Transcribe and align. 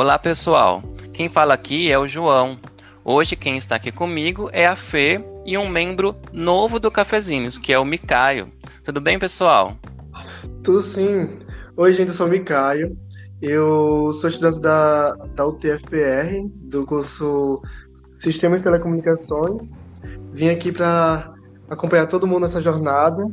Olá 0.00 0.18
pessoal, 0.18 0.82
quem 1.12 1.28
fala 1.28 1.52
aqui 1.52 1.92
é 1.92 1.98
o 1.98 2.06
João. 2.06 2.58
Hoje 3.04 3.36
quem 3.36 3.58
está 3.58 3.76
aqui 3.76 3.92
comigo 3.92 4.48
é 4.50 4.66
a 4.66 4.74
Fê 4.74 5.22
e 5.44 5.58
um 5.58 5.68
membro 5.68 6.16
novo 6.32 6.80
do 6.80 6.90
Cafezinhos, 6.90 7.58
que 7.58 7.70
é 7.70 7.78
o 7.78 7.84
Micaio. 7.84 8.48
Tudo 8.82 8.98
bem, 8.98 9.18
pessoal? 9.18 9.76
Tudo 10.62 10.80
sim. 10.80 11.28
Oi, 11.76 11.92
gente, 11.92 12.08
eu 12.08 12.14
sou 12.14 12.28
o 12.28 12.30
Micaio. 12.30 12.96
Eu 13.42 14.10
sou 14.14 14.30
estudante 14.30 14.58
da, 14.60 15.10
da 15.34 15.46
UTFPR, 15.46 16.48
do 16.62 16.86
curso 16.86 17.60
Sistemas 18.14 18.60
de 18.60 18.64
Telecomunicações. 18.64 19.70
Vim 20.32 20.48
aqui 20.48 20.72
para 20.72 21.30
acompanhar 21.68 22.06
todo 22.06 22.26
mundo 22.26 22.44
nessa 22.44 22.62
jornada, 22.62 23.30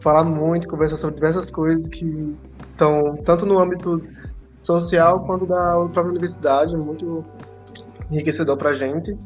falar 0.00 0.24
muito, 0.24 0.68
conversar 0.68 0.98
sobre 0.98 1.16
diversas 1.16 1.50
coisas 1.50 1.88
que 1.88 2.36
estão 2.70 3.14
tanto 3.24 3.46
no 3.46 3.58
âmbito 3.58 4.02
social 4.56 5.24
quanto 5.24 5.46
da 5.46 5.72
própria 5.92 6.10
universidade, 6.10 6.76
muito 6.76 7.24
enriquecedor 8.10 8.56
para 8.56 8.70
a 8.70 8.74
gente. 8.74 9.16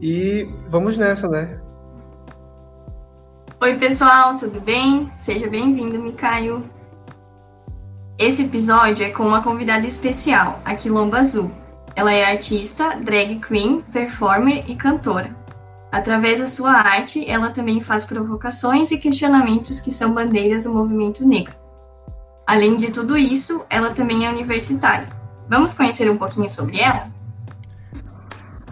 E 0.00 0.48
vamos 0.68 0.96
nessa, 0.96 1.28
né? 1.28 1.60
Oi, 3.60 3.76
pessoal, 3.76 4.36
tudo 4.36 4.60
bem? 4.60 5.10
Seja 5.16 5.48
bem-vindo, 5.48 5.98
Micaio. 5.98 6.68
Esse 8.18 8.44
episódio 8.44 9.04
é 9.04 9.10
com 9.10 9.24
uma 9.24 9.42
convidada 9.42 9.86
especial, 9.86 10.60
a 10.64 10.74
Quilomba 10.74 11.18
Azul. 11.18 11.50
Ela 11.96 12.12
é 12.12 12.24
artista, 12.24 12.96
drag 12.96 13.40
queen, 13.40 13.82
performer 13.92 14.64
e 14.68 14.76
cantora. 14.76 15.34
Através 15.90 16.40
da 16.40 16.46
sua 16.46 16.72
arte, 16.72 17.24
ela 17.28 17.50
também 17.50 17.80
faz 17.80 18.04
provocações 18.04 18.90
e 18.90 18.98
questionamentos 18.98 19.80
que 19.80 19.92
são 19.92 20.12
bandeiras 20.12 20.64
do 20.64 20.72
movimento 20.72 21.26
negro. 21.26 21.63
Além 22.46 22.76
de 22.76 22.90
tudo 22.90 23.16
isso, 23.16 23.64
ela 23.70 23.90
também 23.90 24.26
é 24.26 24.30
universitária. 24.30 25.08
Vamos 25.48 25.74
conhecer 25.74 26.10
um 26.10 26.16
pouquinho 26.16 26.48
sobre 26.48 26.80
ela? 26.80 27.10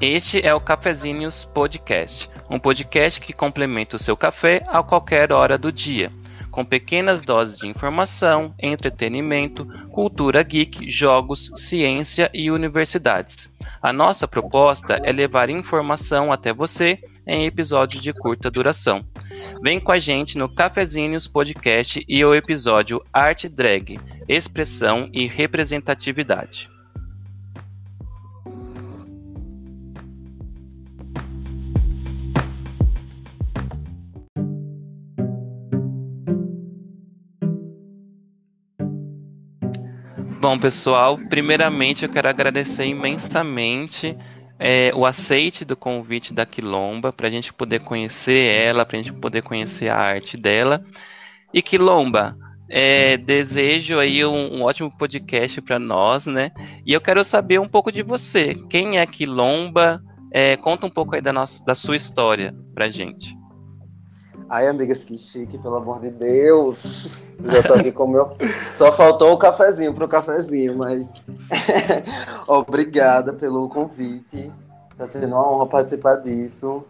Este 0.01 0.45
é 0.45 0.53
o 0.55 0.61
Cafezinhos 0.61 1.45
Podcast, 1.45 2.29
um 2.51 2.59
podcast 2.59 3.21
que 3.21 3.33
complementa 3.33 3.97
o 3.97 3.99
seu 3.99 4.17
café 4.17 4.65
a 4.69 4.83
qualquer 4.83 5.33
hora 5.33 5.57
do 5.57 5.71
dia 5.71 6.11
com 6.53 6.65
pequenas 6.65 7.23
doses 7.23 7.59
de 7.59 7.67
informação, 7.67 8.55
entretenimento, 8.59 9.65
cultura 9.91 10.43
geek, 10.43 10.89
jogos, 10.89 11.51
ciência 11.57 12.31
e 12.33 12.51
universidades. 12.51 13.51
A 13.81 13.91
nossa 13.93 14.29
proposta 14.29 15.01
é 15.03 15.11
levar 15.11 15.49
informação 15.49 16.31
até 16.31 16.53
você 16.53 16.99
em 17.27 17.47
episódios 17.47 18.03
de 18.03 18.13
curta 18.13 18.51
duração. 18.51 19.03
Vem 19.61 19.81
com 19.81 19.93
a 19.93 19.99
gente 19.99 20.39
no 20.39 20.49
Cafezinhos 20.49 21.27
Podcast 21.27 22.05
e 22.09 22.25
o 22.25 22.35
episódio 22.35 23.05
Arte 23.13 23.49
Drag, 23.49 23.99
Expressão 24.29 25.09
e 25.13 25.27
Representatividade. 25.27 26.71
Bom, 40.43 40.59
pessoal, 40.59 41.17
primeiramente 41.31 42.05
eu 42.05 42.09
quero 42.09 42.29
agradecer 42.29 42.85
imensamente 42.85 44.17
é, 44.65 44.93
o 44.95 45.05
aceite 45.05 45.65
do 45.65 45.77
convite 45.77 46.33
da 46.33 46.47
Quilomba 46.47 47.13
para 47.13 47.27
a 47.27 47.31
gente 47.31 47.53
poder 47.53 47.81
conhecer 47.81 48.61
ela, 48.61 48.87
para 48.87 48.97
a 48.97 49.03
gente 49.03 49.13
poder 49.13 49.43
conhecer 49.43 49.91
a 49.91 49.97
arte 49.97 50.37
dela. 50.37 50.85
E 51.53 51.61
Quilomba, 51.61 52.37
é, 52.69 53.17
desejo 53.17 53.99
aí 53.99 54.25
um, 54.25 54.59
um 54.59 54.63
ótimo 54.63 54.89
podcast 54.97 55.61
para 55.63 55.81
nós, 55.81 56.27
né? 56.27 56.53
E 56.87 56.93
eu 56.93 57.01
quero 57.01 57.25
saber 57.25 57.59
um 57.59 57.67
pouco 57.67 57.91
de 57.91 58.05
você. 58.05 58.55
Quem 58.71 58.99
é 58.99 59.05
Quilomba? 59.05 60.01
É, 60.31 60.57
conta 60.57 60.87
um 60.87 60.91
pouco 60.91 61.17
aí 61.17 61.21
da, 61.21 61.33
nossa, 61.33 61.63
da 61.65 61.75
sua 61.75 61.97
história 61.97 62.55
para 62.73 62.89
gente. 62.89 63.37
Ai, 64.53 64.67
amigas, 64.67 65.03
que 65.03 65.17
chique, 65.17 65.57
pelo 65.57 65.77
amor 65.77 65.99
de 66.01 66.11
Deus. 66.11 67.23
Já 67.43 67.63
tô 67.63 67.73
aqui 67.73 67.91
com 67.91 68.07
meu. 68.07 68.37
Só 68.75 68.93
faltou 68.93 69.33
o 69.33 69.39
cafezinho 69.39 69.95
pro 69.95 70.07
cafezinho, 70.07 70.77
mas. 70.77 71.11
Obrigada 72.47 73.33
pelo 73.33 73.67
convite. 73.71 74.53
Tá 74.99 75.09
sendo 75.09 75.29
uma 75.29 75.51
honra 75.51 75.67
participar 75.67 76.17
disso. 76.17 76.85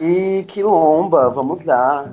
E 0.00 0.42
Quilomba, 0.48 1.28
vamos 1.28 1.66
lá. 1.66 2.10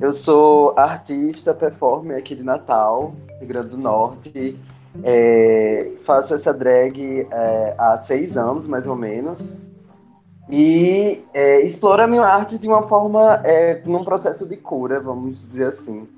Eu 0.00 0.12
sou 0.12 0.78
artista, 0.78 1.52
performer 1.52 2.16
aqui 2.16 2.36
de 2.36 2.44
Natal, 2.44 3.12
Rio 3.40 3.48
Grande 3.48 3.70
do 3.70 3.78
Norte. 3.78 4.56
É, 5.02 5.90
faço 6.04 6.34
essa 6.34 6.54
drag 6.54 7.26
é, 7.32 7.74
há 7.76 7.98
seis 7.98 8.36
anos, 8.36 8.68
mais 8.68 8.86
ou 8.86 8.94
menos 8.94 9.68
e 10.50 11.24
é, 11.32 11.60
explora 11.60 12.04
a 12.04 12.06
minha 12.06 12.22
arte 12.22 12.58
de 12.58 12.66
uma 12.66 12.82
forma, 12.82 13.40
é, 13.44 13.80
num 13.84 14.02
processo 14.02 14.48
de 14.48 14.56
cura, 14.56 15.00
vamos 15.00 15.44
dizer 15.44 15.66
assim. 15.66 16.08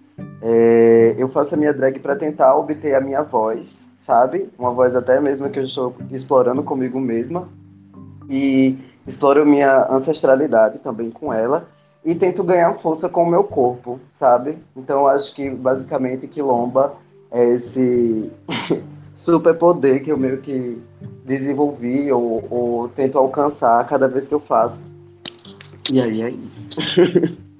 É, 0.41 1.15
eu 1.19 1.28
faço 1.28 1.54
a 1.54 1.59
minha 1.59 1.72
drag 1.72 1.98
para 1.98 2.16
tentar 2.16 2.56
obter 2.56 2.94
a 2.94 3.00
minha 3.00 3.22
voz, 3.22 3.88
sabe? 3.98 4.48
Uma 4.59 4.70
voz 4.70 4.97
até 4.97 5.20
mesmo 5.20 5.50
que 5.50 5.59
eu 5.59 5.65
estou 5.65 5.94
explorando 6.10 6.62
comigo 6.62 6.98
mesma. 6.98 7.48
E 8.28 8.78
exploro 9.06 9.44
minha 9.44 9.87
ancestralidade 9.91 10.78
também 10.78 11.10
com 11.10 11.32
ela. 11.32 11.69
E 12.04 12.14
tento 12.14 12.43
ganhar 12.43 12.72
força 12.75 13.09
com 13.09 13.25
o 13.25 13.31
meu 13.31 13.44
corpo, 13.44 14.00
sabe? 14.10 14.59
Então 14.75 15.06
acho 15.06 15.34
que 15.34 15.50
basicamente 15.50 16.26
Quilomba 16.26 16.94
é 17.31 17.50
esse 17.50 18.32
superpoder 19.12 20.03
que 20.03 20.10
eu 20.10 20.16
meio 20.16 20.38
que 20.38 20.82
desenvolvi 21.25 22.10
ou, 22.10 22.47
ou 22.50 22.88
tento 22.88 23.19
alcançar 23.19 23.84
cada 23.87 24.09
vez 24.09 24.28
que 24.28 24.34
eu 24.34 24.41
faço. 24.41 24.91
E 25.91 26.00
aí 26.00 26.22
é 26.22 26.31
isso. 26.31 26.77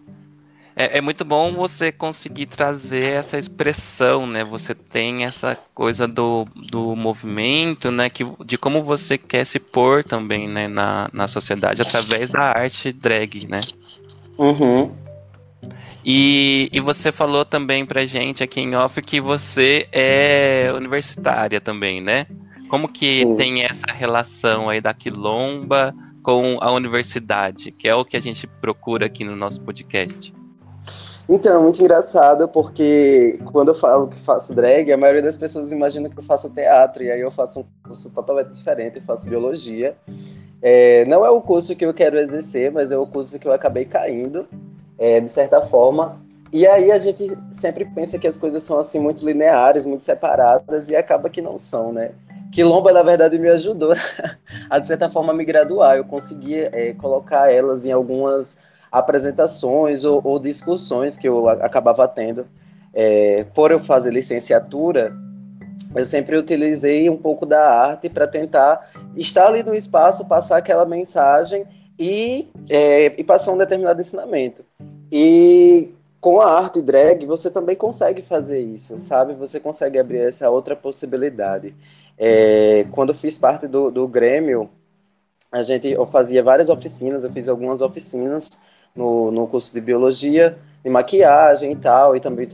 É, 0.75 0.99
é, 0.99 1.01
muito 1.01 1.25
bom 1.25 1.53
você 1.55 1.93
conseguir 1.93 2.47
trazer 2.47 3.05
essa 3.05 3.37
expressão, 3.37 4.27
né? 4.27 4.43
Você 4.43 4.75
tem 4.75 5.25
essa 5.25 5.57
coisa 5.75 6.09
do, 6.09 6.47
do 6.71 6.97
movimento, 6.97 7.91
né? 7.91 8.09
Que, 8.09 8.25
de 8.45 8.57
como 8.57 8.83
você 8.83 9.19
quer 9.19 9.45
se 9.45 9.59
pôr 9.59 10.03
também, 10.03 10.49
né? 10.49 10.69
Na, 10.69 11.11
na 11.13 11.29
sociedade, 11.29 11.83
através 11.83 12.31
da 12.31 12.41
arte 12.41 12.91
drag, 12.91 13.47
né? 13.47 13.61
Uhum. 14.39 14.91
E, 16.05 16.69
e 16.73 16.81
você 16.81 17.13
falou 17.13 17.45
também 17.45 17.85
pra 17.85 18.05
gente 18.05 18.43
aqui 18.43 18.61
em 18.61 18.75
off 18.75 19.01
que 19.03 19.21
você 19.21 19.87
é 19.93 20.73
universitária 20.75 21.61
também, 21.61 22.01
né? 22.01 22.27
Como 22.73 22.89
que 22.89 23.17
Sim. 23.19 23.37
tem 23.37 23.65
essa 23.65 23.85
relação 23.87 24.71
aí 24.71 24.81
da 24.81 24.95
quilomba 24.95 25.95
com 26.23 26.57
a 26.59 26.73
universidade, 26.73 27.71
que 27.71 27.87
é 27.87 27.95
o 27.95 28.03
que 28.03 28.17
a 28.17 28.21
gente 28.21 28.47
procura 28.47 29.05
aqui 29.05 29.25
no 29.25 29.37
nosso 29.37 29.61
podcast? 29.61 30.35
Então, 31.29 31.55
é 31.55 31.63
muito 31.63 31.83
engraçado, 31.83 32.49
porque 32.49 33.39
quando 33.53 33.69
eu 33.69 33.75
falo 33.75 34.09
que 34.09 34.19
faço 34.19 34.55
drag, 34.55 34.91
a 34.91 34.97
maioria 34.97 35.21
das 35.21 35.37
pessoas 35.37 35.71
imagina 35.71 36.09
que 36.09 36.19
eu 36.19 36.23
faço 36.23 36.49
teatro, 36.49 37.03
e 37.03 37.11
aí 37.11 37.21
eu 37.21 37.31
faço 37.31 37.61
um 37.61 37.65
curso 37.85 38.09
totalmente 38.09 38.53
diferente, 38.53 38.97
eu 38.97 39.03
faço 39.03 39.29
biologia. 39.29 39.95
É, 40.63 41.05
não 41.05 41.27
é 41.27 41.31
o 41.31 41.43
curso 41.43 41.77
que 41.77 41.85
eu 41.85 41.93
quero 41.93 42.19
exercer, 42.19 42.73
mas 42.73 42.91
é 42.91 42.97
o 42.97 43.07
curso 43.07 43.39
que 43.39 43.47
eu 43.47 43.53
acabei 43.53 43.85
caindo, 43.85 44.49
é, 44.97 45.21
de 45.21 45.31
certa 45.31 45.61
forma. 45.61 46.19
E 46.51 46.67
aí 46.67 46.91
a 46.91 46.99
gente 46.99 47.37
sempre 47.53 47.85
pensa 47.85 48.19
que 48.19 48.27
as 48.27 48.39
coisas 48.39 48.63
são 48.63 48.79
assim 48.79 48.99
muito 48.99 49.23
lineares, 49.23 49.85
muito 49.85 50.07
separadas, 50.07 50.89
e 50.89 50.97
acaba 50.97 51.29
que 51.29 51.43
não 51.43 51.59
são, 51.59 51.93
né? 51.93 52.13
Quilomba, 52.53 52.93
na 52.93 53.03
verdade, 53.03 53.39
me 53.39 53.49
ajudou 53.49 53.95
a, 54.69 54.79
de 54.79 54.87
certa 54.87 55.09
forma, 55.09 55.33
me 55.33 55.45
graduar. 55.45 55.97
Eu 55.97 56.05
consegui 56.05 56.61
é, 56.61 56.93
colocar 56.93 57.51
elas 57.51 57.87
em 57.87 57.93
algumas 57.93 58.59
apresentações 58.91 60.05
ou, 60.05 60.21
ou 60.23 60.39
discussões 60.39 61.17
que 61.17 61.27
eu 61.27 61.49
acabava 61.49 62.07
tendo. 62.07 62.47
É, 62.93 63.45
por 63.55 63.71
eu 63.71 63.81
fazer 63.81 64.13
licenciatura, 64.13 65.17
eu 65.97 66.05
sempre 66.05 66.37
utilizei 66.37 67.09
um 67.09 67.17
pouco 67.17 67.47
da 67.47 67.71
arte 67.71 68.11
para 68.11 68.27
tentar 68.27 68.91
estar 69.17 69.47
ali 69.47 69.63
no 69.63 69.75
espaço, 69.75 70.29
passar 70.29 70.59
aquela 70.59 70.85
mensagem 70.85 71.65
e, 71.99 72.51
é, 72.69 73.07
e 73.19 73.25
passar 73.25 73.53
um 73.53 73.59
determinado 73.59 74.01
ensinamento. 74.01 74.63
E 75.11 75.95
com 76.23 76.41
a 76.41 76.57
arte 76.57 76.81
drag, 76.81 77.27
você 77.27 77.51
também 77.51 77.75
consegue 77.75 78.23
fazer 78.23 78.61
isso, 78.61 78.97
sabe? 79.01 79.35
Você 79.35 79.59
consegue 79.59 79.99
abrir 79.99 80.19
essa 80.19 80.49
outra 80.49 80.77
possibilidade. 80.77 81.75
É, 82.17 82.87
quando 82.93 83.13
fiz 83.13 83.37
parte 83.37 83.67
do, 83.67 83.91
do 83.91 84.07
Grêmio, 84.07 84.71
a 85.51 85.65
gente, 85.65 85.89
eu 85.89 86.07
fazia 86.07 86.41
várias 86.41 86.71
oficinas, 86.71 87.25
eu 87.25 87.33
fiz 87.33 87.49
algumas 87.49 87.81
oficinas 87.81 88.51
no, 88.95 89.33
no 89.33 89.49
curso 89.49 89.75
de 89.75 89.81
biologia, 89.81 90.57
de 90.85 90.89
maquiagem 90.89 91.73
e 91.73 91.77
tal, 91.77 92.15
e 92.15 92.21
também 92.21 92.49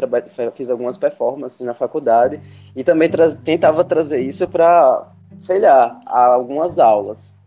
fiz 0.55 0.71
algumas 0.71 0.97
performances 0.97 1.61
na 1.61 1.75
faculdade, 1.75 2.41
e 2.75 2.83
também 2.83 3.11
tra 3.11 3.31
tentava 3.37 3.85
trazer 3.85 4.21
isso 4.21 4.49
para, 4.49 5.13
sei 5.43 5.59
lá, 5.59 6.01
algumas 6.07 6.79
aulas. 6.79 7.38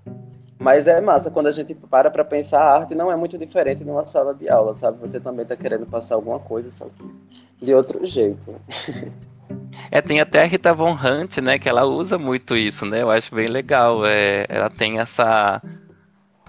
Mas 0.62 0.86
é 0.86 1.02
massa 1.02 1.32
quando 1.32 1.48
a 1.48 1.52
gente 1.52 1.74
para 1.74 2.12
para 2.12 2.24
pensar, 2.24 2.62
a 2.62 2.76
arte 2.78 2.94
não 2.94 3.12
é 3.12 3.16
muito 3.16 3.36
diferente 3.36 3.84
de 3.84 3.90
uma 3.90 4.06
sala 4.06 4.34
de 4.36 4.48
aula, 4.48 4.76
sabe? 4.76 5.00
Você 5.00 5.20
também 5.20 5.42
está 5.42 5.56
querendo 5.56 5.88
passar 5.88 6.14
alguma 6.14 6.40
coisa, 6.40 6.70
só 6.70 6.86
que 6.86 7.66
de 7.66 7.74
outro 7.74 8.06
jeito. 8.06 8.56
É, 9.90 10.02
tem 10.02 10.22
até 10.22 10.44
a 10.44 10.46
Rita 10.46 10.74
Von 10.74 10.94
Hunt, 10.94 11.40
né, 11.40 11.60
que 11.60 11.68
ela 11.68 11.84
usa 11.84 12.18
muito 12.18 12.56
isso, 12.56 12.86
né? 12.86 13.02
Eu 13.02 13.12
acho 13.12 13.34
bem 13.36 13.48
legal. 13.48 14.06
É, 14.06 14.46
ela 14.48 14.70
tem 14.70 15.00
essa 15.00 15.62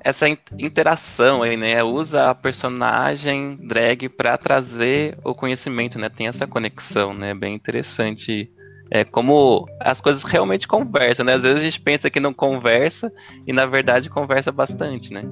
essa 0.05 0.29
interação 0.29 1.43
aí, 1.43 1.57
né? 1.57 1.83
Usa 1.83 2.31
a 2.31 2.35
personagem 2.35 3.57
drag 3.67 4.09
para 4.09 4.37
trazer 4.37 5.17
o 5.25 5.35
conhecimento, 5.35 5.99
né? 5.99 6.09
Tem 6.09 6.29
essa 6.29 6.47
conexão, 6.47 7.15
né? 7.15 7.35
Bem 7.35 7.55
interessante. 7.55 8.51
É 8.95 9.07
como 9.07 9.67
as 9.81 10.03
coisas 10.03 10.23
realmente 10.23 10.69
conversam, 10.69 11.25
né? 11.25 11.33
Às 11.33 11.45
vezes 11.45 11.59
a 11.59 11.63
gente 11.63 11.81
pensa 11.81 12.11
que 12.11 12.21
não 12.21 12.35
conversa 12.35 13.11
e 13.47 13.53
na 13.53 13.65
verdade 13.65 14.11
conversa 14.11 14.53
bastante, 14.53 15.11
né? 15.15 15.25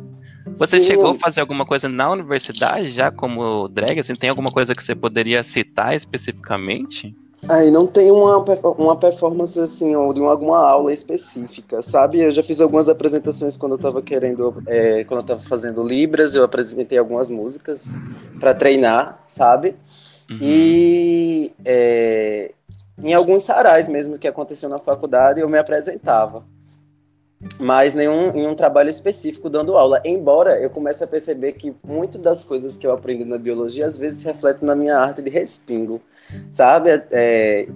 Você 0.57 0.81
Sim. 0.81 0.87
chegou 0.87 1.11
a 1.11 1.15
fazer 1.15 1.43
alguma 1.43 1.67
coisa 1.67 1.87
na 1.87 2.11
universidade 2.11 2.89
já 2.89 3.11
como 3.11 3.69
drag? 3.69 4.01
Assim, 4.01 4.15
tem 4.15 4.31
alguma 4.31 4.51
coisa 4.51 4.75
que 4.75 4.83
você 4.83 4.95
poderia 4.95 5.43
citar 5.43 5.95
especificamente? 5.95 7.15
Aí 7.51 7.71
não 7.71 7.87
tem 7.87 8.11
uma, 8.11 8.43
uma 8.79 8.97
performance 8.97 9.61
assim, 9.61 9.95
ou 9.95 10.15
de 10.15 10.21
uma, 10.21 10.31
alguma 10.31 10.59
aula 10.59 10.91
específica, 10.91 11.83
sabe? 11.83 12.21
Eu 12.21 12.31
já 12.31 12.43
fiz 12.43 12.63
algumas 12.63 12.89
apresentações 12.89 13.59
quando 13.59 13.73
eu 13.73 13.77
estava 13.77 14.01
querendo, 14.01 14.63
é, 14.67 15.05
quando 15.05 15.19
eu 15.19 15.25
estava 15.25 15.41
fazendo 15.41 15.87
Libras, 15.87 16.35
eu 16.35 16.45
apresentei 16.45 16.97
algumas 16.97 17.29
músicas 17.29 17.95
para 18.39 18.55
treinar, 18.55 19.21
sabe? 19.27 19.77
Uhum. 20.31 20.39
E 20.41 21.53
é, 21.65 22.53
em 23.03 23.15
alguns 23.15 23.45
sarais 23.45 23.89
mesmo 23.89 24.19
que 24.19 24.29
aconteceu 24.29 24.69
na 24.69 24.79
faculdade, 24.79 25.41
eu 25.41 25.49
me 25.49 25.59
apresentava 25.59 26.45
mas 27.59 27.95
nenhum, 27.95 28.33
nenhum 28.33 28.55
trabalho 28.55 28.91
específico 28.91 29.49
dando 29.49 29.77
aula. 29.77 30.01
Embora 30.05 30.61
eu 30.61 30.69
comece 30.69 31.03
a 31.03 31.07
perceber 31.07 31.53
que 31.53 31.75
muitas 31.83 32.21
das 32.21 32.45
coisas 32.45 32.77
que 32.77 32.87
eu 32.87 32.93
aprendi 32.93 33.25
na 33.25 33.39
biologia 33.39 33.87
às 33.87 33.97
vezes 33.97 34.23
refletem 34.25 34.67
na 34.67 34.77
minha 34.77 34.99
arte 34.99 35.23
de 35.23 35.31
respingo, 35.31 36.01
sabe? 36.53 36.91
É, 37.11 37.67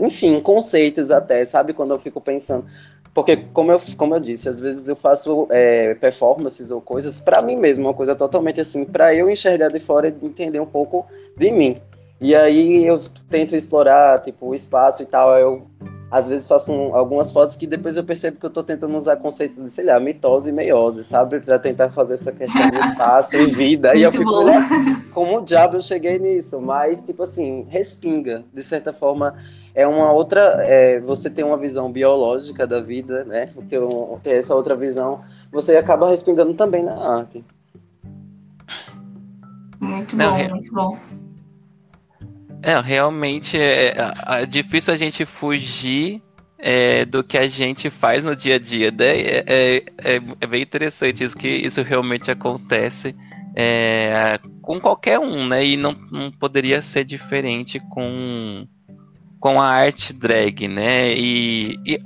enfim, 0.00 0.40
conceitos 0.40 1.10
até, 1.12 1.44
sabe? 1.44 1.72
Quando 1.72 1.94
eu 1.94 1.98
fico 1.98 2.20
pensando. 2.20 2.66
Porque, 3.14 3.36
como 3.36 3.70
eu, 3.70 3.80
como 3.96 4.16
eu 4.16 4.18
disse, 4.18 4.48
às 4.48 4.58
vezes 4.58 4.88
eu 4.88 4.96
faço 4.96 5.46
é, 5.48 5.94
performances 5.94 6.72
ou 6.72 6.80
coisas 6.80 7.20
para 7.20 7.40
mim 7.40 7.54
mesmo, 7.54 7.86
uma 7.86 7.94
coisa 7.94 8.16
totalmente 8.16 8.60
assim, 8.60 8.84
para 8.84 9.14
eu 9.14 9.30
enxergar 9.30 9.68
de 9.68 9.78
fora 9.78 10.08
e 10.08 10.26
entender 10.26 10.58
um 10.58 10.66
pouco 10.66 11.06
de 11.36 11.52
mim. 11.52 11.76
E 12.24 12.34
aí 12.34 12.86
eu 12.86 12.98
tento 13.28 13.54
explorar, 13.54 14.18
tipo, 14.22 14.46
o 14.46 14.54
espaço 14.54 15.02
e 15.02 15.04
tal, 15.04 15.36
eu 15.36 15.66
às 16.10 16.26
vezes 16.26 16.46
faço 16.46 16.72
um, 16.72 16.94
algumas 16.96 17.30
fotos 17.30 17.54
que 17.54 17.66
depois 17.66 17.98
eu 17.98 18.02
percebo 18.02 18.38
que 18.38 18.46
eu 18.46 18.48
estou 18.48 18.62
tentando 18.62 18.96
usar 18.96 19.16
conceito 19.16 19.62
de, 19.62 19.70
sei 19.70 19.84
lá, 19.84 20.00
mitose 20.00 20.48
e 20.48 20.52
meiose, 20.52 21.04
sabe? 21.04 21.38
Para 21.40 21.58
tentar 21.58 21.90
fazer 21.90 22.14
essa 22.14 22.32
questão 22.32 22.70
de 22.70 22.78
espaço 22.78 23.36
e 23.36 23.44
vida. 23.44 23.94
e 23.94 24.04
eu 24.04 24.10
fico, 24.10 24.32
como 25.12 25.36
o 25.36 25.44
diabo 25.44 25.76
eu 25.76 25.82
cheguei 25.82 26.18
nisso? 26.18 26.62
Mas, 26.62 27.04
tipo 27.04 27.24
assim, 27.24 27.66
respinga. 27.68 28.42
De 28.54 28.62
certa 28.62 28.90
forma, 28.90 29.34
é 29.74 29.86
uma 29.86 30.10
outra. 30.10 30.40
É, 30.60 31.00
você 31.00 31.28
tem 31.28 31.44
uma 31.44 31.58
visão 31.58 31.92
biológica 31.92 32.66
da 32.66 32.80
vida, 32.80 33.22
né? 33.24 33.50
Ter, 33.68 33.82
um, 33.82 34.18
ter 34.22 34.38
essa 34.38 34.54
outra 34.54 34.74
visão, 34.74 35.20
você 35.52 35.76
acaba 35.76 36.08
respingando 36.08 36.54
também 36.54 36.82
na 36.82 36.96
arte. 36.96 37.44
Muito 39.78 40.16
bom, 40.16 40.22
Não, 40.22 40.48
muito 40.48 40.72
bom. 40.72 40.98
É, 42.66 42.80
realmente 42.80 43.58
é, 43.58 43.88
é, 43.88 44.12
é, 44.26 44.46
difícil 44.46 44.94
a 44.94 44.96
gente 44.96 45.26
fugir 45.26 46.22
é, 46.58 47.04
do 47.04 47.22
que 47.22 47.36
a 47.36 47.46
gente 47.46 47.90
faz 47.90 48.24
no 48.24 48.34
dia 48.34 48.54
a 48.54 48.58
dia. 48.58 48.90
Né? 48.90 49.20
É, 49.20 49.44
é, 49.46 49.76
é, 49.98 50.22
é 50.40 50.46
bem 50.46 50.62
interessante 50.62 51.22
isso, 51.22 51.36
que 51.36 51.46
isso 51.46 51.82
realmente 51.82 52.30
acontece 52.30 53.14
é, 53.54 54.40
com 54.62 54.80
qualquer 54.80 55.18
um, 55.18 55.46
né? 55.46 55.62
E 55.62 55.76
não, 55.76 55.92
não 56.10 56.32
poderia 56.32 56.80
ser 56.80 57.04
diferente 57.04 57.78
com, 57.90 58.66
com 59.38 59.60
a 59.60 59.66
arte 59.66 60.14
drag, 60.14 60.66
né? 60.66 61.12
E, 61.12 61.78
e 61.84 61.98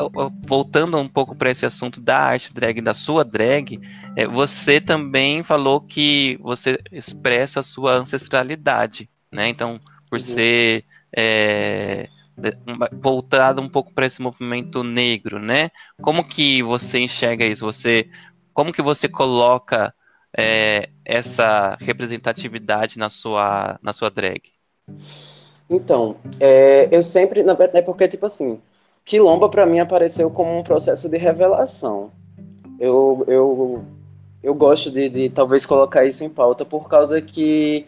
voltando 0.44 0.98
um 0.98 1.08
pouco 1.08 1.36
para 1.36 1.50
esse 1.52 1.66
assunto 1.66 2.00
da 2.00 2.18
arte 2.18 2.52
drag, 2.52 2.80
da 2.80 2.94
sua 2.94 3.24
drag, 3.24 3.78
é, 4.16 4.26
você 4.26 4.80
também 4.80 5.44
falou 5.44 5.80
que 5.80 6.36
você 6.42 6.80
expressa 6.90 7.60
a 7.60 7.62
sua 7.62 7.94
ancestralidade, 7.94 9.08
né? 9.30 9.48
Então, 9.48 9.78
por 10.08 10.18
uhum. 10.18 10.24
ser 10.24 10.84
é, 11.16 12.08
voltado 12.92 13.60
um 13.60 13.68
pouco 13.68 13.92
para 13.92 14.06
esse 14.06 14.20
movimento 14.20 14.82
negro, 14.82 15.38
né? 15.38 15.70
Como 16.00 16.24
que 16.24 16.62
você 16.62 16.98
enxerga 16.98 17.44
isso? 17.44 17.64
Você, 17.64 18.08
como 18.52 18.72
que 18.72 18.82
você 18.82 19.08
coloca 19.08 19.94
é, 20.36 20.90
essa 21.04 21.76
representatividade 21.80 22.98
na 22.98 23.08
sua, 23.08 23.78
na 23.82 23.92
sua 23.92 24.10
drag? 24.10 24.42
Então, 25.68 26.16
é, 26.40 26.88
eu 26.90 27.02
sempre, 27.02 27.42
na 27.42 27.54
verdade, 27.54 27.78
é 27.78 27.82
porque 27.82 28.08
tipo 28.08 28.26
assim, 28.26 28.60
Quilomba 29.04 29.48
para 29.48 29.66
mim 29.66 29.80
apareceu 29.80 30.30
como 30.30 30.58
um 30.58 30.62
processo 30.62 31.08
de 31.08 31.16
revelação. 31.16 32.12
Eu, 32.78 33.24
eu, 33.26 33.84
eu 34.48 34.54
gosto 34.54 34.90
de, 34.90 35.10
de 35.10 35.28
talvez 35.28 35.66
colocar 35.66 36.06
isso 36.06 36.24
em 36.24 36.30
pauta 36.30 36.64
por 36.64 36.88
causa 36.88 37.20
que 37.20 37.84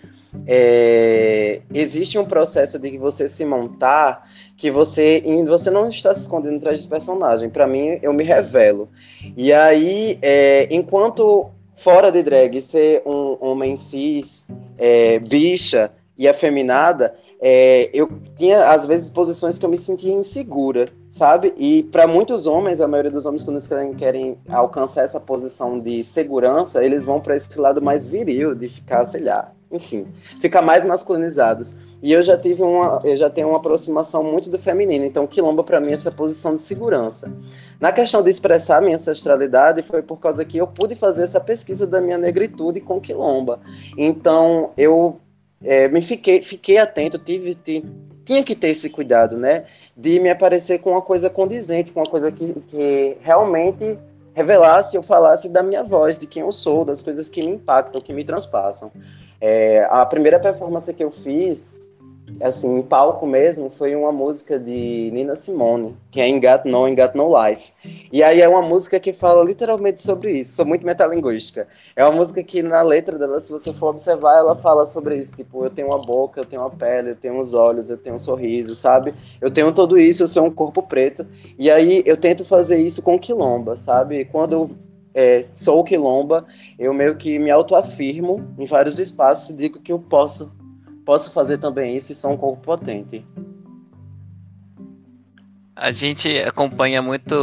é, 0.46 1.62
existe 1.72 2.18
um 2.18 2.24
processo 2.24 2.78
de 2.78 2.98
você 2.98 3.30
se 3.30 3.46
montar 3.46 4.28
que 4.58 4.70
você 4.70 5.22
você 5.48 5.70
não 5.70 5.88
está 5.88 6.14
se 6.14 6.20
escondendo 6.20 6.56
atrás 6.56 6.82
de 6.82 6.86
personagem. 6.86 7.48
Para 7.48 7.66
mim, 7.66 7.98
eu 8.02 8.12
me 8.12 8.22
revelo. 8.22 8.90
E 9.34 9.54
aí, 9.54 10.18
é, 10.20 10.68
enquanto 10.70 11.50
fora 11.76 12.12
de 12.12 12.22
drag 12.22 12.60
ser 12.60 13.02
um 13.06 13.38
homem 13.40 13.74
cis, 13.74 14.46
é, 14.76 15.18
bicha 15.18 15.90
e 16.18 16.28
afeminada, 16.28 17.14
é, 17.42 17.88
eu 17.94 18.08
tinha 18.36 18.68
às 18.68 18.84
vezes 18.84 19.08
posições 19.08 19.56
que 19.56 19.64
eu 19.64 19.70
me 19.70 19.78
sentia 19.78 20.12
insegura, 20.12 20.86
sabe? 21.08 21.54
E 21.56 21.84
para 21.84 22.06
muitos 22.06 22.46
homens, 22.46 22.80
a 22.80 22.86
maioria 22.86 23.10
dos 23.10 23.24
homens 23.24 23.44
quando 23.44 23.56
eles 23.56 23.66
querem, 23.66 23.94
querem 23.94 24.38
alcançar 24.48 25.04
essa 25.04 25.18
posição 25.18 25.80
de 25.80 26.04
segurança, 26.04 26.84
eles 26.84 27.06
vão 27.06 27.18
para 27.18 27.34
esse 27.34 27.58
lado 27.58 27.80
mais 27.80 28.04
viril, 28.04 28.54
de 28.54 28.68
ficar, 28.68 29.06
sei 29.06 29.22
lá, 29.22 29.52
enfim, 29.72 30.06
ficar 30.38 30.60
mais 30.60 30.84
masculinizados. 30.84 31.76
E 32.02 32.12
eu 32.12 32.22
já 32.22 32.36
tive 32.36 32.62
uma, 32.62 33.00
eu 33.04 33.16
já 33.16 33.30
tenho 33.30 33.48
uma 33.48 33.56
aproximação 33.56 34.22
muito 34.22 34.50
do 34.50 34.58
feminino, 34.58 35.06
então 35.06 35.26
quilombo 35.26 35.64
para 35.64 35.80
mim 35.80 35.90
é 35.90 35.94
essa 35.94 36.10
posição 36.10 36.56
de 36.56 36.62
segurança. 36.62 37.32
Na 37.80 37.90
questão 37.90 38.22
de 38.22 38.28
expressar 38.28 38.82
minha 38.82 38.96
ancestralidade 38.96 39.82
foi 39.82 40.02
por 40.02 40.18
causa 40.18 40.44
que 40.44 40.58
eu 40.58 40.66
pude 40.66 40.94
fazer 40.94 41.22
essa 41.22 41.40
pesquisa 41.40 41.86
da 41.86 42.02
minha 42.02 42.18
negritude 42.18 42.80
com 42.80 43.00
quilomba. 43.00 43.60
Então 43.96 44.70
eu 44.76 45.18
é, 45.62 45.88
me 45.88 46.00
fiquei, 46.00 46.40
fiquei 46.42 46.78
atento, 46.78 47.18
tive, 47.18 47.54
tive, 47.54 47.90
tinha 48.24 48.42
que 48.42 48.54
ter 48.54 48.68
esse 48.68 48.90
cuidado, 48.90 49.36
né? 49.36 49.64
De 49.96 50.18
me 50.20 50.30
aparecer 50.30 50.78
com 50.78 50.92
uma 50.92 51.02
coisa 51.02 51.28
condizente, 51.28 51.92
com 51.92 52.00
uma 52.00 52.08
coisa 52.08 52.32
que, 52.32 52.52
que 52.62 53.16
realmente 53.20 53.98
revelasse 54.32 54.96
ou 54.96 55.02
falasse 55.02 55.48
da 55.48 55.62
minha 55.62 55.82
voz, 55.82 56.18
de 56.18 56.26
quem 56.26 56.42
eu 56.42 56.52
sou, 56.52 56.84
das 56.84 57.02
coisas 57.02 57.28
que 57.28 57.42
me 57.42 57.52
impactam, 57.52 58.00
que 58.00 58.12
me 58.12 58.24
transpassam. 58.24 58.90
É, 59.40 59.86
a 59.90 60.04
primeira 60.06 60.38
performance 60.38 60.92
que 60.94 61.02
eu 61.02 61.10
fiz 61.10 61.80
assim, 62.40 62.78
em 62.78 62.82
palco 62.82 63.26
mesmo, 63.26 63.70
foi 63.70 63.94
uma 63.94 64.12
música 64.12 64.58
de 64.58 65.10
Nina 65.12 65.34
Simone, 65.34 65.96
que 66.10 66.20
é 66.20 66.28
In 66.28 66.40
Got 66.40 66.62
No, 66.64 66.88
In 66.88 66.94
Got 66.94 67.14
No 67.14 67.28
Life. 67.28 67.72
E 68.12 68.22
aí 68.22 68.40
é 68.40 68.48
uma 68.48 68.62
música 68.62 69.00
que 69.00 69.12
fala 69.12 69.44
literalmente 69.44 70.02
sobre 70.02 70.32
isso, 70.32 70.54
sou 70.54 70.64
muito 70.64 70.84
metalinguística. 70.84 71.66
É 71.96 72.04
uma 72.04 72.12
música 72.12 72.42
que 72.42 72.62
na 72.62 72.82
letra 72.82 73.18
dela, 73.18 73.40
se 73.40 73.50
você 73.50 73.72
for 73.72 73.88
observar, 73.88 74.38
ela 74.38 74.54
fala 74.54 74.86
sobre 74.86 75.16
isso, 75.16 75.34
tipo, 75.34 75.64
eu 75.64 75.70
tenho 75.70 75.88
uma 75.88 75.98
boca, 75.98 76.40
eu 76.40 76.44
tenho 76.44 76.62
uma 76.62 76.70
pele, 76.70 77.10
eu 77.10 77.16
tenho 77.16 77.40
os 77.40 77.54
olhos, 77.54 77.90
eu 77.90 77.96
tenho 77.96 78.16
um 78.16 78.18
sorriso, 78.18 78.74
sabe? 78.74 79.14
Eu 79.40 79.50
tenho 79.50 79.72
tudo 79.72 79.98
isso, 79.98 80.22
eu 80.22 80.28
sou 80.28 80.46
um 80.46 80.50
corpo 80.50 80.82
preto. 80.82 81.26
E 81.58 81.70
aí 81.70 82.02
eu 82.06 82.16
tento 82.16 82.44
fazer 82.44 82.78
isso 82.78 83.02
com 83.02 83.18
quilomba, 83.18 83.76
sabe? 83.76 84.24
Quando 84.24 84.52
eu 84.52 84.70
é, 85.14 85.44
sou 85.54 85.82
quilomba, 85.84 86.46
eu 86.78 86.92
meio 86.92 87.16
que 87.16 87.38
me 87.38 87.50
autoafirmo 87.50 88.54
em 88.58 88.66
vários 88.66 88.98
espaços 88.98 89.50
e 89.50 89.54
digo 89.54 89.80
que 89.80 89.92
eu 89.92 89.98
posso 89.98 90.52
posso 91.04 91.32
fazer 91.32 91.58
também 91.58 91.96
isso 91.96 92.12
e 92.12 92.14
sou 92.14 92.32
um 92.32 92.36
corpo 92.36 92.62
potente. 92.62 93.24
A 95.74 95.92
gente 95.92 96.38
acompanha 96.40 97.00
muito 97.00 97.34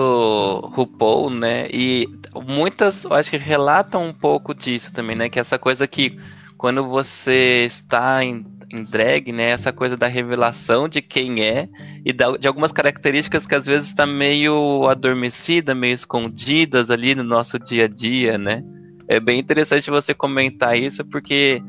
RuPaul, 0.75 1.31
né? 1.31 1.67
E 1.71 2.07
muitas, 2.35 3.03
eu 3.03 3.13
acho 3.13 3.31
que 3.31 3.37
relatam 3.37 4.05
um 4.05 4.13
pouco 4.13 4.53
disso 4.53 4.93
também, 4.93 5.15
né? 5.15 5.27
Que 5.27 5.39
essa 5.39 5.57
coisa 5.57 5.87
que 5.87 6.19
quando 6.55 6.87
você 6.87 7.65
está 7.65 8.23
em, 8.23 8.45
em 8.71 8.83
drag, 8.83 9.31
né? 9.31 9.49
Essa 9.49 9.73
coisa 9.73 9.97
da 9.97 10.05
revelação 10.05 10.87
de 10.87 11.01
quem 11.01 11.43
é 11.43 11.67
e 12.05 12.13
da, 12.13 12.37
de 12.37 12.47
algumas 12.47 12.71
características 12.71 13.47
que 13.47 13.55
às 13.55 13.65
vezes 13.65 13.87
está 13.87 14.05
meio 14.05 14.87
adormecida, 14.87 15.73
meio 15.73 15.93
escondidas 15.93 16.91
ali 16.91 17.15
no 17.15 17.23
nosso 17.23 17.57
dia 17.57 17.85
a 17.85 17.87
dia, 17.87 18.37
né? 18.37 18.63
É 19.07 19.19
bem 19.19 19.39
interessante 19.39 19.89
você 19.89 20.13
comentar 20.13 20.77
isso 20.77 21.03
porque 21.05 21.59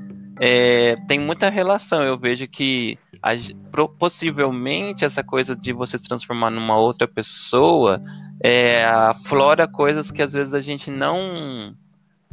é, 0.40 0.96
tem 1.06 1.18
muita 1.18 1.48
relação. 1.50 2.02
Eu 2.02 2.18
vejo 2.18 2.46
que 2.48 2.98
a, 3.22 3.30
possivelmente 3.98 5.04
essa 5.04 5.22
coisa 5.22 5.56
de 5.56 5.72
você 5.72 5.98
se 5.98 6.04
transformar 6.04 6.50
numa 6.50 6.78
outra 6.78 7.08
pessoa 7.08 8.02
é, 8.42 8.84
aflora 8.84 9.66
coisas 9.66 10.10
que 10.10 10.22
às 10.22 10.32
vezes 10.32 10.54
a 10.54 10.60
gente 10.60 10.90
não 10.90 11.74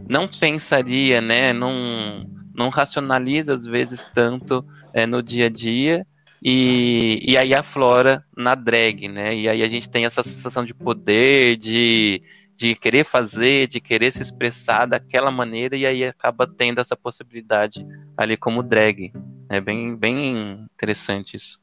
não 0.08 0.28
pensaria, 0.28 1.22
né? 1.22 1.54
Não, 1.54 2.26
não 2.54 2.70
racionaliza 2.70 3.54
às 3.54 3.66
vezes 3.66 4.04
tanto 4.14 4.66
é, 4.94 5.06
no 5.06 5.24
dia 5.24 5.48
a 5.48 5.50
dia. 5.50 6.06
e, 6.44 7.20
e 7.24 7.38
aí 7.38 7.54
aflora 7.56 8.24
na 8.38 8.54
drag, 8.56 9.08
né? 9.08 9.36
E 9.36 9.50
aí 9.50 9.64
a 9.64 9.68
gente 9.68 9.90
tem 9.90 10.06
essa 10.06 10.22
sensação 10.22 10.64
de 10.64 10.74
poder, 10.76 11.58
de, 11.58 12.22
de 12.56 12.74
querer 12.74 13.04
fazer, 13.04 13.68
de 13.68 13.82
querer 13.82 14.12
se 14.12 14.22
expressar 14.22 14.88
daquela 14.88 15.30
maneira, 15.30 15.76
e 15.76 15.86
aí 15.86 16.06
acaba 16.06 16.48
tendo 16.48 16.80
essa 16.80 16.96
possibilidade 16.96 17.86
ali 18.16 18.38
como 18.38 18.64
drag. 18.64 19.12
É 19.50 19.60
bem, 19.60 19.96
bem 19.96 20.68
interessante 20.74 21.36
isso. 21.36 21.60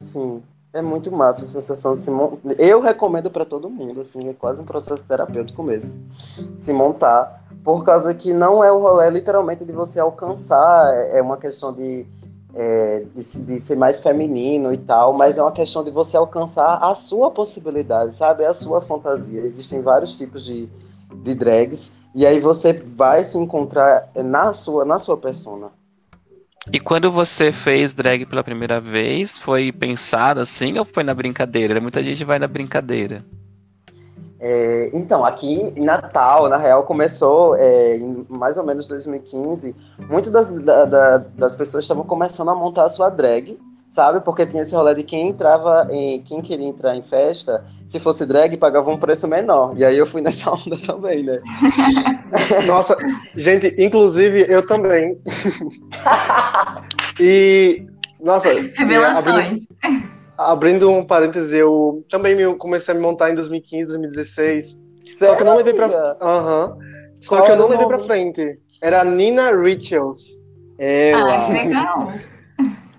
Sim, 0.00 0.42
é 0.72 0.82
muito 0.82 1.12
massa 1.12 1.44
a 1.44 1.46
sensação 1.46 1.94
de 1.94 2.02
se 2.02 2.10
montar. 2.10 2.54
Eu 2.58 2.80
recomendo 2.80 3.30
para 3.30 3.44
todo 3.44 3.70
mundo, 3.70 4.00
assim, 4.00 4.28
é 4.28 4.34
quase 4.34 4.60
um 4.60 4.64
processo 4.64 5.04
terapêutico 5.04 5.62
mesmo. 5.62 5.94
Se 6.58 6.72
montar, 6.72 7.46
por 7.62 7.84
causa 7.84 8.12
que 8.12 8.34
não 8.34 8.62
é 8.62 8.72
o 8.72 8.80
rolê 8.80 9.08
literalmente 9.10 9.64
de 9.64 9.72
você 9.72 10.00
alcançar, 10.00 10.92
é, 10.94 11.18
é 11.18 11.22
uma 11.22 11.36
questão 11.36 11.72
de, 11.72 12.04
é, 12.54 13.04
de, 13.14 13.44
de, 13.44 13.60
ser 13.60 13.76
mais 13.76 14.00
feminino 14.00 14.72
e 14.72 14.76
tal, 14.76 15.12
mas 15.12 15.38
é 15.38 15.42
uma 15.42 15.52
questão 15.52 15.82
de 15.82 15.90
você 15.90 16.16
alcançar 16.16 16.78
a 16.82 16.94
sua 16.94 17.30
possibilidade, 17.30 18.14
sabe? 18.14 18.44
A 18.44 18.54
sua 18.54 18.80
fantasia. 18.80 19.40
Existem 19.40 19.80
vários 19.80 20.14
tipos 20.14 20.44
de, 20.44 20.68
de 21.22 21.34
drags, 21.34 21.94
e 22.14 22.24
aí 22.26 22.38
você 22.38 22.72
vai 22.72 23.24
se 23.24 23.38
encontrar 23.38 24.08
na 24.16 24.52
sua, 24.52 24.84
na 24.84 24.98
sua 24.98 25.16
persona. 25.16 25.70
E 26.72 26.80
quando 26.80 27.12
você 27.12 27.52
fez 27.52 27.92
drag 27.92 28.24
pela 28.24 28.42
primeira 28.42 28.80
vez, 28.80 29.36
foi 29.36 29.70
pensado 29.70 30.40
assim 30.40 30.78
ou 30.78 30.84
foi 30.84 31.04
na 31.04 31.12
brincadeira? 31.12 31.80
Muita 31.80 32.02
gente 32.02 32.24
vai 32.24 32.38
na 32.38 32.46
brincadeira. 32.46 33.24
É, 34.46 34.90
então, 34.92 35.24
aqui 35.24 35.72
em 35.74 35.82
Natal, 35.82 36.50
na 36.50 36.58
real, 36.58 36.82
começou 36.82 37.56
é, 37.56 37.96
em 37.96 38.26
mais 38.28 38.58
ou 38.58 38.64
menos 38.64 38.86
2015. 38.86 39.74
Muitas 40.06 40.30
das, 40.30 40.62
da, 40.62 40.84
da, 40.84 41.18
das 41.18 41.56
pessoas 41.56 41.84
estavam 41.84 42.04
começando 42.04 42.50
a 42.50 42.54
montar 42.54 42.84
a 42.84 42.90
sua 42.90 43.08
drag, 43.08 43.58
sabe? 43.88 44.20
Porque 44.20 44.44
tinha 44.44 44.62
esse 44.62 44.74
rolê 44.74 44.94
de 44.94 45.02
quem 45.02 45.28
entrava 45.28 45.86
em. 45.90 46.20
Quem 46.20 46.42
queria 46.42 46.68
entrar 46.68 46.94
em 46.94 47.00
festa, 47.00 47.64
se 47.88 47.98
fosse 47.98 48.26
drag, 48.26 48.54
pagava 48.58 48.90
um 48.90 48.98
preço 48.98 49.26
menor. 49.26 49.72
E 49.78 49.82
aí 49.82 49.96
eu 49.96 50.04
fui 50.04 50.20
nessa 50.22 50.50
onda 50.52 50.76
também, 50.76 51.22
né? 51.22 51.40
Nossa, 52.68 52.98
gente, 53.34 53.74
inclusive 53.78 54.44
eu 54.46 54.66
também. 54.66 55.18
e. 57.18 57.86
Nossa, 58.20 58.50
revelações. 58.76 59.66
Abrindo, 59.82 60.23
abrindo 60.36 60.90
um 60.90 61.04
parêntese, 61.04 61.56
eu 61.56 62.04
também 62.08 62.34
me, 62.34 62.54
comecei 62.56 62.92
a 62.92 62.96
me 62.96 63.02
montar 63.02 63.30
em 63.30 63.34
2015, 63.34 63.88
2016. 63.88 64.66
Sério, 65.14 65.16
só 65.16 65.36
que 65.36 65.42
eu 65.42 65.46
não 65.46 65.56
levei 65.56 65.74
pra. 65.74 65.86
Uhum. 65.86 66.78
Só 67.20 67.36
Qual 67.36 67.44
que 67.44 67.50
eu 67.52 67.56
não 67.56 67.68
levei 67.68 67.86
pra 67.86 67.98
frente. 67.98 68.58
Era 68.80 69.04
Nina 69.04 69.56
Rituals. 69.56 70.44
Ela. 70.78 71.46
Ah, 71.46 71.48
legal. 71.48 72.12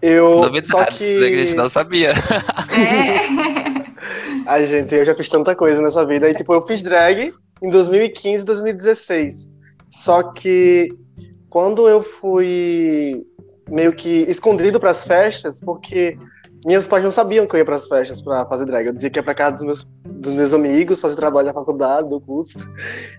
Eu. 0.02 0.42
Novidades, 0.42 0.70
só 0.70 0.86
que... 0.86 1.24
a 1.24 1.46
gente 1.46 1.56
não 1.56 1.70
sabia. 1.70 2.12
É. 2.12 3.86
Ai, 4.46 4.66
gente, 4.66 4.94
eu 4.94 5.04
já 5.04 5.16
fiz 5.16 5.28
tanta 5.30 5.56
coisa 5.56 5.82
nessa 5.82 6.06
vida. 6.06 6.30
E, 6.30 6.32
tipo, 6.34 6.54
eu 6.54 6.62
fiz 6.62 6.84
drag 6.84 7.34
em 7.62 7.70
2015 7.70 8.44
e 8.44 8.46
2016. 8.46 9.50
Só 9.90 10.24
que 10.24 10.90
quando 11.50 11.88
eu 11.88 12.02
fui 12.02 13.26
meio 13.70 13.94
que 13.94 14.26
escondido 14.28 14.80
para 14.80 14.92
as 14.92 15.06
festas, 15.06 15.60
porque 15.60 16.18
minhas 16.66 16.88
pais 16.88 17.04
não 17.04 17.12
sabiam 17.12 17.46
que 17.46 17.56
eu 17.56 17.60
ia 17.60 17.66
para 17.66 17.76
as 17.76 17.88
festas 17.88 18.20
para 18.20 18.46
fazer 18.48 18.66
drag. 18.66 18.88
Eu 18.88 18.94
dizia 18.94 19.10
que 19.10 19.20
ia 19.20 19.24
para 19.24 19.36
casa 19.36 19.58
dos 19.58 19.64
meus, 19.64 19.84
dos 20.04 20.34
meus 20.34 20.54
amigos, 20.54 21.00
fazer 21.00 21.16
trabalho 21.16 21.48
na 21.48 21.54
faculdade, 21.54 22.10
do 22.10 22.20
curso. 22.20 22.58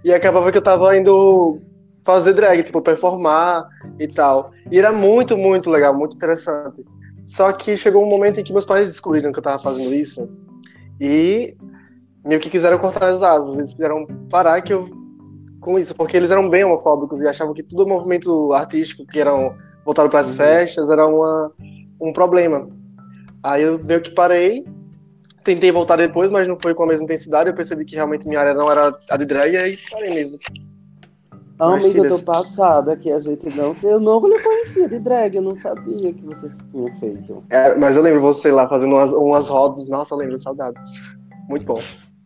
E 0.04 0.12
acabava 0.12 0.50
que 0.50 0.58
eu 0.58 0.62
tava 0.62 0.96
indo 0.96 1.60
fazer 2.04 2.32
drag, 2.34 2.62
tipo, 2.64 2.82
performar 2.82 3.68
e 3.98 4.08
tal. 4.08 4.50
E 4.70 4.78
era 4.78 4.92
muito, 4.92 5.36
muito 5.36 5.70
legal, 5.70 5.96
muito 5.96 6.16
interessante. 6.16 6.84
Só 7.24 7.52
que 7.52 7.76
chegou 7.76 8.04
um 8.04 8.08
momento 8.08 8.40
em 8.40 8.44
que 8.44 8.52
meus 8.52 8.64
pais 8.64 8.88
descobriram 8.88 9.32
que 9.32 9.38
eu 9.38 9.42
tava 9.42 9.62
fazendo 9.62 9.94
isso 9.94 10.28
e 11.00 11.56
meio 12.24 12.40
que 12.40 12.50
quiseram 12.50 12.78
cortar 12.78 13.04
as 13.04 13.22
asas. 13.22 13.56
Eles 13.58 13.72
quiseram 13.72 14.06
parar 14.28 14.60
que 14.60 14.72
eu 14.72 14.88
com 15.60 15.78
isso, 15.78 15.94
porque 15.96 16.16
eles 16.16 16.30
eram 16.30 16.48
bem 16.48 16.64
homofóbicos 16.64 17.20
e 17.20 17.26
achavam 17.26 17.52
que 17.52 17.62
todo 17.62 17.88
movimento 17.88 18.52
artístico 18.52 19.04
que 19.04 19.18
eram 19.18 19.52
voltado 19.84 20.08
para 20.08 20.20
as 20.20 20.30
uhum. 20.30 20.36
festas 20.36 20.90
era 20.90 21.06
uma, 21.06 21.52
um 22.00 22.12
problema. 22.12 22.68
Aí 23.46 23.62
eu 23.62 23.78
meio 23.78 24.00
que 24.00 24.10
parei, 24.10 24.66
tentei 25.44 25.70
voltar 25.70 25.94
depois, 25.94 26.32
mas 26.32 26.48
não 26.48 26.58
foi 26.58 26.74
com 26.74 26.82
a 26.82 26.86
mesma 26.88 27.04
intensidade. 27.04 27.48
Eu 27.48 27.54
percebi 27.54 27.84
que 27.84 27.94
realmente 27.94 28.26
minha 28.26 28.40
área 28.40 28.52
não 28.52 28.68
era 28.68 28.92
a 29.08 29.16
de 29.16 29.24
drag 29.24 29.52
e 29.52 29.56
aí 29.56 29.78
parei 29.88 30.12
mesmo. 30.12 30.36
Ah, 31.56 31.74
amiga, 31.74 32.00
eu 32.00 32.08
tô 32.08 32.18
passada 32.24 32.96
que 32.96 33.10
a 33.10 33.20
gente 33.20 33.48
não. 33.56 33.72
Eu 33.84 34.00
não 34.00 34.26
lhe 34.26 34.36
conhecia 34.40 34.88
de 34.88 34.98
drag, 34.98 35.36
eu 35.36 35.42
não 35.42 35.54
sabia 35.54 36.12
que 36.12 36.22
você 36.24 36.50
tinha 36.72 36.92
feito. 36.94 37.44
É, 37.48 37.72
mas 37.76 37.96
eu 37.96 38.02
lembro 38.02 38.20
você 38.20 38.50
lá 38.50 38.68
fazendo 38.68 38.96
umas, 38.96 39.12
umas 39.12 39.48
rodas. 39.48 39.88
Nossa, 39.88 40.12
eu 40.12 40.18
lembro, 40.18 40.36
saudades. 40.38 40.84
Muito 41.48 41.64
bom. 41.64 41.80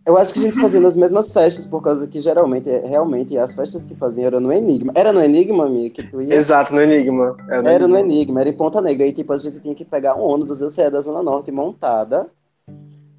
Eu 0.04 0.16
acho 0.16 0.32
que 0.32 0.40
a 0.40 0.42
gente 0.42 0.60
fazia 0.60 0.80
nas 0.80 0.96
mesmas 0.96 1.30
festas, 1.30 1.66
por 1.66 1.82
causa 1.82 2.06
que 2.06 2.20
geralmente, 2.20 2.68
realmente, 2.70 3.36
as 3.36 3.54
festas 3.54 3.84
que 3.84 3.94
faziam 3.94 4.26
eram 4.26 4.40
no 4.40 4.52
Enigma. 4.52 4.92
Era 4.94 5.12
no 5.12 5.22
Enigma, 5.22 5.66
amiga, 5.66 5.94
que 5.94 6.02
tu 6.02 6.22
ia? 6.22 6.34
Exato, 6.34 6.74
no 6.74 6.80
Enigma. 6.80 7.36
Era 7.48 7.62
no, 7.62 7.68
era 7.68 7.84
Enigma. 7.84 7.88
no 7.88 7.98
Enigma, 7.98 8.40
era 8.40 8.50
em 8.50 8.56
Ponta 8.56 8.80
Negra. 8.80 9.06
E, 9.06 9.12
tipo, 9.12 9.32
a 9.32 9.36
gente 9.36 9.60
tinha 9.60 9.74
que 9.74 9.84
pegar 9.84 10.16
um 10.16 10.22
ônibus, 10.22 10.60
eu 10.60 10.70
saía 10.70 10.90
da 10.90 11.00
Zona 11.00 11.22
Norte 11.22 11.52
montada. 11.52 12.28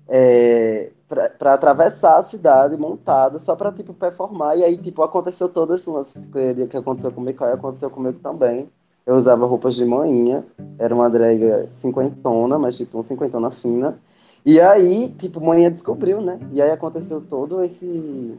É, 0.07 0.89
para 1.37 1.53
atravessar 1.53 2.17
a 2.17 2.23
cidade 2.23 2.77
montada 2.77 3.37
só 3.37 3.55
para 3.55 3.71
tipo 3.71 3.93
performar 3.93 4.57
e 4.57 4.63
aí 4.63 4.77
tipo 4.77 5.03
aconteceu 5.03 5.49
todo 5.49 5.75
esse 5.75 5.89
lance 5.89 6.27
que 6.69 6.77
aconteceu 6.77 7.11
comigo 7.11 7.43
e 7.43 7.51
aconteceu 7.51 7.89
comigo 7.89 8.19
também 8.19 8.69
eu 9.05 9.15
usava 9.15 9.45
roupas 9.45 9.75
de 9.75 9.85
manhinha 9.85 10.45
era 10.77 10.93
uma 10.93 11.09
drag 11.09 11.67
cinquentona 11.71 12.57
mas 12.57 12.77
tipo 12.77 12.97
uma 12.97 13.03
cinquentona 13.03 13.51
fina 13.51 13.97
e 14.45 14.59
aí 14.59 15.09
tipo 15.09 15.41
manhã 15.41 15.71
descobriu 15.71 16.21
né 16.21 16.39
e 16.51 16.61
aí 16.61 16.71
aconteceu 16.71 17.21
todo 17.21 17.61
esse 17.63 18.37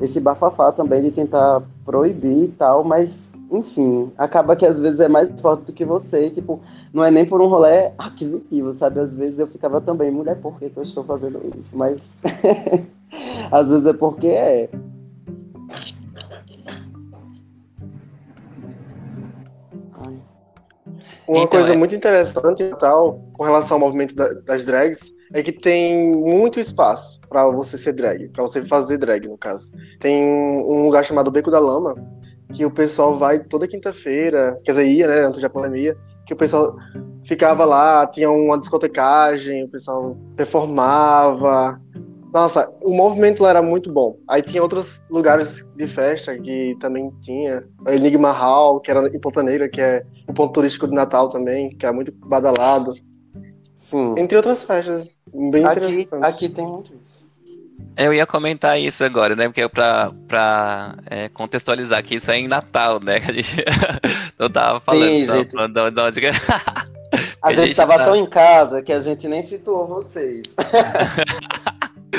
esse 0.00 0.20
bafafá 0.20 0.72
também 0.72 1.02
de 1.02 1.10
tentar 1.10 1.62
proibir 1.84 2.44
e 2.44 2.48
tal 2.48 2.84
mas 2.84 3.32
enfim, 3.50 4.10
acaba 4.18 4.56
que 4.56 4.66
às 4.66 4.80
vezes 4.80 5.00
é 5.00 5.08
mais 5.08 5.40
forte 5.40 5.64
do 5.64 5.72
que 5.72 5.84
você, 5.84 6.30
tipo, 6.30 6.60
não 6.92 7.04
é 7.04 7.10
nem 7.10 7.24
por 7.24 7.40
um 7.40 7.46
rolê 7.46 7.92
aquisitivo, 7.98 8.72
sabe? 8.72 9.00
Às 9.00 9.14
vezes 9.14 9.38
eu 9.38 9.46
ficava 9.46 9.80
também, 9.80 10.10
mulher, 10.10 10.40
por 10.40 10.58
que, 10.58 10.70
que 10.70 10.76
eu 10.76 10.82
estou 10.82 11.04
fazendo 11.04 11.40
isso? 11.58 11.76
Mas 11.76 12.00
às 13.50 13.68
vezes 13.68 13.86
é 13.86 13.92
porque 13.92 14.28
é. 14.28 14.68
Uma 21.26 21.38
então, 21.38 21.48
coisa 21.48 21.72
é... 21.72 21.76
muito 21.76 21.94
interessante 21.94 22.64
tal, 22.78 23.20
com 23.32 23.44
relação 23.44 23.76
ao 23.76 23.80
movimento 23.80 24.14
da, 24.14 24.32
das 24.46 24.64
drags 24.64 25.12
é 25.32 25.42
que 25.42 25.52
tem 25.52 26.14
muito 26.14 26.60
espaço 26.60 27.20
para 27.28 27.44
você 27.50 27.76
ser 27.78 27.92
drag, 27.92 28.28
para 28.28 28.42
você 28.42 28.62
fazer 28.62 28.98
drag, 28.98 29.26
no 29.26 29.38
caso. 29.38 29.72
Tem 29.98 30.22
um 30.22 30.84
lugar 30.84 31.04
chamado 31.04 31.30
Beco 31.30 31.50
da 31.50 31.58
Lama, 31.58 31.94
que 32.52 32.64
o 32.64 32.70
pessoal 32.70 33.16
vai 33.16 33.38
toda 33.38 33.66
quinta-feira, 33.66 34.58
quer 34.64 34.72
dizer, 34.72 34.86
ia, 34.86 35.08
né, 35.08 35.20
antes 35.20 35.40
da 35.40 35.50
pandemia, 35.50 35.96
que 36.26 36.32
o 36.32 36.36
pessoal 36.36 36.76
ficava 37.24 37.64
lá, 37.64 38.06
tinha 38.06 38.30
uma 38.30 38.58
discotecagem, 38.58 39.64
o 39.64 39.68
pessoal 39.68 40.16
performava. 40.36 41.80
Nossa, 42.34 42.68
o 42.82 42.92
movimento 42.92 43.44
lá 43.44 43.50
era 43.50 43.62
muito 43.62 43.92
bom. 43.92 44.18
Aí 44.26 44.42
tinha 44.42 44.60
outros 44.60 45.04
lugares 45.08 45.64
de 45.76 45.86
festa 45.86 46.36
que 46.36 46.76
também 46.80 47.12
tinha. 47.22 47.62
O 47.86 47.90
Enigma 47.92 48.32
Hall, 48.32 48.80
que 48.80 48.90
era 48.90 49.06
em 49.06 49.20
Ponta 49.20 49.40
Negra, 49.40 49.68
que 49.68 49.80
é 49.80 50.02
o 50.26 50.34
ponto 50.34 50.52
turístico 50.52 50.88
de 50.88 50.94
Natal 50.94 51.28
também, 51.28 51.68
que 51.68 51.86
era 51.86 51.94
muito 51.94 52.10
badalado. 52.10 52.92
Sim. 53.76 54.16
Entre 54.18 54.36
outras 54.36 54.64
festas 54.64 55.14
bem 55.32 55.64
aqui, 55.64 55.78
interessantes. 55.78 56.28
Aqui 56.28 56.48
tem 56.48 56.66
muito 56.66 56.92
isso. 57.00 57.32
Eu 57.96 58.12
ia 58.12 58.26
comentar 58.26 58.80
isso 58.80 59.04
agora, 59.04 59.36
né? 59.36 59.46
Porque 59.46 59.62
é 59.62 59.68
pra, 59.68 60.10
pra 60.26 60.96
é, 61.06 61.28
contextualizar 61.28 62.02
que 62.02 62.16
isso 62.16 62.32
é 62.32 62.38
em 62.38 62.48
Natal, 62.48 62.98
né? 62.98 63.20
Que 63.22 63.30
a 63.30 63.34
gente 63.34 63.64
não 64.36 64.50
tava 64.50 64.80
falando. 64.80 65.04
Sim, 65.04 65.26
não, 65.26 65.36
gente... 65.36 65.54
não, 65.54 65.68
não, 65.68 66.06
onde... 66.06 66.26
a, 66.26 66.84
a 67.40 67.52
gente, 67.52 67.66
gente 67.68 67.76
tava 67.76 67.96
tá... 67.96 68.06
tão 68.06 68.16
em 68.16 68.26
casa 68.26 68.82
que 68.82 68.92
a 68.92 68.98
gente 68.98 69.28
nem 69.28 69.40
situou 69.40 69.86
vocês. 69.86 70.42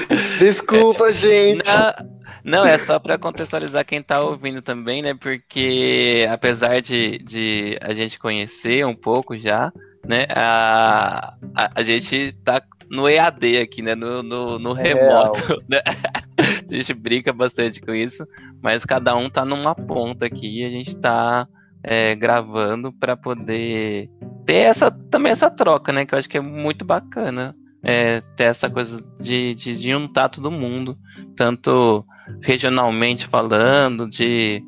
Desculpa, 0.40 1.12
gente. 1.12 1.68
Não, 1.68 2.62
não, 2.62 2.66
é 2.66 2.78
só 2.78 3.00
para 3.00 3.18
contextualizar 3.18 3.86
quem 3.86 4.02
tá 4.02 4.22
ouvindo 4.22 4.62
também, 4.62 5.02
né? 5.02 5.14
Porque 5.14 6.28
apesar 6.30 6.82
de, 6.82 7.18
de 7.20 7.78
a 7.82 7.94
gente 7.94 8.20
conhecer 8.20 8.86
um 8.86 8.96
pouco 8.96 9.38
já, 9.38 9.72
né? 10.08 10.28
A, 10.30 11.34
a, 11.56 11.70
a 11.76 11.84
gente 11.84 12.34
tá 12.44 12.62
no 12.90 13.10
EAD 13.10 13.58
aqui, 13.58 13.82
né? 13.82 13.96
No, 13.96 14.22
no, 14.22 14.60
no 14.60 14.74
remoto. 14.74 15.58
Né? 15.68 15.82
a 16.38 16.76
gente 16.76 16.94
brinca 16.94 17.34
bastante 17.34 17.82
com 17.82 17.94
isso, 17.94 18.26
mas 18.62 18.86
cada 18.86 19.16
um 19.16 19.30
tá 19.30 19.44
numa 19.44 19.74
ponta 19.74 20.26
aqui 20.26 20.62
e 20.62 20.66
a 20.66 20.70
gente 20.70 20.96
tá 20.98 21.48
é, 21.84 22.16
gravando 22.16 22.92
para 22.94 23.16
poder 23.16 24.10
ter 24.46 24.54
essa 24.54 24.92
também 24.92 25.32
essa 25.32 25.50
troca, 25.50 25.92
né? 25.92 26.06
Que 26.06 26.14
eu 26.14 26.20
acho 26.20 26.30
que 26.30 26.38
é 26.38 26.42
muito 26.42 26.86
bacana. 26.86 27.56
É, 27.88 28.22
ter 28.36 28.46
essa 28.46 28.70
coisa 28.70 29.04
de, 29.20 29.54
de, 29.54 29.78
de 29.78 29.92
juntar 29.92 30.30
todo 30.30 30.50
mundo, 30.50 30.98
tanto 31.36 32.04
regionalmente 32.42 33.28
falando, 33.28 34.10
de 34.10 34.64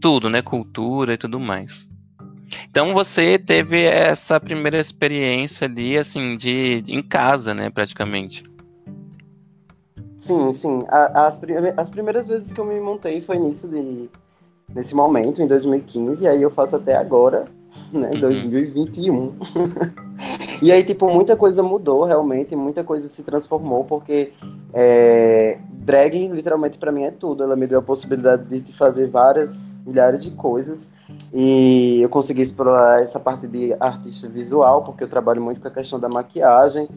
tudo, 0.00 0.28
né? 0.28 0.42
Cultura 0.42 1.14
e 1.14 1.16
tudo 1.16 1.38
mais. 1.38 1.86
Então 2.68 2.92
você 2.92 3.38
teve 3.38 3.82
essa 3.84 4.40
primeira 4.40 4.78
experiência 4.78 5.66
ali, 5.66 5.96
assim, 5.96 6.36
de 6.36 6.82
em 6.88 7.02
casa, 7.02 7.54
né, 7.54 7.70
praticamente. 7.70 8.42
Sim, 10.18 10.52
sim. 10.52 10.84
As, 10.88 11.38
prime 11.38 11.72
as 11.76 11.90
primeiras 11.90 12.28
vezes 12.28 12.52
que 12.52 12.60
eu 12.60 12.64
me 12.64 12.80
montei 12.80 13.20
foi 13.22 13.38
nisso 13.38 13.68
de 13.68 14.10
nesse 14.72 14.94
momento, 14.94 15.42
em 15.42 15.48
2015, 15.48 16.24
e 16.24 16.28
aí 16.28 16.42
eu 16.42 16.50
faço 16.50 16.76
até 16.76 16.94
agora, 16.96 17.44
né, 17.92 18.10
uhum. 18.12 18.20
2021. 18.20 19.34
e 20.62 20.70
aí, 20.70 20.82
tipo, 20.82 21.08
muita 21.08 21.36
coisa 21.36 21.62
mudou 21.62 22.04
realmente, 22.04 22.54
muita 22.54 22.84
coisa 22.84 23.08
se 23.08 23.22
transformou, 23.22 23.84
porque 23.84 24.32
é, 24.74 25.58
drag, 25.70 26.28
literalmente, 26.28 26.76
para 26.76 26.92
mim 26.92 27.04
é 27.04 27.10
tudo. 27.10 27.42
Ela 27.42 27.56
me 27.56 27.66
deu 27.66 27.78
a 27.78 27.82
possibilidade 27.82 28.60
de 28.60 28.72
fazer 28.72 29.08
várias, 29.08 29.76
milhares 29.86 30.22
de 30.22 30.30
coisas, 30.32 30.92
e 31.32 32.00
eu 32.02 32.08
consegui 32.08 32.42
explorar 32.42 33.02
essa 33.02 33.18
parte 33.18 33.46
de 33.46 33.74
artista 33.80 34.28
visual, 34.28 34.82
porque 34.82 35.02
eu 35.02 35.08
trabalho 35.08 35.40
muito 35.40 35.60
com 35.60 35.68
a 35.68 35.70
questão 35.70 35.98
da 35.98 36.08
maquiagem, 36.08 36.88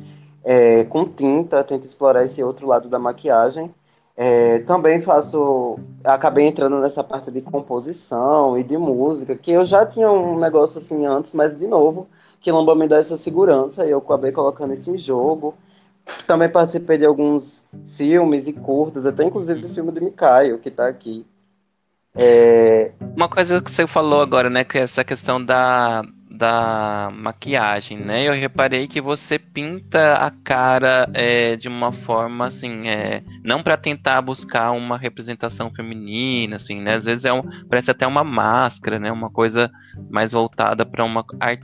é, 0.43 0.83
com 0.83 1.05
tinta, 1.05 1.63
tento 1.63 1.85
explorar 1.85 2.23
esse 2.23 2.43
outro 2.43 2.67
lado 2.67 2.89
da 2.89 2.99
maquiagem, 2.99 3.73
é, 4.15 4.59
também 4.59 5.01
faço. 5.01 5.79
Acabei 6.03 6.45
entrando 6.47 6.79
nessa 6.79 7.03
parte 7.03 7.31
de 7.31 7.41
composição 7.41 8.57
e 8.57 8.63
de 8.63 8.77
música, 8.77 9.35
que 9.35 9.51
eu 9.51 9.65
já 9.65 9.85
tinha 9.85 10.11
um 10.11 10.37
negócio 10.37 10.77
assim 10.77 11.05
antes, 11.05 11.33
mas 11.33 11.57
de 11.57 11.67
novo, 11.67 12.07
que 12.39 12.51
Lomba 12.51 12.75
me 12.75 12.87
dá 12.87 12.97
essa 12.97 13.17
segurança 13.17 13.85
e 13.85 13.91
eu 13.91 13.99
acabei 13.99 14.31
colocando 14.31 14.73
isso 14.73 14.93
em 14.93 14.97
jogo. 14.97 15.55
Também 16.27 16.49
participei 16.49 16.97
de 16.97 17.05
alguns 17.05 17.71
filmes 17.95 18.47
e 18.47 18.53
curtas, 18.53 19.05
até 19.05 19.23
inclusive 19.23 19.61
do 19.61 19.69
filme 19.69 19.91
do 19.91 20.01
Mikaio, 20.01 20.59
que 20.59 20.69
está 20.69 20.87
aqui. 20.87 21.25
É... 22.13 22.91
Uma 23.15 23.29
coisa 23.29 23.61
que 23.61 23.71
você 23.71 23.87
falou 23.87 24.21
agora, 24.21 24.49
né, 24.49 24.63
que 24.63 24.77
é 24.77 24.81
essa 24.81 25.03
questão 25.03 25.43
da, 25.43 26.03
da 26.43 27.09
maquiagem, 27.13 27.97
né? 27.97 28.27
Eu 28.27 28.33
reparei 28.33 28.85
que 28.85 28.99
você 28.99 29.39
pinta 29.39 30.15
a 30.15 30.29
cara 30.29 31.09
é, 31.13 31.55
de 31.55 31.69
uma 31.69 31.93
forma 31.93 32.47
assim, 32.47 32.89
é, 32.89 33.23
não 33.41 33.63
para 33.63 33.77
tentar 33.77 34.21
buscar 34.21 34.71
uma 34.71 34.97
representação 34.97 35.73
feminina, 35.73 36.57
assim, 36.57 36.81
né? 36.81 36.95
Às 36.95 37.05
vezes 37.05 37.23
é 37.23 37.31
um, 37.31 37.43
parece 37.69 37.91
até 37.91 38.05
uma 38.05 38.25
máscara, 38.25 38.99
né? 38.99 39.09
Uma 39.09 39.29
coisa 39.29 39.71
mais 40.11 40.33
voltada 40.33 40.85
para 40.85 41.05
uma, 41.05 41.23
ar, 41.39 41.57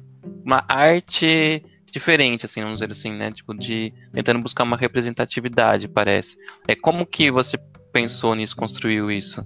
uma 0.46 0.64
arte 0.70 1.62
diferente, 1.92 2.46
assim, 2.46 2.62
vamos 2.62 2.80
dizer 2.80 2.92
assim, 2.92 3.12
né? 3.12 3.34
Tipo 3.34 3.54
de 3.54 3.94
tentando 4.14 4.40
buscar 4.40 4.64
uma 4.64 4.78
representatividade, 4.78 5.90
parece. 5.90 6.38
É 6.70 6.76
como 6.76 7.06
que 7.06 7.30
você 7.30 7.58
pensou 7.92 8.34
nisso, 8.34 8.56
construiu 8.56 9.12
isso? 9.12 9.46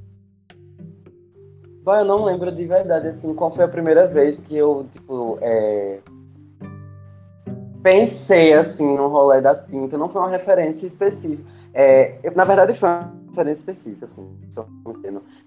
Bom, 1.84 1.96
eu 1.96 2.06
não 2.06 2.24
lembro 2.24 2.50
de 2.50 2.66
verdade, 2.66 3.10
assim, 3.10 3.36
qual 3.36 3.52
foi 3.52 3.66
a 3.66 3.68
primeira 3.68 4.08
vez 4.08 4.46
que 4.46 4.56
eu, 4.56 4.86
tipo, 4.90 5.38
é... 5.42 6.00
pensei, 7.84 8.54
assim, 8.54 8.96
no 8.96 9.10
rolê 9.10 9.42
da 9.42 9.54
tinta. 9.54 9.98
Não 9.98 10.08
foi 10.08 10.22
uma 10.22 10.30
referência 10.30 10.88
específica. 10.88 11.44
É, 11.74 12.18
eu, 12.24 12.34
na 12.36 12.46
verdade, 12.46 12.74
foi 12.74 12.88
uma 12.88 13.14
referência 13.28 13.60
específica, 13.60 14.06
assim, 14.06 14.38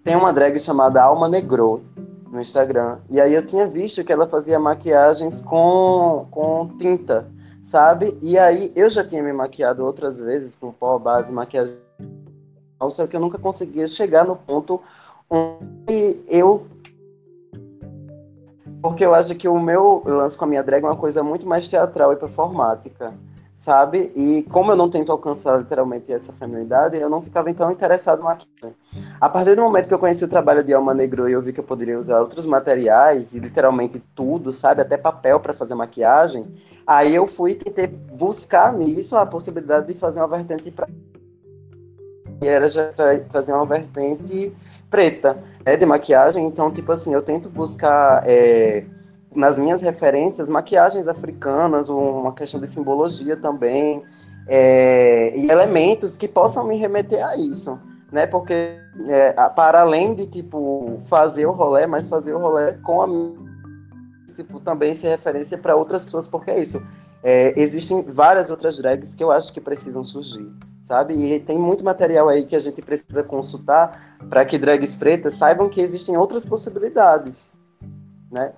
Tem 0.05 0.15
uma 0.15 0.31
drag 0.31 0.61
chamada 0.61 1.03
Alma 1.03 1.27
Negro 1.27 1.83
no 2.31 2.39
Instagram. 2.39 2.99
E 3.09 3.19
aí 3.19 3.33
eu 3.33 3.47
tinha 3.47 3.67
visto 3.67 4.05
que 4.05 4.13
ela 4.13 4.27
fazia 4.27 4.59
maquiagens 4.59 5.41
com, 5.41 6.27
com 6.31 6.77
tinta, 6.77 7.31
sabe? 7.63 8.19
E 8.21 8.39
aí 8.39 8.73
eu 8.77 8.91
já 8.91 9.03
tinha 9.03 9.23
me 9.23 9.33
maquiado 9.33 9.85
outras 9.85 10.21
vezes 10.21 10.55
com 10.55 10.71
pó, 10.71 10.99
base, 10.99 11.33
maquiagem. 11.33 11.79
Só 12.91 13.07
que 13.07 13.17
eu 13.17 13.21
nunca 13.21 13.39
conseguia 13.39 13.89
chegar 13.89 14.27
no 14.27 14.37
ponto 14.37 14.83
e 15.89 16.23
eu. 16.29 16.67
Porque 18.81 19.05
eu 19.05 19.15
acho 19.15 19.35
que 19.35 19.49
o 19.49 19.59
meu 19.59 20.03
lance 20.07 20.37
com 20.37 20.45
a 20.45 20.49
minha 20.49 20.63
drag 20.63 20.85
é 20.85 20.87
uma 20.87 20.97
coisa 20.97 21.23
muito 21.23 21.47
mais 21.47 21.67
teatral 21.67 22.13
e 22.13 22.17
performática, 22.17 23.15
sabe? 23.55 24.13
E 24.15 24.45
como 24.45 24.71
eu 24.71 24.77
não 24.77 24.89
tento 24.89 25.11
alcançar 25.11 25.57
literalmente 25.57 26.13
essa 26.13 26.33
feminilidade, 26.33 26.97
eu 26.97 27.09
não 27.09 27.21
ficava 27.21 27.51
então 27.51 27.73
interessado 27.73 28.23
naquilo. 28.23 28.75
A 29.21 29.29
partir 29.29 29.57
do 29.57 29.63
momento 29.63 29.89
que 29.89 29.95
eu 29.95 29.99
conheci 29.99 30.25
o 30.25 30.29
trabalho 30.29 30.63
de 30.63 30.73
Alma 30.73 30.95
Negro 30.95 31.29
e 31.29 31.33
eu 31.33 31.43
vi 31.43 31.53
que 31.53 31.59
eu 31.59 31.65
poderia 31.65 31.99
usar 31.99 32.21
outros 32.21 32.47
materiais 32.47 33.35
e 33.35 33.41
literalmente 33.41 33.99
tudo, 34.15 34.53
sabe? 34.53 34.83
Até 34.83 34.97
papel 34.97 35.41
para 35.41 35.55
fazer 35.55 35.75
maquiagem, 35.75 36.55
aí 36.87 37.13
eu 37.13 37.27
fui 37.27 37.55
tentei 37.55 37.89
buscar 37.89 38.73
nisso 38.73 39.17
a 39.17 39.27
possibilidade 39.27 39.93
de 39.93 39.99
fazer 39.99 40.21
uma 40.21 40.29
vertente 40.29 40.71
para. 40.71 40.87
E 42.41 42.47
era 42.47 42.69
já 42.69 42.93
trazer 43.31 43.53
uma 43.53 43.65
vertente 43.65 44.55
preta, 44.91 45.43
né, 45.65 45.77
de 45.77 45.87
maquiagem. 45.87 46.47
Então, 46.47 46.71
tipo 46.71 46.93
assim, 46.93 47.13
eu 47.13 47.23
tento 47.23 47.49
buscar 47.49 48.23
é, 48.27 48.85
nas 49.35 49.59
minhas 49.59 49.83
referências 49.83 50.49
maquiagens 50.49 51.09
africanas, 51.09 51.89
uma 51.89 52.33
questão 52.33 52.61
de 52.61 52.67
simbologia 52.67 53.37
também, 53.37 54.03
é, 54.49 55.37
e 55.37 55.51
elementos 55.51 56.17
que 56.17 56.29
possam 56.29 56.67
me 56.67 56.77
remeter 56.77 57.25
a 57.25 57.37
isso, 57.37 57.81
né? 58.13 58.27
Porque 58.27 58.79
é, 59.09 59.33
para 59.51 59.81
além 59.81 60.15
de 60.15 60.27
tipo 60.27 61.01
fazer 61.05 61.47
o 61.47 61.53
rolê, 61.53 61.87
mas 61.87 62.09
fazer 62.09 62.33
o 62.33 62.39
rolê 62.39 62.75
com 62.75 63.03
a 63.03 63.07
tipo 64.35 64.61
também 64.61 64.95
ser 64.95 65.09
referência 65.09 65.59
para 65.59 65.75
outras 65.75 66.05
pessoas, 66.05 66.29
porque 66.29 66.51
é 66.51 66.61
isso. 66.61 66.85
É, 67.23 67.55
existem 67.61 68.03
várias 68.03 68.51
outras 68.51 68.79
drags 68.79 69.15
que 69.15 69.25
eu 69.25 69.31
acho 69.31 69.53
que 69.53 69.61
precisam 69.61 70.05
surgir 70.05 70.49
sabe? 70.87 71.15
E 71.15 71.41
tem 71.41 71.59
muito 71.59 71.85
material 71.85 72.29
aí 72.29 72.47
que 72.47 72.55
a 72.55 72.61
gente 72.61 72.81
precisa 72.81 73.25
consultar 73.25 74.17
para 74.31 74.45
que 74.45 74.57
drags 74.57 74.95
pretas 74.95 75.35
saibam 75.35 75.69
que 75.69 75.81
existem 75.81 76.17
outras 76.17 76.45
possibilidades, 76.45 77.57
né? 78.31 78.53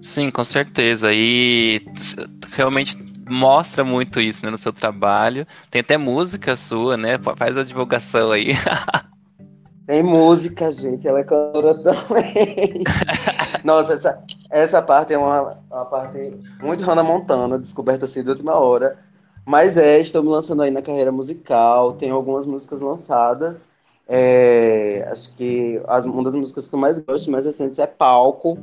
Sim, 0.00 0.30
com 0.30 0.42
certeza. 0.42 1.12
E 1.12 1.84
realmente 2.52 2.96
mostra 3.28 3.84
muito 3.84 4.22
isso 4.22 4.42
né, 4.42 4.50
no 4.50 4.56
seu 4.56 4.72
trabalho. 4.72 5.46
Tem 5.70 5.82
até 5.82 5.98
música 5.98 6.56
sua, 6.56 6.96
né? 6.96 7.18
Faz 7.36 7.58
a 7.58 7.62
divulgação 7.62 8.30
aí. 8.30 8.52
Tem 9.86 10.02
música, 10.02 10.72
gente. 10.72 11.06
Ela 11.06 11.20
é 11.20 11.24
cantora 11.24 11.74
também. 11.74 12.84
Nossa, 13.64 13.94
essa, 13.94 14.22
essa 14.50 14.80
parte 14.80 15.12
é 15.12 15.18
uma, 15.18 15.58
uma 15.70 15.84
parte 15.84 16.34
muito 16.62 16.82
Hannah 16.82 17.02
Montana, 17.02 17.58
descoberta 17.58 18.06
assim 18.06 18.22
de 18.22 18.30
última 18.30 18.54
hora. 18.54 18.96
Mas 19.44 19.76
é, 19.76 19.98
estou 19.98 20.22
me 20.22 20.28
lançando 20.28 20.62
aí 20.62 20.70
na 20.70 20.82
carreira 20.82 21.10
musical, 21.10 21.94
tenho 21.94 22.14
algumas 22.14 22.46
músicas 22.46 22.80
lançadas. 22.80 23.70
É, 24.06 25.06
acho 25.10 25.34
que 25.36 25.80
uma 26.04 26.22
das 26.22 26.34
músicas 26.34 26.66
que 26.66 26.74
eu 26.74 26.78
mais 26.78 26.98
gosto, 26.98 27.30
mais 27.30 27.44
recentes, 27.44 27.78
é 27.78 27.86
Palco. 27.86 28.58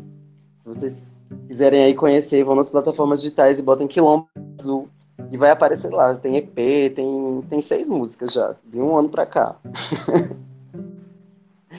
Se 0.55 0.67
vocês 0.67 1.15
quiserem 1.47 1.83
aí 1.83 1.93
conhecer, 1.93 2.43
vão 2.43 2.55
nas 2.55 2.69
plataformas 2.69 3.21
digitais 3.21 3.59
e 3.59 3.63
botem 3.63 3.87
Quilombo 3.87 4.27
Azul. 4.59 4.87
E 5.31 5.37
vai 5.37 5.51
aparecer 5.51 5.91
lá. 5.91 6.15
Tem 6.15 6.37
EP, 6.37 6.55
tem, 6.95 7.43
tem 7.49 7.61
seis 7.61 7.89
músicas 7.89 8.33
já, 8.33 8.55
de 8.65 8.79
um 8.79 8.97
ano 8.97 9.09
pra 9.09 9.25
cá. 9.25 9.55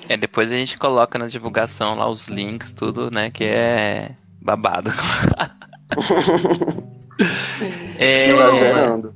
é, 0.09 0.17
depois 0.17 0.53
a 0.53 0.57
gente 0.57 0.79
coloca 0.79 1.19
na 1.19 1.27
divulgação 1.27 1.97
lá 1.97 2.09
os 2.09 2.29
links, 2.29 2.73
tudo, 2.73 3.11
né? 3.11 3.31
Que 3.31 3.45
é 3.45 4.13
babado. 4.41 4.93
É... 7.99 8.29
Iloma, 8.29 9.15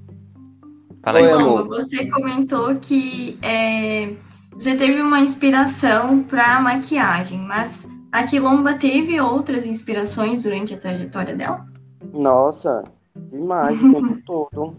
Fala 1.03 1.19
aí, 1.19 1.25
Iloma, 1.25 1.65
você 1.65 2.11
comentou 2.11 2.75
que 2.77 3.39
é, 3.43 4.15
você 4.53 4.77
teve 4.77 5.01
uma 5.01 5.21
inspiração 5.21 6.23
para 6.23 6.61
maquiagem, 6.61 7.39
mas 7.39 7.87
a 8.13 8.25
Quilomba 8.25 8.75
teve 8.75 9.21
outras 9.21 9.67
inspirações 9.67 10.43
durante 10.43 10.75
a 10.75 10.79
trajetória 10.79 11.35
dela? 11.35 11.65
Nossa, 12.13 12.85
demais 13.31 13.83
o 13.83 13.93
tempo 13.93 14.19
todo. 14.27 14.77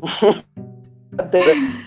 Até, 1.17 1.43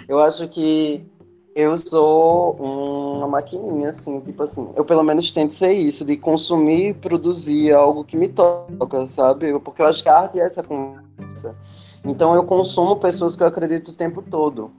eu 0.09 0.21
acho 0.21 0.49
que 0.49 1.07
eu 1.55 1.79
sou 1.79 2.53
uma 2.55 3.29
maquininha, 3.29 3.91
assim, 3.91 4.21
tipo 4.21 4.43
assim, 4.43 4.69
eu 4.75 4.85
pelo 4.85 5.05
menos 5.05 5.31
tento 5.31 5.55
ser 5.55 5.73
isso, 5.73 6.05
de 6.05 6.17
consumir 6.17 6.89
e 6.89 6.95
produzir 6.95 7.73
algo 7.73 8.05
que 8.05 8.17
me 8.17 8.29
toca, 8.29 9.07
sabe? 9.07 9.59
Porque 9.61 9.81
eu 9.81 9.87
acho 9.87 10.03
que 10.03 10.09
a 10.09 10.19
arte 10.19 10.41
é 10.41 10.45
essa 10.45 10.63
conversa. 10.63 11.57
Então 12.05 12.35
eu 12.35 12.45
consumo 12.45 12.97
pessoas 12.97 13.37
que 13.37 13.43
eu 13.43 13.47
acredito 13.47 13.89
o 13.89 13.95
tempo 13.95 14.21
todo. 14.21 14.71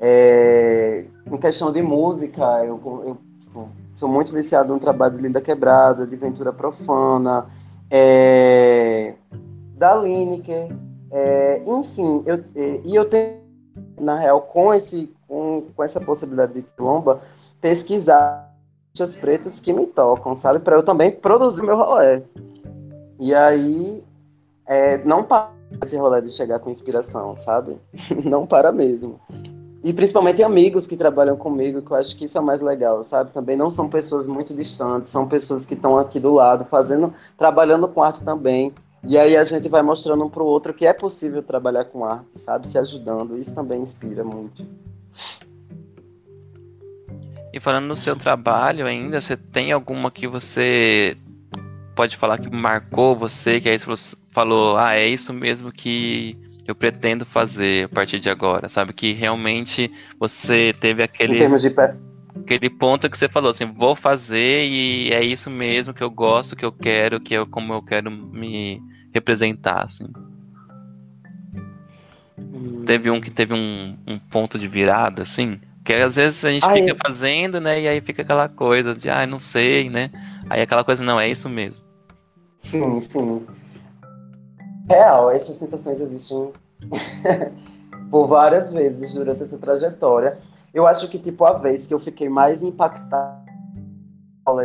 É, 0.00 1.04
em 1.30 1.36
questão 1.36 1.70
de 1.70 1.82
música, 1.82 2.64
eu, 2.64 2.80
eu 3.06 3.18
tipo, 3.40 3.68
sou 3.94 4.08
muito 4.08 4.32
viciado 4.32 4.72
no 4.72 4.80
trabalho 4.80 5.14
de 5.14 5.20
Linda 5.20 5.40
Quebrada, 5.40 6.06
de 6.06 6.16
Ventura 6.16 6.52
Profana, 6.52 7.46
é, 7.90 9.14
da 9.76 9.94
Lineker, 9.94 10.74
é, 11.12 11.62
enfim, 11.66 12.22
eu, 12.24 12.42
é, 12.56 12.80
e 12.84 12.96
eu 12.96 13.04
tenho, 13.04 13.42
na 14.00 14.18
real, 14.18 14.40
com, 14.40 14.72
esse, 14.72 15.14
com, 15.74 15.82
essa 15.82 16.00
possibilidade 16.00 16.54
de 16.54 16.62
quilomba, 16.62 17.20
pesquisar 17.60 18.52
os 19.00 19.16
pretos 19.16 19.58
que 19.58 19.72
me 19.72 19.86
tocam, 19.86 20.34
sabe? 20.34 20.58
Para 20.58 20.76
eu 20.76 20.82
também 20.82 21.10
produzir 21.10 21.62
meu 21.62 21.76
rolê. 21.76 22.22
E 23.18 23.34
aí, 23.34 24.04
é, 24.66 24.98
não 25.04 25.22
para 25.22 25.50
esse 25.82 25.96
rolê 25.96 26.20
de 26.20 26.30
chegar 26.30 26.58
com 26.58 26.70
inspiração, 26.70 27.36
sabe? 27.36 27.78
Não 28.24 28.46
para 28.46 28.70
mesmo. 28.70 29.18
e 29.82 29.92
principalmente 29.92 30.42
amigos 30.42 30.86
que 30.86 30.96
trabalham 30.96 31.36
comigo, 31.36 31.82
que 31.82 31.90
eu 31.90 31.96
acho 31.96 32.16
que 32.16 32.26
isso 32.26 32.36
é 32.36 32.40
mais 32.40 32.60
legal, 32.60 33.02
sabe? 33.02 33.32
Também 33.32 33.56
não 33.56 33.70
são 33.70 33.88
pessoas 33.88 34.28
muito 34.28 34.54
distantes, 34.54 35.10
são 35.10 35.26
pessoas 35.26 35.64
que 35.64 35.74
estão 35.74 35.98
aqui 35.98 36.20
do 36.20 36.32
lado, 36.32 36.64
fazendo, 36.64 37.12
trabalhando 37.36 37.88
com 37.88 38.02
arte 38.02 38.22
também. 38.22 38.72
E 39.04 39.18
aí 39.18 39.36
a 39.36 39.44
gente 39.44 39.68
vai 39.68 39.82
mostrando 39.82 40.24
um 40.24 40.30
para 40.30 40.42
o 40.42 40.46
outro 40.46 40.72
que 40.72 40.86
é 40.86 40.92
possível 40.92 41.42
trabalhar 41.42 41.86
com 41.86 42.04
arte, 42.04 42.38
sabe? 42.38 42.68
Se 42.68 42.78
ajudando. 42.78 43.36
Isso 43.36 43.54
também 43.54 43.80
inspira 43.80 44.22
muito. 44.22 44.64
E 47.52 47.60
falando 47.60 47.86
no 47.86 47.96
seu 47.96 48.16
trabalho 48.16 48.86
ainda, 48.86 49.20
você 49.20 49.36
tem 49.36 49.72
alguma 49.72 50.10
que 50.10 50.26
você 50.26 51.16
pode 51.94 52.16
falar 52.16 52.38
que 52.38 52.50
marcou 52.50 53.14
você, 53.14 53.60
que 53.60 53.68
aí 53.68 53.78
você 53.78 54.16
falou, 54.30 54.78
ah, 54.78 54.94
é 54.94 55.06
isso 55.06 55.32
mesmo 55.32 55.70
que 55.70 56.36
eu 56.66 56.74
pretendo 56.74 57.26
fazer 57.26 57.84
a 57.84 57.88
partir 57.88 58.18
de 58.18 58.30
agora, 58.30 58.68
sabe? 58.68 58.92
Que 58.92 59.12
realmente 59.12 59.90
você 60.18 60.74
teve 60.80 61.02
aquele. 61.02 61.36
Em 61.36 61.38
termos 61.38 61.62
de 61.62 61.70
pé. 61.70 61.94
Aquele 62.34 62.70
ponto 62.70 63.10
que 63.10 63.18
você 63.18 63.28
falou 63.28 63.50
assim, 63.50 63.66
vou 63.66 63.94
fazer 63.94 64.64
e 64.64 65.12
é 65.12 65.22
isso 65.22 65.50
mesmo 65.50 65.92
que 65.92 66.02
eu 66.02 66.10
gosto, 66.10 66.56
que 66.56 66.64
eu 66.64 66.72
quero, 66.72 67.20
que 67.20 67.34
é 67.34 67.44
como 67.44 67.74
eu 67.74 67.82
quero 67.82 68.10
me 68.10 68.80
representar, 69.12 69.84
assim. 69.84 70.06
Hum. 72.38 72.84
Teve 72.86 73.10
um 73.10 73.20
que 73.20 73.30
teve 73.30 73.52
um, 73.52 73.98
um 74.06 74.18
ponto 74.18 74.58
de 74.58 74.66
virada, 74.66 75.22
assim. 75.22 75.60
Que 75.84 75.94
às 75.94 76.16
vezes 76.16 76.44
a 76.44 76.50
gente 76.50 76.66
fica 76.72 76.96
fazendo, 77.04 77.60
né? 77.60 77.80
E 77.80 77.88
aí 77.88 78.00
fica 78.00 78.22
aquela 78.22 78.48
coisa 78.48 78.94
de, 78.94 79.10
ah, 79.10 79.26
não 79.26 79.38
sei, 79.38 79.90
né? 79.90 80.10
Aí 80.48 80.62
aquela 80.62 80.84
coisa, 80.84 81.02
não, 81.02 81.18
é 81.18 81.28
isso 81.28 81.48
mesmo. 81.48 81.82
Sim, 82.58 83.00
sim 83.00 83.44
real, 84.88 85.30
essas 85.30 85.56
sensações 85.56 86.00
existem 86.00 86.52
por 88.10 88.26
várias 88.26 88.72
vezes 88.72 89.14
durante 89.14 89.42
essa 89.42 89.58
trajetória. 89.58 90.38
Eu 90.72 90.86
acho 90.86 91.08
que, 91.08 91.18
tipo, 91.18 91.44
a 91.44 91.54
vez 91.54 91.86
que 91.86 91.94
eu 91.94 92.00
fiquei 92.00 92.28
mais 92.28 92.62
impactado 92.62 93.42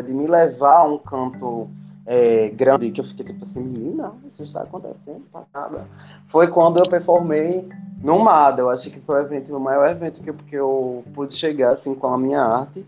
de 0.05 0.13
me 0.13 0.27
levar 0.27 0.79
a 0.79 0.83
um 0.85 0.97
canto 0.97 1.69
é, 2.09 2.49
grande, 2.49 2.89
que 2.89 3.01
eu 3.01 3.05
fiquei 3.05 3.25
tipo 3.25 3.43
assim, 3.43 3.59
menina, 3.59 4.13
isso 4.29 4.41
está 4.41 4.61
acontecendo, 4.61 5.23
nada. 5.53 5.85
Foi 6.25 6.47
quando 6.47 6.79
eu 6.79 6.87
performei 6.87 7.67
no 8.01 8.17
MADA. 8.17 8.61
Eu 8.61 8.69
acho 8.69 8.89
que 8.89 9.01
foi 9.01 9.21
o 9.21 9.25
evento, 9.25 9.53
o 9.53 9.59
maior 9.59 9.89
evento 9.89 10.23
que 10.23 10.29
eu, 10.29 10.33
que 10.33 10.55
eu 10.55 11.03
pude 11.13 11.35
chegar 11.35 11.71
assim 11.71 11.93
com 11.93 12.07
a 12.07 12.17
minha 12.17 12.41
arte. 12.41 12.85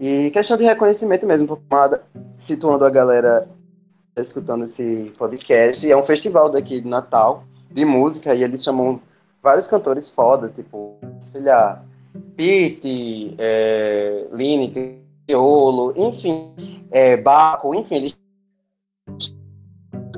E 0.00 0.30
questão 0.30 0.56
de 0.56 0.64
reconhecimento 0.64 1.26
mesmo, 1.26 1.46
porque 1.46 1.62
MADA, 1.70 2.02
situando 2.34 2.86
a 2.86 2.90
galera 2.90 3.46
escutando 4.16 4.64
esse 4.64 5.12
podcast. 5.18 5.90
É 5.90 5.94
um 5.94 6.02
festival 6.02 6.48
daqui 6.48 6.80
de 6.80 6.88
Natal, 6.88 7.44
de 7.70 7.84
música, 7.84 8.34
e 8.34 8.42
eles 8.42 8.64
chamam 8.64 8.98
vários 9.42 9.68
cantores 9.68 10.08
foda, 10.08 10.48
tipo, 10.48 10.96
sei 11.30 11.42
lá, 11.42 11.82
Pete, 12.36 13.34
é, 13.38 14.28
Lineker, 14.32 14.98
enfim, 15.96 16.52
é, 16.90 17.16
Baco, 17.16 17.74
enfim, 17.74 17.96
eles 17.96 18.21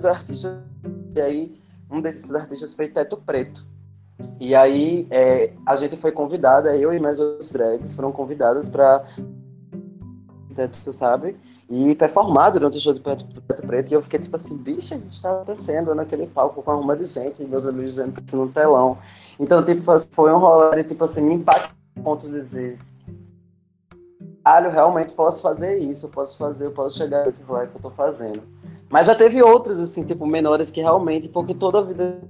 artistas, 0.05 0.61
e 1.17 1.21
aí 1.21 1.61
um 1.90 2.01
desses 2.01 2.35
artistas 2.35 2.75
foi 2.75 2.88
Teto 2.88 3.17
Preto. 3.17 3.67
E 4.40 4.55
aí 4.55 5.07
é, 5.11 5.53
a 5.67 5.77
gente 5.77 5.97
foi 5.97 6.12
convidada, 6.12 6.77
eu 6.77 6.93
e 6.93 7.01
mais 7.01 7.19
outros 7.19 7.51
drags 7.51 7.95
foram 7.95 8.12
convidadas 8.12 8.69
para 8.69 9.05
Teto, 10.55 10.93
sabe? 10.93 11.37
e 11.69 11.95
performar 11.95 12.53
durante 12.53 12.77
o 12.77 12.81
show 12.81 12.93
do 12.93 13.01
Preto, 13.01 13.27
Preto. 13.67 13.90
E 13.90 13.95
eu 13.95 14.03
fiquei 14.03 14.19
tipo 14.19 14.37
assim, 14.37 14.57
bicha, 14.57 14.95
isso 14.95 15.14
está 15.14 15.33
acontecendo 15.33 15.95
naquele 15.95 16.27
palco 16.27 16.62
com 16.62 16.73
uma 16.75 16.97
de 16.97 17.07
gente, 17.07 17.43
e 17.43 17.47
meus 17.47 17.67
amigos 17.67 17.95
dizendo 17.95 18.12
que 18.12 18.23
isso 18.27 18.37
no 18.37 18.49
telão. 18.49 18.99
Então, 19.38 19.64
tipo, 19.64 19.83
foi 20.11 20.33
um 20.33 20.38
rolê, 20.38 20.85
tipo 20.85 21.05
assim, 21.05 21.23
me 21.23 21.35
impactou 21.35 21.75
ponto 22.03 22.29
de 22.29 22.40
dizer. 22.40 22.79
Caralho, 24.45 24.71
realmente 24.71 25.14
posso 25.14 25.40
fazer 25.40 25.79
isso, 25.79 26.07
eu 26.07 26.11
posso 26.11 26.37
fazer, 26.37 26.67
eu 26.67 26.73
posso 26.73 26.99
chegar 26.99 27.25
nesse 27.25 27.43
rolê 27.45 27.67
que 27.67 27.77
eu 27.77 27.81
tô 27.81 27.90
fazendo. 27.90 28.43
Mas 28.94 29.09
já 29.09 29.14
teve 29.16 29.42
outros, 29.42 29.80
assim, 29.80 30.04
tipo, 30.04 30.24
menores 30.24 30.70
que 30.70 30.80
realmente, 30.80 31.28
porque 31.28 31.52
toda 31.52 31.80
a 31.80 31.83
vida 31.83 32.20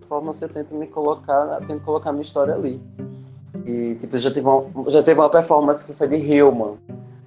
de 0.00 0.06
forma 0.06 0.32
você 0.32 0.48
tenta 0.48 0.74
me 0.74 0.86
colocar, 0.86 1.58
tenta 1.66 1.80
colocar 1.80 2.12
minha 2.12 2.22
história 2.22 2.54
ali. 2.54 2.80
E, 3.66 3.94
tipo, 3.96 4.16
já 4.16 4.30
teve 4.30 4.48
uma, 4.48 4.90
já 4.90 5.02
teve 5.02 5.20
uma 5.20 5.28
performance 5.28 5.84
que 5.84 5.92
foi 5.92 6.08
de 6.08 6.16
Hillman 6.16 6.78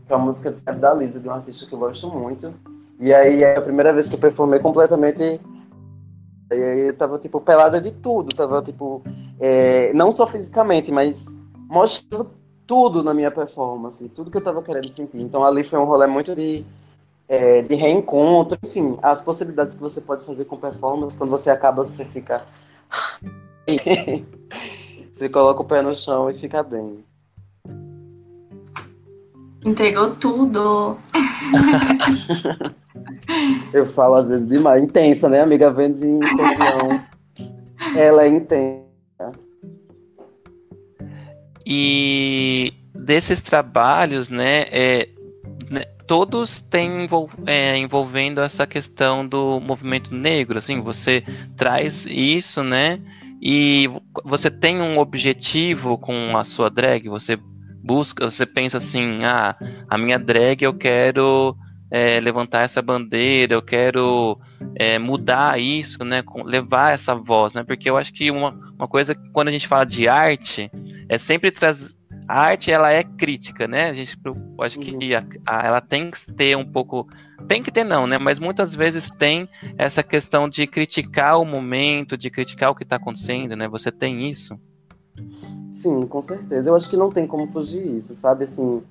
que 0.08 0.12
é 0.12 0.16
uma 0.16 0.26
música 0.26 0.50
da 0.74 0.96
Lisa, 0.96 1.20
de 1.20 1.30
um 1.30 1.32
artista 1.32 1.68
que 1.68 1.74
eu 1.74 1.78
gosto 1.78 2.10
muito. 2.10 2.52
E 3.00 3.14
aí 3.14 3.44
é 3.44 3.56
a 3.56 3.62
primeira 3.62 3.94
vez 3.94 4.10
que 4.10 4.16
eu 4.16 4.20
performei 4.20 4.58
completamente. 4.58 5.40
E 6.52 6.56
aí 6.56 6.88
eu 6.88 6.94
tava, 6.96 7.20
tipo, 7.20 7.40
pelada 7.40 7.80
de 7.80 7.92
tudo. 7.92 8.36
Tava, 8.36 8.64
tipo, 8.64 9.04
é, 9.40 9.94
não 9.94 10.12
só 10.12 10.26
fisicamente, 10.26 10.92
mas 10.92 11.40
mostrando 11.70 12.32
tudo 12.66 13.04
na 13.04 13.14
minha 13.14 13.30
performance, 13.30 14.10
tudo 14.10 14.32
que 14.32 14.38
eu 14.38 14.44
tava 14.44 14.64
querendo 14.64 14.90
sentir. 14.90 15.22
Então 15.22 15.44
ali 15.44 15.64
foi 15.64 15.78
um 15.78 15.86
rolê 15.86 16.08
muito 16.08 16.34
de, 16.34 16.66
é, 17.32 17.62
de 17.62 17.76
reencontro, 17.76 18.60
enfim, 18.62 18.98
as 19.02 19.24
possibilidades 19.24 19.74
que 19.74 19.82
você 19.82 20.02
pode 20.02 20.26
fazer 20.26 20.44
com 20.44 20.58
performance, 20.58 21.18
quando 21.18 21.30
você 21.30 21.50
acaba, 21.50 21.82
você 21.82 22.04
fica. 22.04 22.46
você 25.14 25.30
coloca 25.30 25.62
o 25.62 25.66
pé 25.66 25.82
no 25.82 25.96
chão 25.96 26.30
e 26.30 26.34
fica 26.34 26.62
bem. 26.62 27.06
Entregou 29.64 30.14
tudo. 30.16 30.98
Eu 33.72 33.86
falo 33.86 34.16
às 34.16 34.28
vezes 34.28 34.50
demais. 34.50 34.84
Intensa, 34.84 35.30
né, 35.30 35.40
amiga? 35.40 35.72
Vênus 35.72 36.04
em 36.04 36.20
Ela 37.96 38.26
é 38.26 38.28
intensa. 38.28 38.84
E 41.66 42.74
desses 42.94 43.42
trabalhos, 43.42 44.28
né, 44.28 44.64
é, 44.64 45.08
né 45.08 45.21
todos 46.12 46.60
têm 46.60 47.08
é, 47.46 47.78
envolvendo 47.78 48.42
essa 48.42 48.68
questão 48.68 49.26
do 49.26 49.62
movimento 49.62 50.14
negro, 50.14 50.58
assim, 50.58 50.82
você 50.82 51.24
traz 51.56 52.06
isso, 52.06 52.62
né, 52.62 53.00
e 53.42 53.90
você 54.26 54.52
tem 54.52 54.82
um 54.82 54.98
objetivo 54.98 55.98
com 55.98 56.38
a 56.38 56.44
sua 56.44 56.70
drag, 56.70 57.08
você 57.08 57.40
busca, 57.82 58.30
você 58.30 58.46
pensa 58.46 58.78
assim, 58.78 59.24
ah, 59.24 59.56
a 59.90 59.98
minha 59.98 60.20
drag 60.20 60.62
eu 60.62 60.74
quero 60.74 61.56
é, 61.90 62.20
levantar 62.20 62.64
essa 62.64 62.82
bandeira, 62.82 63.54
eu 63.54 63.62
quero 63.62 64.38
é, 64.76 65.00
mudar 65.00 65.62
isso, 65.62 66.04
né, 66.04 66.22
levar 66.44 66.92
essa 66.92 67.16
voz, 67.16 67.54
né, 67.54 67.64
porque 67.64 67.90
eu 67.90 67.96
acho 67.96 68.12
que 68.12 68.30
uma, 68.30 68.50
uma 68.78 68.88
coisa, 68.90 69.16
quando 69.32 69.48
a 69.48 69.52
gente 69.52 69.66
fala 69.66 69.86
de 69.86 70.10
arte, 70.10 70.70
é 71.08 71.18
sempre 71.18 71.52
trazer, 71.52 72.01
a 72.28 72.40
arte 72.40 72.72
ela 72.72 72.92
é 72.92 73.04
crítica, 73.04 73.68
né, 73.68 73.90
a 73.90 73.94
gente, 73.94 74.18
eu 74.24 74.36
acho 74.60 74.80
que 74.80 74.92
uhum. 74.92 75.00
a, 75.46 75.58
a, 75.58 75.68
ela 75.68 75.82
tem 75.82 76.10
que 76.10 76.32
ter 76.34 76.56
um 76.56 76.66
pouco, 76.66 77.08
tem 77.48 77.62
que 77.62 77.72
ter 77.72 77.84
não, 77.84 78.08
né, 78.08 78.18
mas 78.18 78.40
muitas 78.40 78.74
vezes 78.74 79.10
tem 79.10 79.50
essa 79.78 80.02
questão 80.02 80.48
de 80.48 80.66
criticar 80.68 81.40
o 81.40 81.46
momento, 81.46 82.18
de 82.18 82.30
criticar 82.30 82.72
o 82.72 82.76
que 82.76 82.84
está 82.84 82.96
acontecendo, 82.96 83.56
né, 83.56 83.68
você 83.68 83.92
tem 83.92 84.30
isso? 84.30 84.60
Sim, 85.72 86.06
com 86.06 86.22
certeza. 86.22 86.70
Eu 86.70 86.76
acho 86.76 86.90
que 86.90 86.98
não 86.98 87.12
tem 87.12 87.26
como 87.26 87.48
fugir 87.48 87.86
isso, 87.96 88.14
sabe? 88.16 88.44
Assim, 88.44 88.84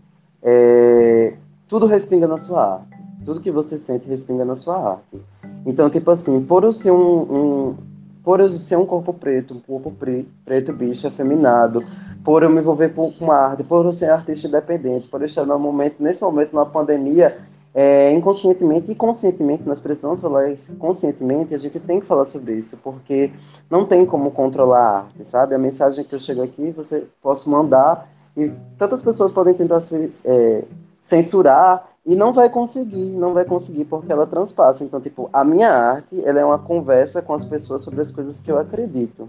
é... 0.43 1.35
tudo 1.69 1.87
respinga 1.87 2.27
na 2.27 2.39
sua 2.39 2.75
arte. 2.75 2.99
Tudo 3.25 3.41
que 3.41 3.51
você 3.51 3.79
sente 3.79 4.09
respinga 4.09 4.45
na 4.45 4.57
sua 4.57 4.93
arte. 4.93 5.21
Então, 5.67 5.91
tipo 5.91 6.11
assim, 6.11 6.43
por 6.43 6.65
eu 6.65 6.73
ser 6.73 6.91
um, 6.91 7.21
um 7.21 7.77
por 8.23 8.41
eu 8.41 8.49
ser 8.51 8.77
um 8.77 8.87
corpo 8.87 9.13
preto, 9.13 9.55
um 9.55 9.61
corpo 9.61 9.91
pre 9.91 10.29
preto, 10.45 10.73
bicho, 10.73 11.07
afeminado, 11.07 11.85
por 12.25 12.43
eu 12.43 12.51
me 12.51 12.61
envolver 12.61 12.91
com 12.91 13.33
arte, 13.33 13.65
por 13.65 13.85
eu 13.85 13.93
ser 13.93 14.11
artista 14.11 14.47
independente, 14.47 15.09
por 15.09 15.21
eu 15.21 15.27
estar 15.27 15.45
no 15.45 15.59
momento, 15.59 16.03
nesse 16.03 16.23
momento, 16.23 16.55
na 16.55 16.67
pandemia, 16.67 17.39
é, 17.75 18.13
inconscientemente 18.13 18.91
e 18.91 18.95
conscientemente, 18.95 19.63
nós 19.65 19.81
precisamos 19.81 20.21
falar 20.21 20.51
isso 20.51 20.75
conscientemente, 20.77 21.55
a 21.55 21.59
gente 21.59 21.79
tem 21.81 22.01
que 22.01 22.07
falar 22.07 22.25
sobre 22.25 22.55
isso, 22.55 22.79
porque 22.83 23.33
não 23.71 23.87
tem 23.87 24.05
como 24.05 24.31
controlar 24.33 24.79
a 24.79 24.99
arte, 24.99 25.25
sabe? 25.25 25.55
A 25.55 25.59
mensagem 25.59 26.05
que 26.05 26.15
eu 26.15 26.21
chego 26.21 26.43
aqui, 26.43 26.71
você 26.73 27.07
posso 27.23 27.49
mandar 27.49 28.09
e 28.37 28.53
tantas 28.77 29.03
pessoas 29.03 29.33
podem 29.33 29.55
tentar 29.55 29.81
se, 29.81 30.09
é, 30.25 30.65
censurar 31.01 31.89
e 32.05 32.17
não 32.17 32.33
vai 32.33 32.49
conseguir, 32.49 33.11
não 33.11 33.33
vai 33.33 33.45
conseguir 33.45 33.85
porque 33.85 34.13
ela 34.13 34.27
transpassa. 34.27 34.85
Então, 34.85 35.01
tipo, 35.01 35.31
a 35.33 35.45
minha 35.45 35.71
arte, 35.71 36.21
ela 36.25 36.41
é 36.41 36.45
uma 36.45 36.59
conversa 36.59 37.23
com 37.23 37.35
as 37.35 37.45
pessoas 37.45 37.83
sobre 37.83 38.01
as 38.01 38.11
coisas 38.11 38.41
que 38.41 38.51
eu 38.51 38.59
acredito 38.59 39.29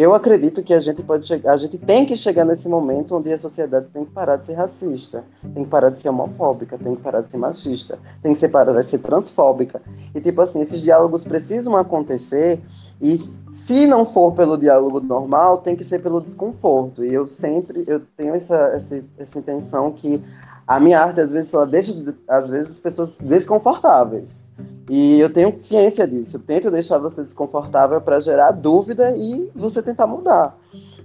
eu 0.00 0.14
acredito 0.14 0.62
que 0.62 0.72
a 0.72 0.80
gente 0.80 1.02
pode 1.02 1.26
chegar, 1.26 1.52
a 1.52 1.58
gente 1.58 1.76
tem 1.76 2.06
que 2.06 2.16
chegar 2.16 2.42
nesse 2.46 2.66
momento 2.66 3.14
onde 3.14 3.30
a 3.30 3.38
sociedade 3.38 3.88
tem 3.92 4.02
que 4.02 4.10
parar 4.10 4.36
de 4.36 4.46
ser 4.46 4.54
racista, 4.54 5.22
tem 5.52 5.62
que 5.62 5.68
parar 5.68 5.90
de 5.90 6.00
ser 6.00 6.08
homofóbica, 6.08 6.78
tem 6.78 6.96
que 6.96 7.02
parar 7.02 7.20
de 7.20 7.30
ser 7.30 7.36
machista, 7.36 7.98
tem 8.22 8.32
que 8.32 8.48
parar 8.48 8.72
de 8.72 8.82
ser 8.82 9.00
transfóbica. 9.00 9.82
E 10.14 10.20
tipo 10.22 10.40
assim, 10.40 10.62
esses 10.62 10.80
diálogos 10.80 11.22
precisam 11.22 11.76
acontecer 11.76 12.62
e 12.98 13.14
se 13.18 13.86
não 13.86 14.06
for 14.06 14.32
pelo 14.32 14.56
diálogo 14.56 15.00
normal, 15.00 15.58
tem 15.58 15.76
que 15.76 15.84
ser 15.84 15.98
pelo 15.98 16.22
desconforto. 16.22 17.04
E 17.04 17.12
eu 17.12 17.28
sempre 17.28 17.84
eu 17.86 18.00
tenho 18.16 18.34
essa, 18.34 18.68
essa, 18.68 19.04
essa 19.18 19.38
intenção 19.38 19.92
que 19.92 20.24
a 20.66 20.80
minha 20.80 20.98
arte 20.98 21.20
às 21.20 21.30
vezes 21.30 21.52
ela 21.52 21.66
deixa 21.66 21.92
às 22.26 22.48
vezes 22.48 22.70
as 22.76 22.80
pessoas 22.80 23.18
desconfortáveis. 23.20 24.46
E 24.88 25.20
eu 25.20 25.32
tenho 25.32 25.54
ciência 25.58 26.06
disso. 26.06 26.36
Eu 26.36 26.40
tento 26.40 26.70
deixar 26.70 26.98
você 26.98 27.22
desconfortável 27.22 28.00
para 28.00 28.20
gerar 28.20 28.52
dúvida 28.52 29.16
e 29.16 29.50
você 29.54 29.82
tentar 29.82 30.06
mudar. 30.06 30.58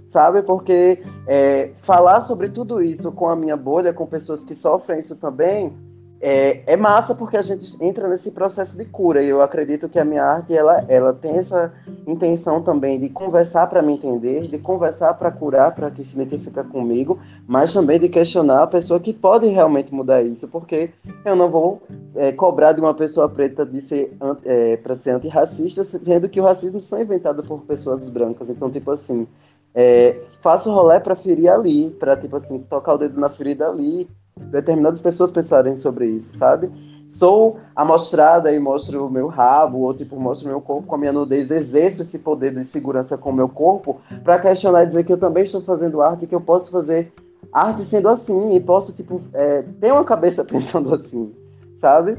sabe? 0.08 0.42
Porque 0.42 1.02
é, 1.26 1.70
falar 1.74 2.20
sobre 2.20 2.48
tudo 2.48 2.82
isso 2.82 3.12
com 3.12 3.28
a 3.28 3.36
minha 3.36 3.56
bolha, 3.56 3.92
com 3.92 4.06
pessoas 4.06 4.44
que 4.44 4.54
sofrem 4.54 5.00
isso 5.00 5.16
também, 5.16 5.72
é, 6.20 6.72
é, 6.72 6.76
massa 6.76 7.14
porque 7.14 7.36
a 7.36 7.42
gente 7.42 7.76
entra 7.80 8.08
nesse 8.08 8.30
processo 8.30 8.78
de 8.78 8.84
cura 8.86 9.22
e 9.22 9.28
eu 9.28 9.42
acredito 9.42 9.88
que 9.88 9.98
a 9.98 10.04
minha 10.04 10.24
arte 10.24 10.56
ela, 10.56 10.84
ela 10.88 11.12
tem 11.12 11.36
essa 11.36 11.74
intenção 12.06 12.62
também 12.62 12.98
de 12.98 13.10
conversar 13.10 13.66
para 13.66 13.82
me 13.82 13.92
entender, 13.92 14.48
de 14.48 14.58
conversar 14.58 15.14
para 15.14 15.30
curar, 15.30 15.74
para 15.74 15.90
que 15.90 16.02
se 16.04 16.20
identifica 16.20 16.64
comigo, 16.64 17.18
mas 17.46 17.72
também 17.72 18.00
de 18.00 18.08
questionar 18.08 18.62
a 18.62 18.66
pessoa 18.66 18.98
que 18.98 19.12
pode 19.12 19.46
realmente 19.48 19.92
mudar 19.92 20.22
isso, 20.22 20.48
porque 20.48 20.90
eu 21.24 21.36
não 21.36 21.50
vou 21.50 21.82
é, 22.14 22.32
cobrar 22.32 22.72
de 22.72 22.80
uma 22.80 22.94
pessoa 22.94 23.28
preta 23.28 23.66
de 23.66 23.80
ser 23.80 24.16
é, 24.44 24.76
para 24.78 24.94
ser 24.94 25.10
antirracista, 25.10 25.84
sendo 25.84 26.28
que 26.28 26.40
o 26.40 26.44
racismo 26.44 26.80
são 26.80 27.00
inventado 27.00 27.42
por 27.42 27.60
pessoas 27.62 28.08
brancas, 28.08 28.48
então 28.48 28.70
tipo 28.70 28.90
assim 28.90 29.26
é, 29.74 30.18
faço 30.40 30.72
rolé 30.72 30.98
para 30.98 31.14
ferir 31.14 31.50
ali, 31.50 31.90
para 31.90 32.16
tipo 32.16 32.36
assim 32.36 32.60
tocar 32.60 32.94
o 32.94 32.98
dedo 32.98 33.20
na 33.20 33.28
ferida 33.28 33.68
ali 33.68 34.08
determinadas 34.40 35.00
pessoas 35.00 35.30
pensarem 35.30 35.76
sobre 35.76 36.06
isso, 36.06 36.32
sabe? 36.36 36.70
Sou 37.08 37.58
amostrada 37.74 38.52
e 38.52 38.58
mostro 38.58 39.06
o 39.06 39.10
meu 39.10 39.28
rabo, 39.28 39.78
ou 39.78 39.94
tipo, 39.94 40.18
mostro 40.18 40.48
o 40.48 40.50
meu 40.50 40.60
corpo 40.60 40.88
com 40.88 40.94
a 40.96 40.98
minha 40.98 41.12
nudez, 41.12 41.50
exerço 41.50 42.02
esse 42.02 42.20
poder 42.20 42.52
de 42.52 42.64
segurança 42.64 43.16
com 43.16 43.30
o 43.30 43.34
meu 43.34 43.48
corpo 43.48 44.00
para 44.24 44.38
questionar 44.38 44.82
e 44.82 44.86
dizer 44.86 45.04
que 45.04 45.12
eu 45.12 45.18
também 45.18 45.44
estou 45.44 45.60
fazendo 45.60 46.02
arte 46.02 46.24
e 46.24 46.26
que 46.26 46.34
eu 46.34 46.40
posso 46.40 46.70
fazer 46.70 47.12
arte 47.52 47.84
sendo 47.84 48.08
assim, 48.08 48.56
e 48.56 48.60
posso, 48.60 48.94
tipo, 48.94 49.20
é, 49.32 49.62
ter 49.80 49.92
uma 49.92 50.04
cabeça 50.04 50.44
pensando 50.46 50.92
assim, 50.94 51.34
sabe? 51.76 52.18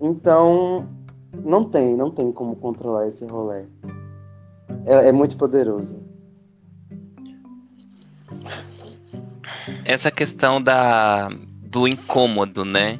Então, 0.00 0.86
não 1.44 1.64
tem, 1.64 1.96
não 1.96 2.10
tem 2.10 2.30
como 2.30 2.54
controlar 2.56 3.08
esse 3.08 3.26
rolê. 3.26 3.64
É, 4.86 5.08
é 5.08 5.12
muito 5.12 5.36
poderoso. 5.36 5.98
Essa 9.84 10.10
questão 10.10 10.62
da, 10.62 11.30
do 11.70 11.86
incômodo, 11.86 12.64
né? 12.64 12.98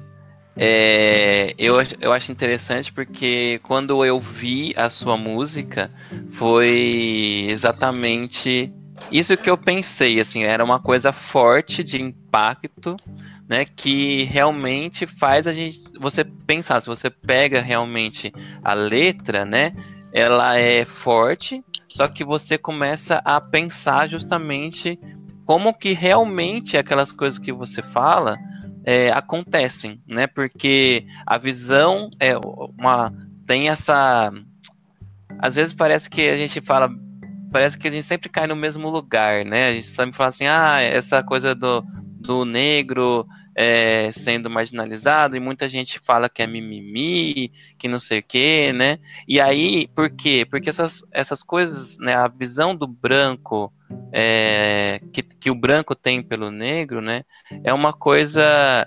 É, 0.57 1.55
eu, 1.59 1.77
eu 2.01 2.13
acho 2.13 2.31
interessante 2.31 2.93
porque 2.93 3.61
quando 3.63 4.05
eu 4.05 4.21
vi 4.21 4.73
a 4.77 4.89
sua 4.89 5.17
música, 5.17 5.91
foi 6.31 7.47
exatamente 7.49 8.73
isso 9.11 9.37
que 9.37 9.49
eu 9.49 9.57
pensei, 9.57 10.21
assim, 10.21 10.45
era 10.45 10.63
uma 10.63 10.79
coisa 10.79 11.13
forte 11.13 11.83
de 11.83 12.01
impacto, 12.01 12.95
né, 13.49 13.65
que 13.65 14.25
realmente 14.25 15.07
faz 15.07 15.49
a 15.49 15.53
gente, 15.53 15.81
você 15.99 16.23
pensar, 16.23 16.81
se 16.81 16.87
você 16.87 17.09
pega 17.11 17.61
realmente 17.61 18.33
a 18.63 18.75
letra, 18.75 19.45
né, 19.45 19.73
ela 20.13 20.57
é 20.59 20.85
forte, 20.85 21.65
só 21.89 22.07
que 22.07 22.23
você 22.23 22.59
começa 22.59 23.21
a 23.25 23.41
pensar 23.41 24.09
justamente 24.09 24.99
como 25.45 25.75
que 25.75 25.93
realmente 25.93 26.77
aquelas 26.77 27.11
coisas 27.11 27.39
que 27.39 27.53
você 27.53 27.83
fala 27.83 28.39
é, 28.85 29.11
acontecem, 29.11 30.01
né? 30.07 30.27
Porque 30.27 31.07
a 31.27 31.39
visão 31.39 32.11
é 32.19 32.37
uma 32.37 33.13
tem 33.47 33.69
essa 33.69 34.33
às 35.39 35.55
vezes 35.55 35.73
parece 35.73 36.09
que 36.09 36.29
a 36.29 36.37
gente 36.37 36.61
fala 36.61 36.91
parece 37.51 37.77
que 37.77 37.89
a 37.89 37.91
gente 37.91 38.05
sempre 38.05 38.29
cai 38.29 38.47
no 38.47 38.57
mesmo 38.57 38.89
lugar, 38.89 39.45
né? 39.45 39.69
A 39.69 39.73
gente 39.73 39.89
sempre 39.89 40.17
fala 40.17 40.29
assim, 40.29 40.47
ah, 40.47 40.81
essa 40.81 41.23
coisa 41.23 41.55
do, 41.55 41.83
do 42.21 42.45
negro 42.45 43.27
é, 43.55 44.11
sendo 44.13 44.49
marginalizado 44.49 45.37
e 45.37 45.41
muita 45.41 45.69
gente 45.69 45.99
fala 45.99 46.29
que 46.29 46.43
é 46.43 46.47
mimimi, 46.47 47.53
que 47.79 47.89
não 47.89 47.99
sei 47.99 48.21
o 48.21 48.23
quê, 48.23 48.73
né? 48.73 48.99
E 49.27 49.41
aí, 49.41 49.89
por 49.89 50.11
quê? 50.11 50.47
Porque 50.49 50.71
essas, 50.71 51.05
essas 51.13 51.43
coisas, 51.43 51.97
né, 51.99 52.15
a 52.15 52.29
visão 52.29 52.75
do 52.75 52.87
branco 52.87 53.73
é, 54.13 55.01
que, 55.13 55.23
que 55.23 55.51
o 55.51 55.55
branco 55.55 55.95
tem 55.95 56.23
pelo 56.23 56.51
negro, 56.51 57.01
né, 57.01 57.25
é 57.65 57.73
uma 57.73 57.93
coisa 57.93 58.87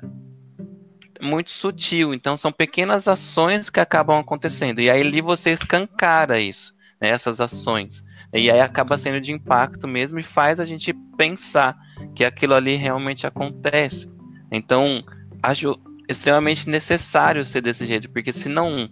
muito 1.21 1.51
sutil. 1.51 2.13
Então, 2.13 2.35
são 2.35 2.51
pequenas 2.51 3.07
ações 3.07 3.69
que 3.69 3.79
acabam 3.79 4.19
acontecendo. 4.19 4.79
E 4.79 4.89
aí 4.89 5.01
ali 5.01 5.21
você 5.21 5.51
escancara 5.51 6.39
isso, 6.39 6.73
né, 7.01 7.09
essas 7.09 7.39
ações. 7.39 8.03
E 8.33 8.49
aí 8.49 8.59
acaba 8.59 8.97
sendo 8.97 9.21
de 9.21 9.31
impacto 9.31 9.87
mesmo 9.87 10.19
e 10.19 10.23
faz 10.23 10.59
a 10.59 10.65
gente 10.65 10.93
pensar 11.17 11.77
que 12.15 12.25
aquilo 12.25 12.55
ali 12.55 12.75
realmente 12.75 13.27
acontece. 13.27 14.12
Então, 14.53 15.03
acho 15.41 15.77
extremamente 16.07 16.69
necessário 16.69 17.43
ser 17.43 17.61
desse 17.61 17.85
jeito, 17.85 18.09
porque 18.09 18.31
se 18.31 18.47
não. 18.47 18.87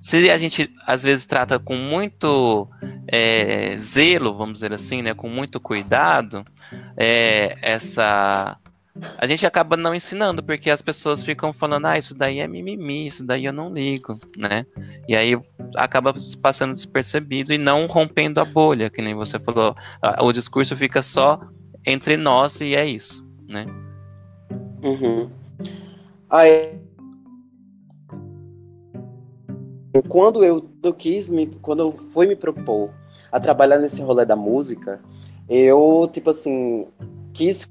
Se 0.00 0.30
a 0.30 0.38
gente 0.38 0.72
às 0.86 1.02
vezes 1.02 1.26
trata 1.26 1.58
com 1.58 1.76
muito 1.76 2.66
é, 3.06 3.76
zelo, 3.76 4.34
vamos 4.34 4.54
dizer 4.54 4.72
assim, 4.72 5.02
né, 5.02 5.12
com 5.12 5.28
muito 5.28 5.60
cuidado, 5.60 6.42
é, 6.96 7.58
essa 7.60 8.56
a 9.18 9.26
gente 9.26 9.46
acaba 9.46 9.76
não 9.76 9.94
ensinando, 9.94 10.42
porque 10.42 10.70
as 10.70 10.82
pessoas 10.82 11.22
ficam 11.22 11.52
falando, 11.52 11.86
ah, 11.86 11.98
isso 11.98 12.14
daí 12.14 12.40
é 12.40 12.46
mimimi, 12.46 13.06
isso 13.06 13.24
daí 13.24 13.44
eu 13.44 13.52
não 13.52 13.72
ligo, 13.72 14.18
né? 14.36 14.66
E 15.08 15.14
aí 15.14 15.38
acaba 15.76 16.12
passando 16.42 16.74
despercebido 16.74 17.52
e 17.52 17.58
não 17.58 17.86
rompendo 17.86 18.40
a 18.40 18.44
bolha, 18.44 18.90
que 18.90 19.00
nem 19.00 19.14
você 19.14 19.38
falou. 19.38 19.74
O 20.20 20.32
discurso 20.32 20.76
fica 20.76 21.02
só 21.02 21.40
entre 21.86 22.16
nós 22.16 22.60
e 22.60 22.74
é 22.74 22.84
isso, 22.84 23.24
né? 23.48 23.64
Uhum. 24.82 25.30
Aí, 26.28 26.80
quando 30.08 30.44
eu, 30.44 30.68
eu 30.82 30.94
quis 30.94 31.30
me, 31.30 31.46
quando 31.60 31.80
eu 31.80 31.92
fui 31.92 32.26
me 32.26 32.36
propor 32.36 32.90
a 33.30 33.40
trabalhar 33.40 33.78
nesse 33.78 34.00
rolê 34.02 34.24
da 34.24 34.36
música, 34.36 35.00
eu 35.48 36.08
tipo 36.12 36.30
assim 36.30 36.86
quis 37.32 37.70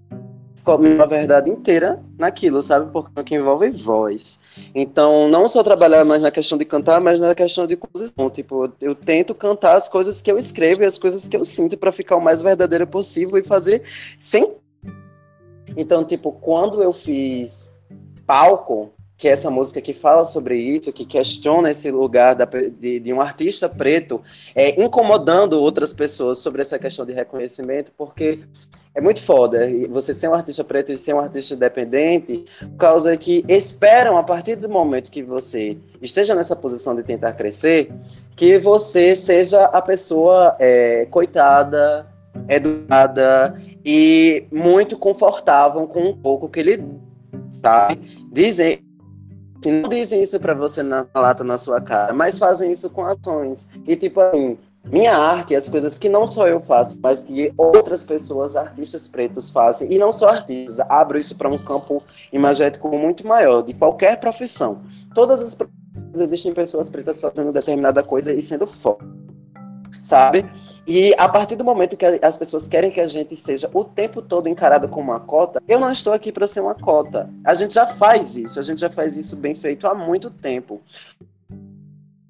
uma 0.67 1.07
verdade 1.07 1.49
inteira 1.49 2.03
naquilo, 2.17 2.61
sabe? 2.61 2.91
Porque 2.91 3.33
é 3.33 3.37
envolve 3.37 3.69
voz. 3.69 4.39
Então, 4.75 5.27
não 5.27 5.47
só 5.47 5.63
trabalhar 5.63 6.05
mais 6.05 6.21
na 6.21 6.29
questão 6.29 6.57
de 6.57 6.65
cantar, 6.65 7.01
mas 7.01 7.19
na 7.19 7.33
questão 7.33 7.65
de 7.65 7.75
composição. 7.75 8.29
Tipo, 8.29 8.71
eu 8.79 8.93
tento 8.93 9.33
cantar 9.33 9.77
as 9.77 9.87
coisas 9.87 10.21
que 10.21 10.31
eu 10.31 10.37
escrevo 10.37 10.83
e 10.83 10.85
as 10.85 10.97
coisas 10.97 11.27
que 11.27 11.35
eu 11.35 11.43
sinto 11.43 11.77
para 11.77 11.91
ficar 11.91 12.17
o 12.17 12.21
mais 12.21 12.41
verdadeiro 12.41 12.85
possível 12.85 13.37
e 13.37 13.43
fazer 13.43 13.81
sem 14.19 14.58
então, 15.79 16.03
tipo, 16.03 16.33
quando 16.33 16.83
eu 16.83 16.91
fiz 16.91 17.73
Palco, 18.27 18.91
que 19.17 19.29
é 19.29 19.31
essa 19.31 19.49
música 19.49 19.81
que 19.81 19.93
fala 19.93 20.25
sobre 20.25 20.55
isso, 20.57 20.91
que 20.91 21.05
questiona 21.05 21.71
esse 21.71 21.89
lugar 21.89 22.35
da, 22.35 22.45
de, 22.45 22.99
de, 22.99 23.13
um 23.13 23.21
artista 23.21 23.69
preto, 23.69 24.21
é, 24.53 24.81
incomodando 24.81 25.53
outras 25.53 25.93
pessoas 25.93 26.39
sobre 26.39 26.61
essa 26.61 26.77
questão 26.77 27.05
de 27.05 27.13
reconhecimento, 27.13 27.93
porque 27.97 28.39
é 28.93 28.99
muito 28.99 29.21
foda 29.21 29.59
você 29.89 30.13
ser 30.13 30.27
um 30.27 30.33
artista 30.33 30.63
preto 30.63 30.91
e 30.91 30.97
ser 30.97 31.13
um 31.13 31.19
artista 31.19 31.53
independente, 31.53 32.43
por 32.59 32.77
causa 32.77 33.15
que 33.15 33.43
esperam, 33.47 34.17
a 34.17 34.23
partir 34.23 34.55
do 34.55 34.67
momento 34.67 35.09
que 35.09 35.23
você 35.23 35.77
esteja 36.01 36.35
nessa 36.35 36.55
posição 36.57 36.93
de 36.93 37.03
tentar 37.03 37.33
crescer, 37.33 37.89
que 38.35 38.57
você 38.57 39.15
seja 39.15 39.63
a 39.65 39.81
pessoa 39.81 40.57
é, 40.59 41.05
coitada, 41.07 42.05
educada 42.47 43.55
e 43.85 44.45
muito 44.51 44.97
confortável 44.97 45.87
com 45.87 46.09
um 46.09 46.17
pouco 46.17 46.49
que 46.49 46.59
ele 46.59 46.83
sabe. 47.49 47.99
Dizem, 48.31 48.83
não 49.65 49.89
dizem 49.89 50.21
isso 50.23 50.39
para 50.39 50.53
você 50.53 50.81
na 50.81 51.07
lata 51.13 51.43
na 51.43 51.57
sua 51.57 51.81
cara, 51.81 52.13
mas 52.13 52.39
fazem 52.39 52.71
isso 52.71 52.89
com 52.89 53.05
ações. 53.05 53.69
E 53.87 53.95
tipo 53.95 54.21
assim, 54.21 54.57
minha 54.89 55.15
arte, 55.15 55.55
as 55.55 55.67
coisas 55.67 55.97
que 55.97 56.07
não 56.07 56.25
só 56.25 56.47
eu 56.47 56.61
faço, 56.61 56.99
mas 57.03 57.25
que 57.25 57.53
outras 57.57 58.03
pessoas, 58.03 58.55
artistas 58.55 59.07
pretos 59.07 59.49
fazem, 59.49 59.91
e 59.91 59.97
não 59.97 60.11
só 60.11 60.29
artistas, 60.29 60.79
abro 60.89 61.17
isso 61.17 61.35
para 61.35 61.49
um 61.49 61.57
campo 61.57 62.01
imagético 62.31 62.89
muito 62.97 63.27
maior, 63.27 63.61
de 63.61 63.73
qualquer 63.73 64.19
profissão. 64.19 64.81
Todas 65.13 65.41
as 65.41 65.55
profissões 65.55 65.79
existem 66.15 66.53
pessoas 66.53 66.89
pretas 66.89 67.19
fazendo 67.19 67.51
determinada 67.51 68.01
coisa 68.01 68.33
e 68.33 68.41
sendo 68.41 68.65
foda 68.65 69.18
sabe? 70.01 70.49
E 70.87 71.13
a 71.17 71.29
partir 71.29 71.55
do 71.55 71.63
momento 71.63 71.97
que 71.97 72.05
as 72.05 72.37
pessoas 72.37 72.67
querem 72.67 72.91
que 72.91 72.99
a 72.99 73.07
gente 73.07 73.35
seja 73.35 73.69
o 73.73 73.83
tempo 73.83 74.21
todo 74.21 74.47
encarado 74.47 74.87
como 74.87 75.11
uma 75.11 75.19
cota, 75.19 75.61
eu 75.67 75.79
não 75.79 75.91
estou 75.91 76.13
aqui 76.13 76.31
para 76.31 76.47
ser 76.47 76.61
uma 76.61 76.75
cota. 76.75 77.29
A 77.45 77.53
gente 77.55 77.73
já 77.73 77.85
faz 77.85 78.35
isso, 78.37 78.59
a 78.59 78.63
gente 78.63 78.79
já 78.79 78.89
faz 78.89 79.17
isso 79.17 79.35
bem 79.35 79.53
feito 79.53 79.87
há 79.87 79.93
muito 79.93 80.29
tempo. 80.29 80.81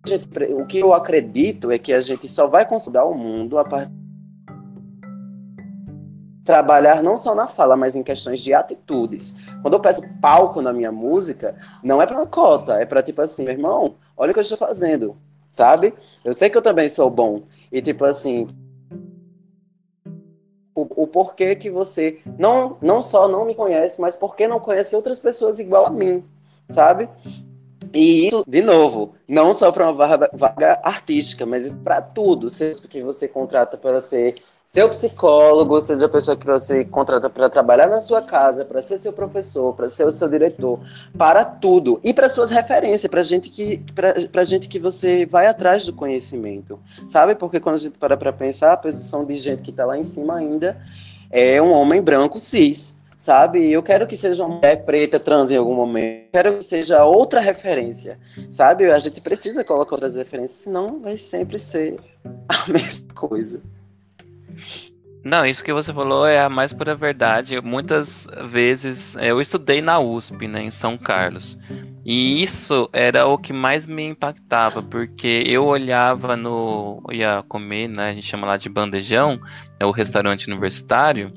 Gente, 0.06 0.28
o 0.54 0.66
que 0.66 0.80
eu 0.80 0.94
acredito 0.94 1.72
é 1.72 1.78
que 1.78 1.94
a 1.94 2.02
gente 2.02 2.28
só 2.28 2.48
vai 2.48 2.66
considerar 2.66 3.06
o 3.06 3.14
mundo 3.14 3.58
a 3.58 3.66
partir 3.66 4.00
trabalhar 6.50 7.04
não 7.04 7.16
só 7.16 7.36
na 7.36 7.46
fala, 7.46 7.78
mas 7.78 7.96
em 7.96 8.02
questões 8.02 8.40
de 8.40 8.56
atitudes. 8.56 9.36
Quando 9.62 9.76
eu 9.76 9.80
peço 9.80 10.02
palco 10.20 10.64
na 10.64 10.74
minha 10.74 10.92
música, 10.92 11.56
não 11.84 12.02
é 12.02 12.08
para 12.08 12.26
cota, 12.26 12.74
é 12.82 12.88
para 12.88 13.04
tipo 13.04 13.22
assim, 13.22 13.44
meu 13.44 13.54
irmão, 13.54 13.94
olha 14.18 14.32
o 14.32 14.34
que 14.34 14.40
eu 14.40 14.42
estou 14.42 14.58
fazendo, 14.58 15.16
sabe? 15.54 15.94
Eu 16.26 16.34
sei 16.34 16.50
que 16.50 16.58
eu 16.58 16.62
também 16.64 16.90
sou 16.90 17.08
bom. 17.08 17.44
E 17.72 17.82
tipo 17.82 18.06
assim, 18.06 18.48
o, 20.74 21.04
o, 21.04 21.08
porquê 21.08 21.56
que 21.56 21.70
você 21.70 22.20
não, 22.38 22.78
não 22.82 23.02
só 23.02 23.28
não 23.28 23.46
me 23.46 23.54
conhece, 23.54 24.00
mas 24.00 24.16
porque 24.16 24.48
não 24.48 24.60
conhece 24.60 24.96
outras 24.96 25.20
pessoas 25.20 25.60
igual 25.60 25.88
a 25.88 25.90
mim, 25.90 26.24
sabe? 26.70 27.10
E 27.94 28.28
isso, 28.28 28.44
de 28.48 28.62
novo, 28.62 29.16
não 29.28 29.54
só 29.54 29.72
para 29.72 29.86
uma 29.86 29.94
vaga, 29.94 30.30
vaga, 30.34 30.80
artística, 30.84 31.46
mas 31.46 31.74
para 31.74 32.02
tudo, 32.02 32.50
seja 32.50 32.88
que 32.88 33.02
você 33.02 33.28
contrata 33.28 33.78
para 33.78 34.00
ser 34.00 34.36
seu 34.70 34.88
psicólogo, 34.88 35.82
seja 35.82 36.06
a 36.06 36.10
pessoa 36.10 36.38
que 36.38 36.46
você 36.46 36.86
contrata 36.86 37.28
para 37.28 37.50
trabalhar 37.50 37.88
na 37.88 38.00
sua 38.00 38.22
casa, 38.22 38.64
para 38.64 38.84
ser 38.84 39.00
seu 39.00 39.12
professor, 39.12 39.74
para 39.74 39.90
ser 39.90 40.06
o 40.06 40.12
seu 40.12 40.30
diretor, 40.30 40.80
para 41.18 41.44
tudo 41.44 42.00
e 42.04 42.14
para 42.14 42.30
suas 42.30 42.52
referências, 42.52 43.10
para 43.10 43.24
gente 43.24 43.50
que 43.50 43.84
para 44.32 44.46
gente 44.46 44.70
que 44.70 44.78
você 44.78 45.26
vai 45.26 45.48
atrás 45.48 45.88
do 45.88 45.94
conhecimento, 45.94 46.80
sabe? 47.08 47.34
Porque 47.34 47.60
quando 47.60 47.78
a 47.78 47.80
gente 47.80 47.98
para 47.98 48.16
para 48.16 48.32
pensar, 48.32 48.74
a 48.74 48.78
posição 48.78 49.26
de 49.26 49.38
gente 49.38 49.64
que 49.64 49.72
está 49.72 49.86
lá 49.86 49.98
em 49.98 50.06
cima 50.06 50.38
ainda 50.38 50.80
é 51.32 51.60
um 51.60 51.72
homem 51.72 52.00
branco 52.00 52.40
cis, 52.40 53.02
sabe? 53.18 53.72
Eu 53.72 53.82
quero 53.82 54.06
que 54.06 54.16
seja 54.16 54.46
uma 54.46 54.58
mulher 54.58 54.86
preta 54.86 55.20
trans 55.20 55.50
em 55.50 55.58
algum 55.58 55.74
momento. 55.74 56.30
Quero 56.32 56.60
que 56.60 56.64
seja 56.64 57.04
outra 57.04 57.40
referência, 57.40 58.20
sabe? 58.52 58.92
A 58.92 59.00
gente 59.00 59.20
precisa 59.20 59.64
colocar 59.64 59.96
outras 59.96 60.14
referências, 60.14 60.60
senão 60.60 61.02
vai 61.02 61.18
sempre 61.18 61.58
ser 61.58 62.00
a 62.48 62.70
mesma 62.72 63.12
coisa. 63.16 63.60
Não, 65.24 65.46
isso 65.46 65.64
que 65.64 65.74
você 65.74 65.94
falou 65.94 66.26
é 66.26 66.40
a 66.40 66.50
mais 66.50 66.72
pura 66.72 66.96
verdade. 66.96 67.60
Muitas 67.62 68.26
vezes 68.50 69.16
eu 69.16 69.42
estudei 69.42 69.82
na 69.82 70.00
USP, 70.00 70.48
né, 70.48 70.64
em 70.64 70.72
São 70.72 70.98
Carlos. 70.98 71.58
E 72.06 72.42
isso 72.42 72.90
era 72.94 73.28
o 73.28 73.38
que 73.38 73.52
mais 73.52 73.86
me 73.86 74.04
impactava, 74.04 74.82
porque 74.82 75.44
eu 75.46 75.66
olhava 75.66 76.36
no. 76.36 77.04
Ia 77.12 77.44
comer, 77.48 77.90
né? 77.90 78.10
A 78.10 78.14
gente 78.14 78.26
chama 78.26 78.48
lá 78.48 78.58
de 78.58 78.70
bandejão, 78.70 79.40
é 79.80 79.86
o 79.86 79.92
restaurante 79.92 80.48
universitário. 80.48 81.34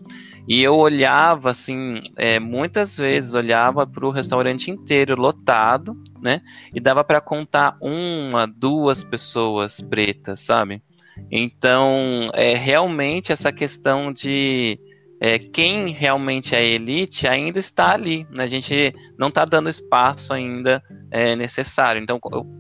E 0.47 0.63
eu 0.63 0.75
olhava, 0.75 1.51
assim, 1.51 2.01
é, 2.17 2.41
muitas 2.41 2.97
vezes 2.97 3.35
olhava 3.35 3.87
para 3.87 4.07
o 4.07 4.11
restaurante 4.11 4.71
inteiro 4.71 5.21
lotado, 5.21 5.97
né? 6.21 6.41
E 6.75 6.81
dava 6.81 7.05
para 7.05 7.21
contar 7.21 7.77
uma, 7.81 8.47
duas 8.47 9.05
pessoas 9.05 9.81
pretas, 9.81 10.41
sabe? 10.41 10.83
Então, 11.31 12.31
é 12.35 12.55
realmente 12.55 13.33
essa 13.33 13.53
questão 13.53 14.13
de 14.13 14.79
é, 15.21 15.39
quem 15.39 15.91
realmente 15.91 16.55
é 16.55 16.67
elite 16.67 17.29
ainda 17.29 17.59
está 17.59 17.93
ali. 17.93 18.27
Né? 18.31 18.45
A 18.45 18.49
gente 18.49 18.95
não 19.17 19.29
está 19.29 19.45
dando 19.45 19.69
espaço 19.69 20.35
ainda 20.35 20.83
é, 21.11 21.37
necessário. 21.37 22.03
Então, 22.03 22.19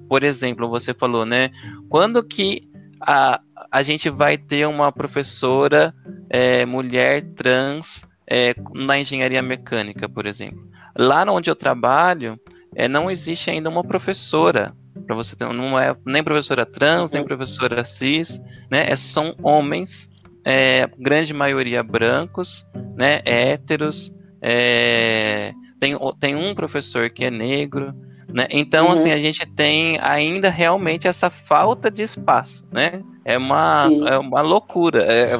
por 0.08 0.22
exemplo, 0.22 0.68
você 0.68 0.94
falou, 0.94 1.26
né? 1.26 1.50
Quando 1.88 2.22
que 2.22 2.62
a, 3.00 3.40
a 3.70 3.82
gente 3.82 4.08
vai 4.08 4.38
ter 4.38 4.66
uma 4.68 4.92
professora 4.92 5.92
é, 6.30 6.64
mulher 6.64 7.22
trans 7.34 8.06
é, 8.30 8.54
na 8.74 8.98
engenharia 8.98 9.42
mecânica, 9.42 10.08
por 10.08 10.26
exemplo? 10.26 10.64
Lá 10.96 11.24
onde 11.30 11.50
eu 11.50 11.56
trabalho, 11.56 12.38
é, 12.76 12.86
não 12.86 13.10
existe 13.10 13.50
ainda 13.50 13.68
uma 13.68 13.82
professora 13.82 14.72
para 15.12 15.22
você 15.22 15.36
ter, 15.36 15.46
não 15.52 15.78
é 15.78 15.94
nem 16.06 16.24
professora 16.24 16.64
trans, 16.64 17.12
nem 17.12 17.22
professora 17.22 17.84
cis, 17.84 18.40
né? 18.70 18.90
É, 18.90 18.96
são 18.96 19.34
homens, 19.42 20.10
é, 20.44 20.88
grande 20.98 21.34
maioria 21.34 21.82
brancos, 21.82 22.66
né? 22.96 23.20
Héteros. 23.24 24.14
É, 24.40 25.52
tem, 25.78 25.94
tem 26.18 26.34
um 26.34 26.54
professor 26.54 27.10
que 27.10 27.24
é 27.24 27.30
negro, 27.30 27.94
né? 28.28 28.46
Então, 28.50 28.86
uhum. 28.86 28.92
assim, 28.92 29.12
a 29.12 29.18
gente 29.18 29.44
tem 29.46 29.98
ainda 30.00 30.48
realmente 30.48 31.06
essa 31.06 31.28
falta 31.28 31.90
de 31.90 32.02
espaço, 32.02 32.66
né? 32.72 33.02
É 33.24 33.36
uma, 33.36 33.88
é 34.08 34.18
uma 34.18 34.40
loucura. 34.40 35.02
É, 35.04 35.34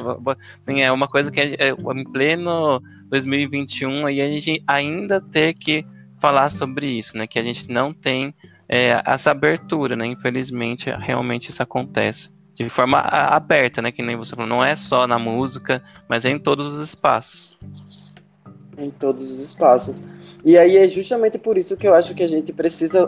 assim, 0.61 0.81
é 0.81 0.91
uma 0.91 1.07
coisa 1.07 1.31
que 1.31 1.39
é, 1.39 1.69
em 1.69 2.03
pleno 2.11 2.81
2021 3.09 4.05
aí 4.05 4.21
a 4.21 4.27
gente 4.27 4.63
ainda 4.67 5.19
ter 5.19 5.53
que 5.55 5.85
falar 6.19 6.49
sobre 6.49 6.87
isso, 6.87 7.17
né? 7.17 7.27
Que 7.27 7.39
a 7.39 7.43
gente 7.43 7.69
não 7.69 7.91
tem 7.91 8.33
é, 8.73 9.03
essa 9.05 9.29
abertura, 9.29 9.95
né? 9.95 10.07
Infelizmente, 10.07 10.89
realmente 10.89 11.51
isso 11.51 11.61
acontece 11.61 12.31
de 12.55 12.67
forma 12.69 12.97
aberta, 12.99 13.83
né? 13.83 13.91
Que 13.91 14.01
nem 14.01 14.15
você 14.15 14.35
falou, 14.35 14.49
não 14.49 14.65
é 14.65 14.75
só 14.75 15.05
na 15.05 15.19
música, 15.19 15.83
mas 16.09 16.25
é 16.25 16.31
em 16.31 16.39
todos 16.39 16.65
os 16.65 16.79
espaços. 16.79 17.55
Em 18.75 18.89
todos 18.89 19.29
os 19.29 19.37
espaços. 19.37 20.03
E 20.43 20.57
aí 20.57 20.77
é 20.77 20.87
justamente 20.87 21.37
por 21.37 21.55
isso 21.55 21.77
que 21.77 21.87
eu 21.87 21.93
acho 21.93 22.15
que 22.15 22.23
a 22.23 22.27
gente 22.27 22.51
precisa 22.51 23.07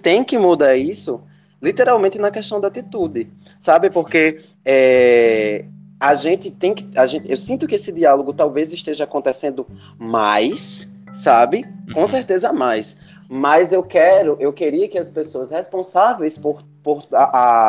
tem 0.00 0.22
que 0.22 0.38
mudar 0.38 0.76
isso, 0.76 1.22
literalmente 1.60 2.20
na 2.20 2.30
questão 2.30 2.60
da 2.60 2.68
atitude, 2.68 3.28
sabe? 3.58 3.90
Porque 3.90 4.38
é, 4.64 5.64
a 5.98 6.14
gente 6.14 6.52
tem 6.52 6.72
que, 6.72 6.88
a 6.96 7.06
gente, 7.06 7.28
eu 7.28 7.36
sinto 7.36 7.66
que 7.66 7.74
esse 7.74 7.90
diálogo 7.90 8.32
talvez 8.32 8.72
esteja 8.72 9.04
acontecendo 9.04 9.66
mais 9.98 10.91
sabe? 11.12 11.64
Com 11.92 12.00
uhum. 12.00 12.06
certeza 12.06 12.52
mais. 12.52 12.96
Mas 13.28 13.72
eu 13.72 13.82
quero, 13.82 14.36
eu 14.40 14.52
queria 14.52 14.88
que 14.88 14.98
as 14.98 15.10
pessoas 15.10 15.50
responsáveis 15.50 16.36
por, 16.36 16.62
por 16.82 17.06
a, 17.12 17.24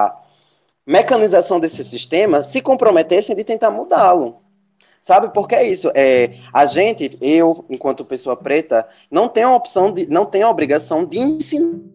a 0.06 0.22
mecanização 0.86 1.60
desse 1.60 1.84
sistema 1.84 2.44
se 2.44 2.62
comprometessem 2.62 3.36
de 3.36 3.44
tentar 3.44 3.72
mudá-lo. 3.72 4.42
Sabe? 5.00 5.34
Porque 5.34 5.56
é 5.56 5.64
isso. 5.68 5.92
É, 5.94 6.38
a 6.54 6.66
gente, 6.66 7.18
eu, 7.22 7.66
enquanto 7.70 8.06
pessoa 8.06 8.38
preta, 8.38 8.88
não 9.12 9.28
tem 9.28 9.44
a 9.44 9.54
opção 9.54 9.92
de, 9.92 10.08
não 10.08 10.26
tem 10.26 10.44
a 10.44 10.50
obrigação 10.50 11.06
de 11.06 11.20
ensinar 11.20 11.93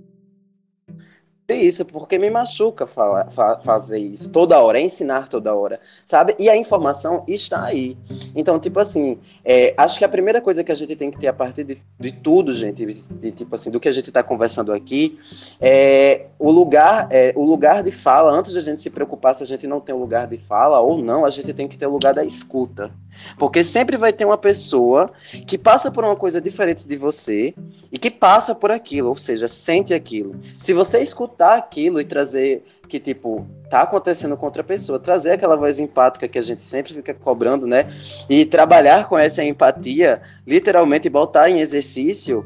isso, 1.55 1.83
porque 1.87 2.19
me 2.19 2.29
machuca 2.29 2.87
fa 2.87 3.59
fazer 3.65 3.99
isso 3.99 4.31
toda 4.31 4.61
hora, 4.61 4.79
é 4.79 4.83
ensinar 4.83 5.29
toda 5.29 5.55
hora, 5.55 5.81
sabe? 6.05 6.35
E 6.39 6.51
a 6.51 6.55
informação 6.55 7.25
está 7.27 7.65
aí. 7.65 7.97
Então, 8.35 8.61
tipo 8.61 8.79
assim, 8.79 9.19
é, 9.43 9.73
acho 9.79 9.99
que 9.99 10.05
a 10.05 10.09
primeira 10.11 10.43
coisa 10.43 10.63
que 10.63 10.71
a 10.71 10.75
gente 10.75 10.95
tem 10.95 11.11
que 11.11 11.19
ter 11.19 11.27
a 11.27 11.33
partir 11.33 11.65
de, 11.65 11.83
de 11.99 12.13
tudo, 12.13 12.53
gente, 12.53 12.85
de, 12.85 13.33
tipo 13.33 13.55
assim, 13.55 13.71
do 13.71 13.81
que 13.81 13.89
a 13.89 13.93
gente 13.93 14.11
está 14.11 14.23
conversando 14.23 14.75
aqui, 14.75 15.19
é 15.59 16.27
o 16.39 16.51
lugar, 16.51 17.09
é, 17.11 17.33
o 17.35 17.45
lugar 17.45 17.83
de 17.83 17.91
fala, 17.91 18.31
antes 18.31 18.53
de 18.53 18.59
a 18.59 18.63
gente 18.63 18.83
se 18.83 18.91
preocupar 18.91 19.35
se 19.35 19.43
a 19.43 19.47
gente 19.47 19.67
não 19.67 19.81
tem 19.81 19.95
um 19.95 20.01
lugar 20.01 20.27
de 20.27 20.37
fala 20.37 20.79
ou 20.81 21.03
não, 21.03 21.25
a 21.25 21.31
gente 21.31 21.55
tem 21.55 21.67
que 21.67 21.79
ter 21.79 21.87
o 21.87 21.91
lugar 21.91 22.13
da 22.13 22.25
escuta. 22.25 22.93
Porque 23.39 23.65
sempre 23.65 23.97
vai 23.97 24.13
ter 24.13 24.25
uma 24.25 24.39
pessoa 24.39 25.11
que 25.47 25.59
passa 25.59 25.91
por 25.91 26.05
uma 26.05 26.15
coisa 26.15 26.41
diferente 26.41 26.87
de 26.87 26.97
você 26.97 27.55
e 27.91 27.99
que 27.99 28.11
passa 28.11 28.55
por 28.55 28.71
aquilo, 28.71 29.09
ou 29.09 29.17
seja, 29.17 29.49
sente 29.49 29.95
aquilo. 29.95 30.39
Se 30.61 30.73
você 30.73 31.01
escutar 31.39 31.57
aquilo 31.57 32.01
e 32.01 32.05
trazer 32.05 32.65
que, 32.89 32.99
tipo, 32.99 33.47
tá 33.71 33.83
acontecendo 33.83 34.37
com 34.37 34.47
outra 34.47 34.65
pessoa, 34.65 34.99
trazer 34.99 35.33
aquela 35.33 35.57
voz 35.57 35.79
empática 35.79 36.27
que 36.27 36.39
a 36.39 36.43
gente 36.43 36.63
sempre 36.63 36.93
fica 36.93 37.15
cobrando, 37.15 37.67
né? 37.67 37.87
E 38.29 38.45
trabalhar 38.45 39.09
com 39.09 39.17
essa 39.17 39.45
empatia, 39.45 40.21
literalmente 40.47 41.09
botar 41.09 41.49
em 41.49 41.61
exercício, 41.61 42.45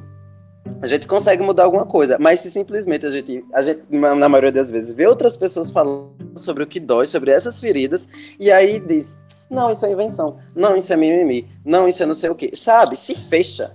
a 0.81 0.87
gente 0.87 1.07
consegue 1.07 1.43
mudar 1.43 1.65
alguma 1.65 1.87
coisa. 1.87 2.19
Mas 2.21 2.41
se 2.41 2.51
simplesmente 2.51 3.07
a 3.07 3.11
gente, 3.11 3.45
a 3.55 3.63
gente, 3.63 3.83
na 3.91 4.29
maioria 4.29 4.53
das 4.53 4.71
vezes, 4.71 4.95
vê 4.95 5.07
outras 5.07 5.37
pessoas 5.37 5.71
falando 5.71 6.13
sobre 6.37 6.63
o 6.63 6.67
que 6.67 6.81
dói, 6.81 7.07
sobre 7.07 7.31
essas 7.31 7.59
feridas, 7.59 8.09
e 8.39 8.51
aí 8.51 8.81
diz, 8.81 9.19
não, 9.49 9.71
isso 9.71 9.87
é 9.87 9.93
invenção. 9.93 10.39
Não, 10.55 10.77
isso 10.77 10.93
é 10.93 10.97
mimimi. 10.97 11.49
Não, 11.65 11.89
isso 11.89 12.03
é 12.03 12.07
não 12.07 12.15
sei 12.15 12.31
o 12.31 12.35
quê. 12.35 12.51
Sabe? 12.55 12.97
Se 12.97 13.15
fecha. 13.15 13.75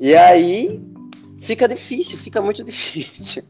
E 0.00 0.14
aí 0.16 0.82
fica 1.40 1.68
difícil, 1.68 2.18
fica 2.18 2.42
muito 2.42 2.64
difícil. 2.64 3.44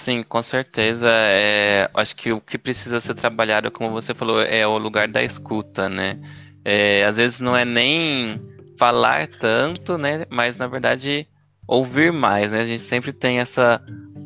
Sim, 0.00 0.22
com 0.22 0.42
certeza. 0.42 1.06
É, 1.10 1.90
acho 1.92 2.16
que 2.16 2.32
o 2.32 2.40
que 2.40 2.56
precisa 2.56 3.00
ser 3.00 3.14
trabalhado, 3.14 3.70
como 3.70 3.90
você 3.90 4.14
falou, 4.14 4.40
é 4.40 4.66
o 4.66 4.78
lugar 4.78 5.06
da 5.06 5.22
escuta, 5.22 5.90
né? 5.90 6.18
É, 6.64 7.04
às 7.04 7.18
vezes 7.18 7.38
não 7.38 7.54
é 7.54 7.66
nem 7.66 8.40
falar 8.78 9.28
tanto, 9.28 9.98
né? 9.98 10.24
Mas 10.30 10.56
na 10.56 10.66
verdade 10.66 11.28
ouvir 11.68 12.12
mais, 12.14 12.52
né? 12.52 12.60
A 12.60 12.64
gente 12.64 12.82
sempre 12.82 13.12
tem 13.12 13.40
essa 13.40 13.78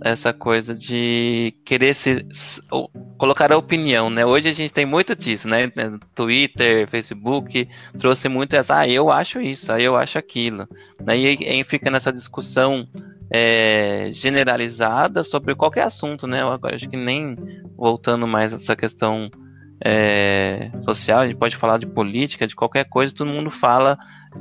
essa 0.04 0.34
coisa 0.34 0.74
de 0.74 1.54
querer 1.64 1.94
se, 1.94 2.26
colocar 3.16 3.50
a 3.50 3.56
opinião, 3.56 4.10
né? 4.10 4.24
Hoje 4.26 4.50
a 4.50 4.52
gente 4.52 4.70
tem 4.70 4.84
muito 4.84 5.16
disso, 5.16 5.48
né? 5.48 5.72
Twitter, 6.14 6.86
Facebook 6.86 7.66
trouxe 7.98 8.28
muito 8.28 8.54
essa, 8.54 8.80
ah, 8.80 8.86
eu 8.88 9.10
acho 9.10 9.40
isso, 9.40 9.72
ah, 9.72 9.80
eu 9.80 9.96
acho 9.96 10.18
aquilo. 10.18 10.68
Né? 11.02 11.18
E 11.18 11.26
aí 11.48 11.64
fica 11.64 11.90
nessa 11.90 12.12
discussão 12.12 12.86
é, 13.30 14.10
generalizada 14.12 15.22
sobre 15.22 15.54
qualquer 15.54 15.84
assunto, 15.84 16.26
né? 16.26 16.42
Agora 16.42 16.74
acho 16.74 16.86
que 16.86 16.98
nem 16.98 17.34
voltando 17.74 18.28
mais 18.28 18.52
essa 18.52 18.76
questão 18.76 19.30
é, 19.82 20.70
social, 20.80 21.20
a 21.20 21.26
gente 21.26 21.38
pode 21.38 21.56
falar 21.56 21.78
de 21.78 21.86
política, 21.86 22.46
de 22.46 22.54
qualquer 22.54 22.84
coisa, 22.84 23.14
todo 23.14 23.32
mundo 23.32 23.50
fala 23.50 23.98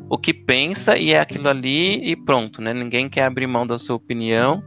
o 0.10 0.18
que 0.18 0.34
pensa 0.34 0.98
e 0.98 1.14
é 1.14 1.22
aquilo 1.22 1.48
ali 1.48 2.04
e 2.04 2.18
pronto, 2.18 2.62
né? 2.62 2.74
Ninguém 2.74 3.08
quer 3.08 3.24
abrir 3.24 3.48
mão 3.48 3.66
da 3.66 3.78
sua 3.78 3.96
opinião 3.96 4.62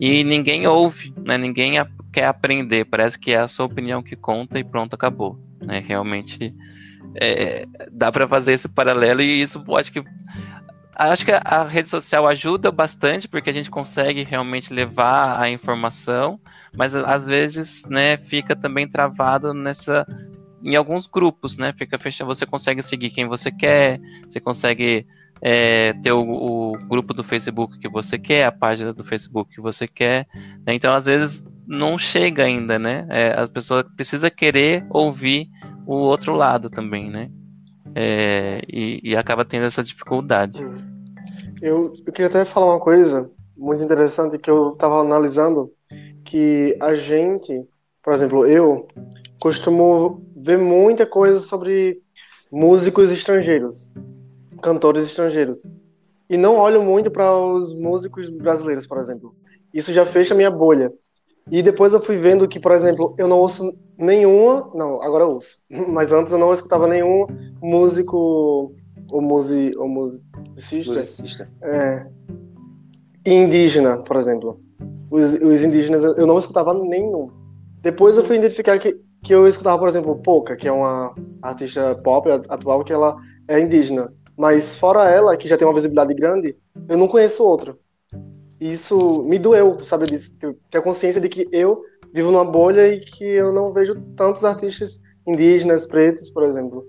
e 0.00 0.24
ninguém 0.24 0.66
ouve, 0.66 1.12
né? 1.22 1.36
Ninguém 1.36 1.74
quer 2.10 2.24
aprender. 2.24 2.86
Parece 2.86 3.18
que 3.18 3.32
é 3.32 3.40
a 3.40 3.48
sua 3.48 3.66
opinião 3.66 4.02
que 4.02 4.16
conta 4.16 4.58
e 4.58 4.64
pronto, 4.64 4.94
acabou. 4.94 5.38
Né? 5.60 5.84
Realmente 5.86 6.54
é, 7.14 7.66
dá 7.92 8.10
para 8.10 8.26
fazer 8.26 8.52
esse 8.52 8.68
paralelo 8.68 9.20
e 9.20 9.42
isso 9.42 9.62
acho 9.76 9.92
que 9.92 10.02
acho 10.94 11.24
que 11.24 11.32
a 11.32 11.64
rede 11.64 11.88
social 11.88 12.26
ajuda 12.26 12.70
bastante 12.70 13.26
porque 13.26 13.50
a 13.50 13.52
gente 13.52 13.70
consegue 13.70 14.22
realmente 14.22 14.72
levar 14.72 15.40
a 15.40 15.48
informação, 15.48 16.38
mas 16.76 16.94
às 16.94 17.26
vezes, 17.26 17.86
né, 17.86 18.18
fica 18.18 18.54
também 18.54 18.88
travado 18.88 19.54
nessa 19.54 20.06
em 20.62 20.76
alguns 20.76 21.06
grupos, 21.06 21.56
né? 21.56 21.72
Fica 21.72 21.98
fechado, 21.98 22.26
você 22.26 22.44
consegue 22.44 22.82
seguir 22.82 23.08
quem 23.10 23.26
você 23.26 23.50
quer, 23.50 23.98
você 24.28 24.38
consegue 24.38 25.06
é, 25.42 25.92
ter 26.02 26.12
o, 26.12 26.22
o, 26.22 26.72
grupo 26.88 27.14
do 27.14 27.24
Facebook 27.24 27.78
que 27.78 27.88
você 27.88 28.18
quer, 28.18 28.44
a 28.44 28.52
página 28.52 28.92
do 28.92 29.04
Facebook 29.04 29.54
que 29.54 29.60
você 29.60 29.88
quer. 29.88 30.26
Né? 30.66 30.74
Então, 30.74 30.92
às 30.92 31.06
vezes, 31.06 31.44
não 31.66 31.96
chega 31.96 32.44
ainda, 32.44 32.78
né? 32.78 33.06
É, 33.08 33.40
a 33.40 33.48
pessoa 33.48 33.84
precisa 33.96 34.30
querer 34.30 34.84
ouvir 34.90 35.48
o 35.86 35.94
outro 35.94 36.34
lado 36.34 36.68
também, 36.68 37.10
né? 37.10 37.30
É, 37.94 38.62
e, 38.68 39.00
e, 39.02 39.16
acaba 39.16 39.44
tendo 39.44 39.66
essa 39.66 39.82
dificuldade. 39.82 40.62
Hum. 40.62 40.76
Eu, 41.60 41.92
eu 42.06 42.12
queria 42.12 42.28
até 42.28 42.44
falar 42.44 42.74
uma 42.74 42.80
coisa 42.80 43.30
muito 43.56 43.82
interessante 43.84 44.38
que 44.38 44.50
eu 44.50 44.68
estava 44.68 45.00
analisando, 45.00 45.70
que 46.24 46.76
a 46.80 46.94
gente, 46.94 47.68
por 48.02 48.12
exemplo, 48.12 48.46
eu 48.46 48.88
costumo 49.40 50.24
ver 50.36 50.58
muita 50.58 51.04
coisa 51.04 51.38
sobre 51.40 52.00
músicos 52.50 53.10
estrangeiros, 53.10 53.92
cantores 54.60 55.04
estrangeiros, 55.04 55.68
e 56.28 56.36
não 56.36 56.56
olho 56.56 56.82
muito 56.82 57.10
para 57.10 57.36
os 57.36 57.74
músicos 57.74 58.30
brasileiros, 58.30 58.86
por 58.86 58.98
exemplo. 58.98 59.34
Isso 59.74 59.92
já 59.92 60.06
fecha 60.06 60.32
a 60.34 60.36
minha 60.36 60.50
bolha. 60.50 60.92
E 61.50 61.62
depois 61.62 61.92
eu 61.92 62.00
fui 62.00 62.16
vendo 62.16 62.46
que, 62.46 62.60
por 62.60 62.70
exemplo, 62.70 63.14
eu 63.18 63.26
não 63.26 63.38
ouço 63.40 63.72
nenhuma. 63.98 64.70
Não, 64.74 65.02
agora 65.02 65.24
eu 65.24 65.30
ouço. 65.32 65.58
Mas 65.88 66.12
antes 66.12 66.32
eu 66.32 66.38
não 66.38 66.52
escutava 66.52 66.86
nenhum 66.86 67.26
músico 67.60 68.72
ou, 69.10 69.20
musi, 69.20 69.72
ou 69.76 69.88
musicista. 69.88 70.92
musicista. 70.92 71.48
É, 71.62 72.06
indígena, 73.26 73.98
por 73.98 74.16
exemplo. 74.16 74.60
Os, 75.10 75.34
os, 75.34 75.64
indígenas 75.64 76.04
eu 76.04 76.26
não 76.26 76.38
escutava 76.38 76.72
nenhum. 76.72 77.28
Depois 77.82 78.16
eu 78.16 78.24
fui 78.24 78.36
identificar 78.36 78.78
que, 78.78 78.96
que 79.24 79.34
eu 79.34 79.48
escutava, 79.48 79.78
por 79.78 79.88
exemplo, 79.88 80.14
Pouca, 80.22 80.56
que 80.56 80.68
é 80.68 80.72
uma 80.72 81.12
artista 81.42 81.96
pop 81.96 82.30
atual 82.48 82.84
que 82.84 82.92
ela 82.92 83.16
é 83.48 83.58
indígena. 83.58 84.12
Mas 84.40 84.74
fora 84.74 85.08
ela, 85.08 85.36
que 85.36 85.46
já 85.46 85.56
tem 85.56 85.68
uma 85.68 85.74
visibilidade 85.74 86.14
grande, 86.14 86.56
eu 86.88 86.96
não 86.96 87.06
conheço 87.06 87.44
outra 87.44 87.76
isso 88.60 89.22
me 89.22 89.38
doeu, 89.38 89.82
sabe 89.82 90.06
disso, 90.06 90.36
que 90.70 90.76
a 90.76 90.82
consciência 90.82 91.20
de 91.20 91.28
que 91.28 91.48
eu 91.50 91.82
vivo 92.12 92.30
numa 92.30 92.44
bolha 92.44 92.92
e 92.92 93.00
que 93.00 93.24
eu 93.24 93.52
não 93.52 93.72
vejo 93.72 93.94
tantos 94.14 94.44
artistas 94.44 95.00
indígenas, 95.26 95.86
pretos, 95.86 96.30
por 96.30 96.42
exemplo. 96.42 96.86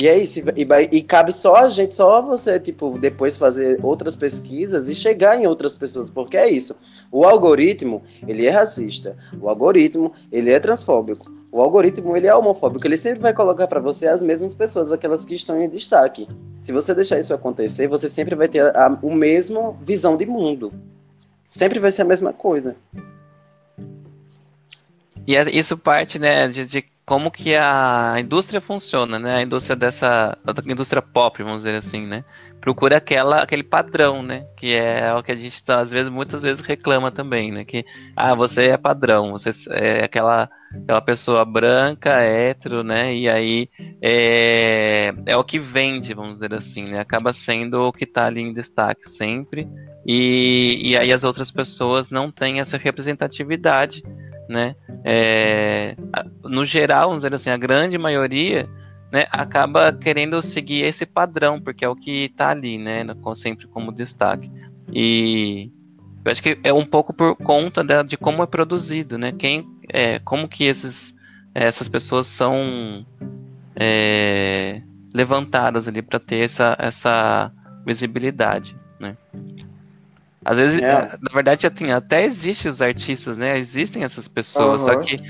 E 0.00 0.08
é 0.08 0.16
isso, 0.16 0.38
e, 0.38 0.96
e, 0.96 1.02
cabe 1.02 1.32
só 1.32 1.56
a 1.56 1.70
gente, 1.70 1.94
só 1.94 2.22
você, 2.22 2.58
tipo, 2.60 2.96
depois 2.98 3.36
fazer 3.36 3.84
outras 3.84 4.14
pesquisas 4.14 4.88
e 4.88 4.94
chegar 4.94 5.36
em 5.36 5.46
outras 5.46 5.74
pessoas, 5.74 6.08
porque 6.08 6.36
é 6.36 6.48
isso. 6.48 6.78
O 7.10 7.24
algoritmo, 7.24 8.02
ele 8.26 8.46
é 8.46 8.50
racista. 8.50 9.16
O 9.40 9.48
algoritmo, 9.48 10.12
ele 10.30 10.52
é 10.52 10.60
transfóbico. 10.60 11.37
O 11.50 11.62
algoritmo 11.62 12.14
ele 12.16 12.26
é 12.26 12.34
homofóbico, 12.34 12.86
ele 12.86 12.98
sempre 12.98 13.20
vai 13.20 13.32
colocar 13.32 13.66
para 13.66 13.80
você 13.80 14.06
as 14.06 14.22
mesmas 14.22 14.54
pessoas, 14.54 14.92
aquelas 14.92 15.24
que 15.24 15.34
estão 15.34 15.60
em 15.60 15.68
destaque. 15.68 16.28
Se 16.60 16.72
você 16.72 16.94
deixar 16.94 17.18
isso 17.18 17.32
acontecer, 17.32 17.86
você 17.86 18.08
sempre 18.10 18.34
vai 18.34 18.48
ter 18.48 18.60
a, 18.60 18.86
a, 18.86 18.98
o 19.02 19.14
mesmo 19.14 19.78
visão 19.82 20.16
de 20.16 20.26
mundo. 20.26 20.72
Sempre 21.46 21.78
vai 21.78 21.90
ser 21.90 22.02
a 22.02 22.04
mesma 22.04 22.32
coisa. 22.32 22.76
E 25.26 25.36
é, 25.36 25.50
isso 25.50 25.76
parte, 25.76 26.18
né, 26.18 26.48
de, 26.48 26.66
de 26.66 26.84
como 27.08 27.30
que 27.30 27.56
a 27.56 28.16
indústria 28.20 28.60
funciona, 28.60 29.18
né? 29.18 29.36
A 29.36 29.42
indústria 29.42 29.74
dessa, 29.74 30.36
a 30.44 30.70
indústria 30.70 31.00
pop, 31.00 31.42
vamos 31.42 31.62
dizer 31.62 31.74
assim, 31.74 32.06
né? 32.06 32.22
Procura 32.60 32.98
aquela, 32.98 33.38
aquele 33.38 33.62
padrão, 33.62 34.22
né? 34.22 34.44
Que 34.58 34.74
é 34.74 35.14
o 35.14 35.22
que 35.22 35.32
a 35.32 35.34
gente 35.34 35.62
às 35.72 35.90
vezes, 35.90 36.12
muitas 36.12 36.42
vezes 36.42 36.62
reclama 36.62 37.10
também, 37.10 37.50
né? 37.50 37.64
Que 37.64 37.82
ah, 38.14 38.34
você 38.34 38.66
é 38.66 38.76
padrão, 38.76 39.30
você 39.30 39.48
é 39.70 40.04
aquela, 40.04 40.50
aquela 40.82 41.00
pessoa 41.00 41.46
branca, 41.46 42.10
hétero, 42.10 42.84
né? 42.84 43.14
E 43.14 43.26
aí 43.26 43.70
é, 44.02 45.10
é 45.24 45.34
o 45.34 45.42
que 45.42 45.58
vende, 45.58 46.12
vamos 46.12 46.34
dizer 46.34 46.52
assim, 46.52 46.82
né? 46.82 47.00
Acaba 47.00 47.32
sendo 47.32 47.84
o 47.84 47.92
que 47.92 48.04
tá 48.04 48.26
ali 48.26 48.42
em 48.42 48.52
destaque 48.52 49.08
sempre. 49.08 49.66
E, 50.06 50.90
e 50.90 50.94
aí 50.94 51.10
as 51.10 51.24
outras 51.24 51.50
pessoas 51.50 52.10
não 52.10 52.30
têm 52.30 52.60
essa 52.60 52.76
representatividade 52.76 54.02
né? 54.48 54.74
É, 55.04 55.96
no 56.44 56.64
geral, 56.64 57.08
vamos 57.08 57.22
dizer 57.22 57.34
assim, 57.34 57.50
a 57.50 57.56
grande 57.56 57.98
maioria 57.98 58.68
né, 59.12 59.26
acaba 59.30 59.92
querendo 59.92 60.40
seguir 60.42 60.84
esse 60.84 61.06
padrão, 61.06 61.60
porque 61.60 61.84
é 61.84 61.88
o 61.88 61.96
que 61.96 62.24
está 62.24 62.50
ali, 62.50 62.78
né? 62.78 63.04
Sempre 63.34 63.66
como 63.66 63.92
destaque. 63.92 64.50
E 64.92 65.70
eu 66.24 66.32
acho 66.32 66.42
que 66.42 66.58
é 66.62 66.72
um 66.72 66.84
pouco 66.84 67.12
por 67.12 67.36
conta 67.36 67.82
de, 67.82 68.02
de 68.04 68.16
como 68.16 68.42
é 68.42 68.46
produzido, 68.46 69.16
né? 69.16 69.32
Quem, 69.32 69.66
é, 69.88 70.18
como 70.20 70.48
que 70.48 70.64
esses, 70.64 71.14
essas 71.54 71.88
pessoas 71.88 72.26
são 72.26 73.06
é, 73.76 74.82
levantadas 75.14 75.88
ali 75.88 76.02
para 76.02 76.18
ter 76.18 76.40
essa, 76.44 76.76
essa 76.78 77.52
visibilidade, 77.86 78.76
né? 79.00 79.16
Às 80.48 80.56
vezes, 80.56 80.80
é. 80.80 81.14
na 81.20 81.30
verdade, 81.30 81.66
assim, 81.66 81.90
até 81.90 82.24
existem 82.24 82.70
os 82.70 82.80
artistas, 82.80 83.36
né? 83.36 83.58
Existem 83.58 84.02
essas 84.02 84.26
pessoas, 84.26 84.80
uhum. 84.80 84.86
só 84.86 84.96
que 84.96 85.18
Sim. 85.18 85.24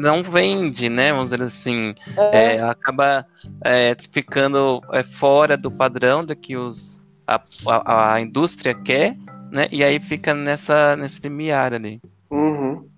não 0.00 0.22
vende, 0.22 0.88
né? 0.88 1.12
Vamos 1.12 1.32
dizer 1.32 1.44
assim, 1.44 1.94
é. 2.16 2.54
É, 2.54 2.62
acaba 2.62 3.26
é, 3.62 3.94
ficando 4.10 4.80
é, 4.90 5.02
fora 5.02 5.54
do 5.54 5.70
padrão 5.70 6.24
do 6.24 6.34
que 6.34 6.56
os, 6.56 7.04
a, 7.26 7.42
a, 7.66 8.14
a, 8.14 8.20
indústria 8.22 8.74
quer, 8.74 9.18
né? 9.50 9.68
E 9.70 9.84
aí 9.84 10.00
fica 10.00 10.32
nessa, 10.32 10.96
nesse 10.96 11.20
limiar 11.20 11.74
ali. 11.74 12.00
Uhum. 12.30 12.88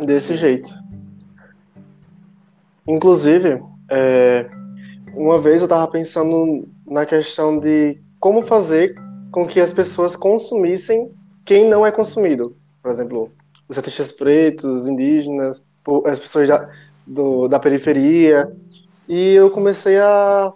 Desse 0.00 0.36
jeito. 0.36 0.68
Inclusive, 2.86 3.58
é, 3.90 4.46
uma 5.14 5.40
vez 5.40 5.62
eu 5.62 5.64
estava 5.64 5.88
pensando 5.88 6.68
na 6.86 7.06
questão 7.06 7.58
de 7.58 7.98
como 8.20 8.42
fazer 8.44 9.07
com 9.30 9.46
que 9.46 9.60
as 9.60 9.72
pessoas 9.72 10.16
consumissem 10.16 11.12
quem 11.44 11.68
não 11.68 11.86
é 11.86 11.90
consumido. 11.90 12.56
Por 12.82 12.90
exemplo, 12.90 13.32
os 13.68 13.78
artistas 13.78 14.12
pretos, 14.12 14.86
indígenas, 14.86 15.64
as 16.06 16.18
pessoas 16.18 16.48
da, 16.48 16.68
do, 17.06 17.48
da 17.48 17.58
periferia. 17.58 18.52
E 19.08 19.34
eu 19.34 19.50
comecei 19.50 19.98
a, 19.98 20.52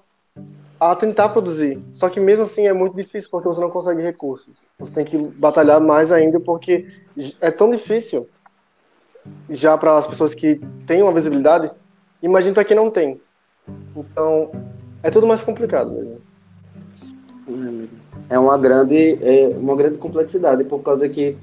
a 0.78 0.96
tentar 0.96 1.30
produzir. 1.30 1.82
Só 1.92 2.08
que 2.08 2.20
mesmo 2.20 2.44
assim 2.44 2.66
é 2.66 2.72
muito 2.72 2.94
difícil 2.94 3.30
porque 3.30 3.48
você 3.48 3.60
não 3.60 3.70
consegue 3.70 4.02
recursos. 4.02 4.62
Você 4.78 4.94
tem 4.94 5.04
que 5.04 5.16
batalhar 5.16 5.80
mais 5.80 6.12
ainda 6.12 6.38
porque 6.40 6.86
é 7.40 7.50
tão 7.50 7.70
difícil 7.70 8.28
já 9.48 9.78
para 9.78 9.96
as 9.96 10.06
pessoas 10.06 10.34
que 10.34 10.60
têm 10.86 11.02
uma 11.02 11.12
visibilidade. 11.12 11.70
Imagina 12.22 12.54
para 12.54 12.64
quem 12.64 12.76
não 12.76 12.90
tem. 12.90 13.20
Então 13.96 14.50
é 15.02 15.10
tudo 15.10 15.26
mais 15.26 15.42
complicado 15.42 15.90
mesmo 15.90 16.20
é 18.28 18.38
uma 18.38 18.56
grande, 18.58 19.18
é 19.20 19.48
uma 19.56 19.76
grande 19.76 19.98
complexidade, 19.98 20.64
por 20.64 20.80
causa 20.80 21.08
que 21.08 21.36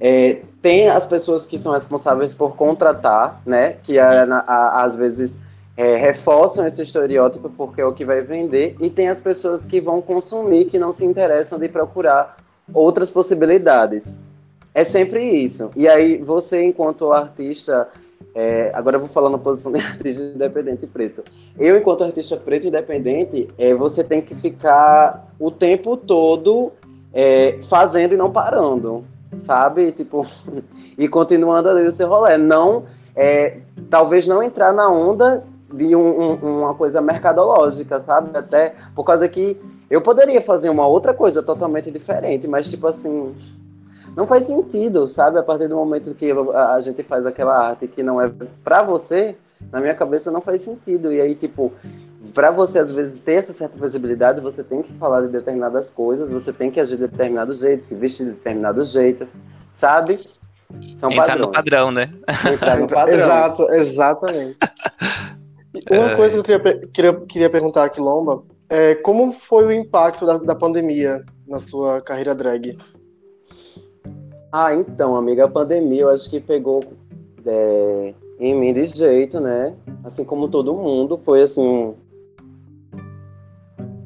é, 0.00 0.42
tem 0.60 0.88
as 0.88 1.06
pessoas 1.06 1.46
que 1.46 1.58
são 1.58 1.72
responsáveis 1.72 2.34
por 2.34 2.56
contratar, 2.56 3.40
né, 3.46 3.76
que 3.82 3.98
a, 3.98 4.24
a, 4.24 4.82
às 4.82 4.94
vezes 4.94 5.40
é, 5.76 5.96
reforçam 5.96 6.66
esse 6.66 6.82
estereótipo 6.82 7.50
porque 7.50 7.80
é 7.80 7.84
o 7.84 7.92
que 7.92 8.04
vai 8.04 8.20
vender, 8.20 8.76
e 8.80 8.90
tem 8.90 9.08
as 9.08 9.20
pessoas 9.20 9.64
que 9.64 9.80
vão 9.80 10.00
consumir, 10.00 10.66
que 10.66 10.78
não 10.78 10.92
se 10.92 11.04
interessam 11.04 11.58
de 11.58 11.68
procurar 11.68 12.36
outras 12.72 13.10
possibilidades. 13.10 14.20
É 14.74 14.84
sempre 14.84 15.22
isso. 15.24 15.70
E 15.74 15.88
aí 15.88 16.18
você, 16.18 16.62
enquanto 16.62 17.12
artista, 17.12 17.88
é, 18.38 18.70
agora 18.74 18.96
eu 18.96 19.00
vou 19.00 19.08
falar 19.08 19.30
na 19.30 19.38
posição 19.38 19.72
de 19.72 19.78
artista 19.82 20.22
independente 20.22 20.86
preto. 20.86 21.24
Eu, 21.58 21.78
enquanto 21.78 22.04
artista 22.04 22.36
preto 22.36 22.66
independente, 22.66 23.48
é, 23.56 23.72
você 23.72 24.04
tem 24.04 24.20
que 24.20 24.34
ficar 24.34 25.32
o 25.40 25.50
tempo 25.50 25.96
todo 25.96 26.70
é, 27.14 27.58
fazendo 27.66 28.12
e 28.12 28.16
não 28.18 28.30
parando, 28.30 29.06
sabe? 29.38 29.90
Tipo, 29.90 30.26
e 30.98 31.08
continuando 31.08 31.70
ali 31.70 31.86
o 31.86 31.90
seu 31.90 32.08
rolê. 32.08 32.36
Não, 32.36 32.84
é, 33.16 33.56
talvez 33.88 34.26
não 34.26 34.42
entrar 34.42 34.74
na 34.74 34.86
onda 34.86 35.42
de 35.72 35.96
um, 35.96 36.32
um, 36.32 36.60
uma 36.60 36.74
coisa 36.74 37.00
mercadológica, 37.00 37.98
sabe? 37.98 38.36
Até 38.36 38.74
por 38.94 39.04
causa 39.04 39.26
que 39.26 39.58
eu 39.88 40.02
poderia 40.02 40.42
fazer 40.42 40.68
uma 40.68 40.86
outra 40.86 41.14
coisa 41.14 41.42
totalmente 41.42 41.90
diferente, 41.90 42.46
mas 42.46 42.68
tipo 42.68 42.86
assim, 42.86 43.34
não 44.16 44.26
faz 44.26 44.44
sentido, 44.44 45.06
sabe? 45.06 45.38
A 45.38 45.42
partir 45.42 45.68
do 45.68 45.76
momento 45.76 46.14
que 46.14 46.32
a 46.32 46.80
gente 46.80 47.02
faz 47.02 47.26
aquela 47.26 47.68
arte 47.68 47.86
que 47.86 48.02
não 48.02 48.20
é 48.20 48.32
para 48.64 48.82
você, 48.82 49.36
na 49.70 49.78
minha 49.78 49.94
cabeça 49.94 50.30
não 50.30 50.40
faz 50.40 50.62
sentido. 50.62 51.12
E 51.12 51.20
aí, 51.20 51.34
tipo, 51.34 51.70
para 52.32 52.50
você 52.50 52.78
às 52.78 52.90
vezes 52.90 53.20
ter 53.20 53.34
essa 53.34 53.52
certa 53.52 53.78
visibilidade, 53.78 54.40
você 54.40 54.64
tem 54.64 54.80
que 54.80 54.92
falar 54.94 55.20
de 55.20 55.28
determinadas 55.28 55.90
coisas, 55.90 56.32
você 56.32 56.50
tem 56.50 56.70
que 56.70 56.80
agir 56.80 56.96
de 56.96 57.06
determinado 57.06 57.52
jeito, 57.52 57.84
se 57.84 57.94
vestir 57.94 58.24
de 58.24 58.32
determinado 58.32 58.82
jeito, 58.86 59.28
sabe? 59.70 60.26
São 60.96 61.10
Entrar 61.10 61.26
padrões. 61.26 61.40
no 61.40 61.52
padrão, 61.52 61.90
né? 61.90 62.10
Entrar 62.52 62.78
no 62.78 62.88
padrão. 62.88 63.18
Exato, 63.18 63.70
exatamente. 63.72 64.56
Uma 65.90 66.12
é... 66.12 66.16
coisa 66.16 66.42
que 66.42 66.52
eu 66.52 66.60
queria, 66.60 66.88
queria, 66.88 67.12
queria 67.12 67.50
perguntar 67.50 67.84
aqui, 67.84 68.00
Lomba, 68.00 68.42
é 68.68 68.94
como 68.94 69.30
foi 69.30 69.66
o 69.66 69.72
impacto 69.72 70.24
da, 70.24 70.38
da 70.38 70.54
pandemia 70.54 71.22
na 71.46 71.58
sua 71.58 72.00
carreira 72.00 72.34
drag? 72.34 72.76
Ah, 74.58 74.72
então, 74.72 75.14
amiga, 75.14 75.44
a 75.44 75.48
pandemia 75.48 76.00
eu 76.00 76.08
acho 76.08 76.30
que 76.30 76.40
pegou 76.40 76.82
é, 77.44 78.14
em 78.40 78.54
mim 78.54 78.72
desse 78.72 78.96
jeito, 78.96 79.38
né? 79.38 79.76
Assim 80.02 80.24
como 80.24 80.48
todo 80.48 80.74
mundo, 80.74 81.18
foi 81.18 81.42
assim 81.42 81.94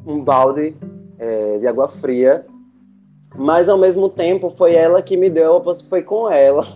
um 0.05 0.25
balde 0.25 0.75
é, 1.21 1.59
de 1.59 1.69
água 1.69 1.87
fria, 1.87 2.45
Mas 3.37 3.69
ao 3.69 3.79
mesmo 3.79 4.09
tempo 4.09 4.51
foi 4.51 4.75
ela 4.75 5.01
que 5.01 5.17
me 5.17 5.31
deu, 5.31 5.63
foi 5.89 6.03
com 6.03 6.29
ela, 6.29 6.67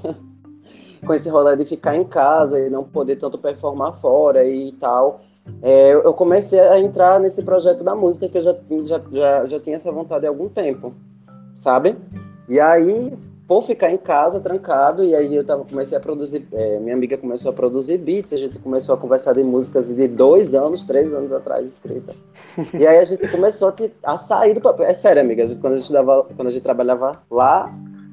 com 1.04 1.12
esse 1.12 1.28
rolê 1.28 1.56
de 1.56 1.64
ficar 1.64 1.96
em 1.96 2.04
casa 2.04 2.60
e 2.60 2.70
não 2.70 2.84
poder 2.84 3.16
tanto 3.16 3.38
performar 3.38 3.94
fora 3.94 4.44
e 4.44 4.70
tal. 4.70 5.20
É, 5.60 5.94
eu 5.94 6.14
comecei 6.14 6.60
a 6.60 6.78
entrar 6.78 7.18
nesse 7.18 7.42
projeto 7.42 7.82
da 7.82 7.96
música 7.96 8.28
que 8.28 8.38
eu 8.38 8.42
já, 8.44 8.54
já, 8.84 9.02
já, 9.10 9.46
já 9.48 9.58
tinha 9.58 9.74
essa 9.74 9.90
vontade 9.90 10.26
há 10.26 10.28
algum 10.28 10.48
tempo, 10.48 10.94
sabe? 11.56 11.96
E 12.48 12.60
aí 12.60 13.12
por 13.46 13.62
ficar 13.62 13.90
em 13.90 13.98
casa 13.98 14.40
trancado 14.40 15.04
e 15.04 15.14
aí 15.14 15.34
eu 15.34 15.44
tava, 15.44 15.64
comecei 15.64 15.96
a 15.96 16.00
produzir 16.00 16.46
é, 16.52 16.78
minha 16.80 16.94
amiga 16.94 17.18
começou 17.18 17.50
a 17.50 17.54
produzir 17.54 17.98
beats 17.98 18.32
a 18.32 18.38
gente 18.38 18.58
começou 18.58 18.94
a 18.94 18.98
conversar 18.98 19.34
de 19.34 19.44
músicas 19.44 19.94
de 19.94 20.08
dois 20.08 20.54
anos 20.54 20.84
três 20.84 21.12
anos 21.12 21.32
atrás 21.32 21.68
escrita. 21.70 22.14
E 22.78 22.86
aí 22.86 22.98
a 22.98 23.04
gente 23.04 23.26
começou 23.28 23.68
a, 23.68 24.12
a 24.12 24.16
sair 24.16 24.54
do 24.54 24.60
papel. 24.60 24.86
É 24.86 24.94
sério 24.94 25.20
amiga 25.20 25.44
a 25.44 25.46
gente, 25.46 25.60
quando 25.60 25.74
a 25.74 25.78
gente 25.78 25.92
dava 25.92 26.24
quando 26.36 26.48
a 26.48 26.50
gente 26.50 26.62
trabalhava 26.62 27.22
lá 27.30 27.70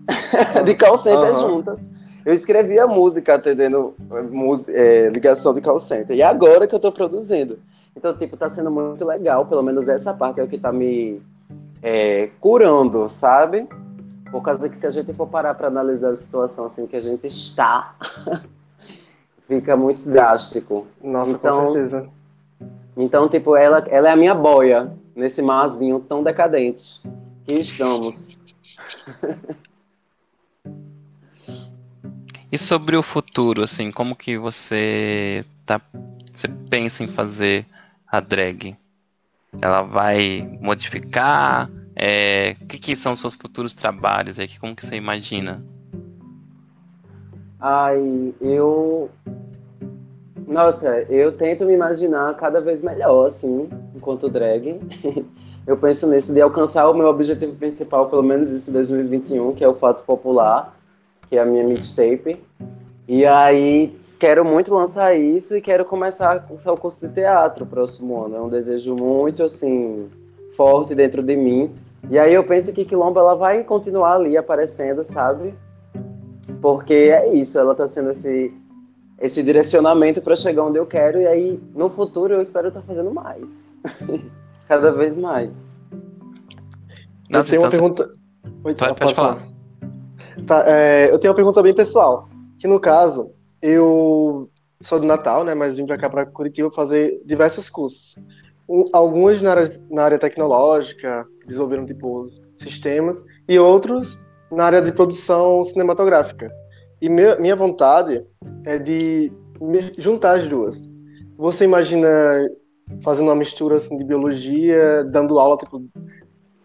de 0.66 0.76
call 0.76 0.98
center 0.98 1.34
uhum. 1.34 1.50
juntas 1.50 1.92
eu 2.26 2.34
escrevia 2.34 2.86
música 2.86 3.36
atendendo 3.36 3.96
é, 4.68 5.10
ligação 5.10 5.54
de 5.54 5.62
call 5.62 5.80
center. 5.80 6.16
E 6.16 6.22
agora 6.22 6.68
que 6.68 6.76
eu 6.76 6.80
tô 6.80 6.92
produzindo. 6.92 7.58
Então 7.96 8.16
tipo 8.18 8.36
tá 8.36 8.50
sendo 8.50 8.70
muito 8.70 9.06
legal 9.06 9.46
pelo 9.46 9.64
menos 9.64 9.88
essa 9.88 10.14
parte 10.14 10.40
é 10.40 10.44
o 10.44 10.48
que 10.48 10.58
tá 10.58 10.72
me 10.72 11.22
é, 11.82 12.30
curando 12.40 13.10
sabe 13.10 13.68
por 14.32 14.42
causa 14.42 14.70
que 14.70 14.78
se 14.78 14.88
a 14.88 14.92
gente 14.92 15.14
for 15.14 15.28
parar 15.28 15.54
para 15.54 15.68
analisar 15.68 16.12
a 16.12 16.16
situação 16.16 16.66
assim 16.66 16.88
que 16.88 16.96
a 16.96 17.02
gente 17.02 17.28
está, 17.28 17.96
fica 19.48 19.76
muito 19.76 20.08
drástico. 20.10 20.88
Nossa, 21.04 21.34
então, 21.34 21.58
com 21.58 21.74
certeza. 21.74 22.10
Então, 22.96 23.28
tipo, 23.28 23.56
ela, 23.56 23.80
ela 23.90 24.10
é 24.10 24.12
a 24.12 24.16
minha 24.16 24.34
boia 24.34 24.94
nesse 25.16 25.42
marzinho 25.42 26.00
tão 26.00 26.24
decadente 26.24 27.02
que 27.46 27.54
estamos. 27.54 28.38
e 32.52 32.58
sobre 32.58 32.96
o 32.96 33.04
futuro, 33.04 33.64
assim, 33.64 33.92
como 33.92 34.16
que 34.16 34.38
você 34.38 35.44
tá, 35.66 35.82
você 36.34 36.48
pensa 36.48 37.04
em 37.04 37.08
fazer 37.08 37.66
a 38.08 38.20
drag? 38.20 38.78
Ela 39.62 39.82
vai 39.82 40.58
modificar? 40.62 41.70
É, 42.04 42.56
que, 42.68 42.80
que, 42.80 42.96
são 42.96 43.14
seus 43.14 43.36
futuros 43.36 43.76
trabalhos 43.76 44.40
aí? 44.40 44.48
Como 44.60 44.76
que 44.76 44.84
você 44.84 44.96
imagina? 44.96 45.64
Ai, 47.60 48.34
eu. 48.42 49.08
Nossa, 50.48 51.04
eu 51.12 51.32
tento 51.32 51.64
me 51.64 51.74
imaginar 51.74 52.34
cada 52.38 52.60
vez 52.60 52.82
melhor, 52.82 53.28
assim, 53.28 53.70
enquanto 53.96 54.28
drag. 54.30 54.80
eu 55.68 55.78
penso 55.78 56.10
nisso 56.10 56.34
de 56.34 56.42
alcançar 56.42 56.90
o 56.90 56.94
meu 56.96 57.06
objetivo 57.06 57.54
principal, 57.54 58.10
pelo 58.10 58.24
menos 58.24 58.50
isso 58.50 58.72
em 58.72 58.74
2021, 58.74 59.54
que 59.54 59.64
é 59.64 59.68
o 59.68 59.76
Fato 59.76 60.02
Popular, 60.02 60.76
que 61.30 61.38
é 61.38 61.40
a 61.40 61.46
minha 61.46 61.64
mixtape. 61.64 62.42
E 63.08 63.28
aí 63.28 63.96
quero 64.18 64.44
muito 64.44 64.74
lançar 64.74 65.14
isso 65.14 65.56
e 65.56 65.62
quero 65.62 65.86
começar 65.86 66.48
o 66.50 66.78
curso 66.78 67.08
de 67.08 67.14
teatro 67.14 67.64
próximo 67.64 68.26
ano. 68.26 68.38
É 68.38 68.42
um 68.42 68.50
desejo 68.50 68.96
muito, 68.96 69.44
assim, 69.44 70.10
forte 70.56 70.96
dentro 70.96 71.22
de 71.22 71.36
mim. 71.36 71.72
E 72.10 72.20
aí 72.20 72.34
eu 72.34 72.44
penso 72.44 72.74
que 72.74 72.86
Quilombo 72.86 73.20
ela 73.20 73.36
vai 73.36 73.64
continuar 73.64 74.16
ali 74.16 74.36
aparecendo, 74.36 75.04
sabe? 75.04 75.54
Porque 76.62 76.94
é 76.94 77.34
isso, 77.34 77.58
ela 77.58 77.76
tá 77.76 77.88
sendo 77.88 78.12
esse, 78.12 78.54
esse 79.20 79.44
direcionamento 79.44 80.22
para 80.22 80.36
chegar 80.36 80.64
onde 80.64 80.80
eu 80.80 80.86
quero, 80.86 81.22
e 81.22 81.28
aí 81.28 81.60
no 81.74 81.90
futuro 81.90 82.34
eu 82.34 82.42
espero 82.42 82.70
estar 82.70 82.82
tá 82.82 82.88
fazendo 82.88 83.14
mais. 83.14 83.72
Cada 84.68 84.92
vez 84.92 85.18
mais. 85.18 85.80
eu 87.30 87.44
tenho 87.44 87.62
uma 87.62 87.68
então 87.68 87.70
pergunta. 87.70 88.14
Oi, 88.64 88.76
pode, 88.76 89.00
pode 89.00 89.16
falar. 89.16 89.36
falar. 89.36 89.52
Tá, 90.46 90.64
é, 90.68 91.12
eu 91.12 91.20
tenho 91.20 91.32
uma 91.32 91.36
pergunta 91.36 91.62
bem 91.62 91.74
pessoal. 91.74 92.26
Que 92.60 92.68
no 92.68 92.80
caso, 92.80 93.32
eu 93.62 94.50
sou 94.82 95.00
do 95.00 95.06
Natal, 95.06 95.44
né? 95.44 95.54
Mas 95.54 95.76
vim 95.76 95.86
para 95.86 95.98
cá 95.98 96.10
para 96.10 96.26
Curitiba 96.26 96.72
fazer 96.72 97.22
diversos 97.26 97.70
cursos 97.70 98.16
alguns 98.94 99.42
na 99.42 99.52
área, 99.52 99.70
na 99.90 100.04
área 100.04 100.20
tecnológica, 100.20 101.28
desenvolveram 101.46 101.86
tipo 101.86 102.26
sistemas, 102.58 103.24
e 103.48 103.58
outros 103.60 104.26
na 104.52 104.66
área 104.66 104.82
de 104.82 104.92
produção 104.92 105.64
cinematográfica. 105.64 106.52
E 107.02 107.10
minha 107.10 107.56
vontade 107.56 108.24
é 108.66 108.78
de 108.78 109.32
juntar 109.98 110.38
as 110.38 110.48
duas. 110.48 110.92
Você 111.38 111.64
imagina 111.64 112.08
fazendo 113.04 113.28
uma 113.28 113.36
mistura 113.36 113.78
assim, 113.78 113.98
de 113.98 114.04
biologia, 114.04 115.04
dando 115.06 115.40
aula 115.40 115.58
tipo, 115.58 115.84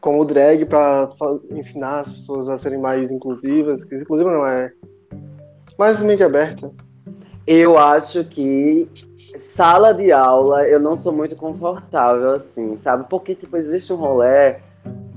como 0.01 0.25
drag 0.25 0.65
para 0.67 1.09
ensinar 1.51 2.01
as 2.01 2.13
pessoas 2.13 2.49
a 2.49 2.57
serem 2.57 2.79
mais 2.79 3.11
inclusivas, 3.11 3.83
inclusiva 3.91 4.31
não 4.31 4.47
é, 4.47 4.71
mais 5.79 6.03
mente 6.03 6.23
aberta. 6.23 6.71
Eu 7.47 7.79
acho 7.79 8.25
que 8.25 8.89
sala 9.39 9.93
de 9.93 10.11
aula 10.11 10.67
eu 10.67 10.81
não 10.81 10.97
sou 10.97 11.13
muito 11.13 11.37
confortável 11.37 12.31
assim, 12.31 12.77
sabe? 12.77 13.07
Porque 13.09 13.35
tipo 13.35 13.57
existe 13.57 13.93
um 13.93 13.97
rolê 13.97 14.57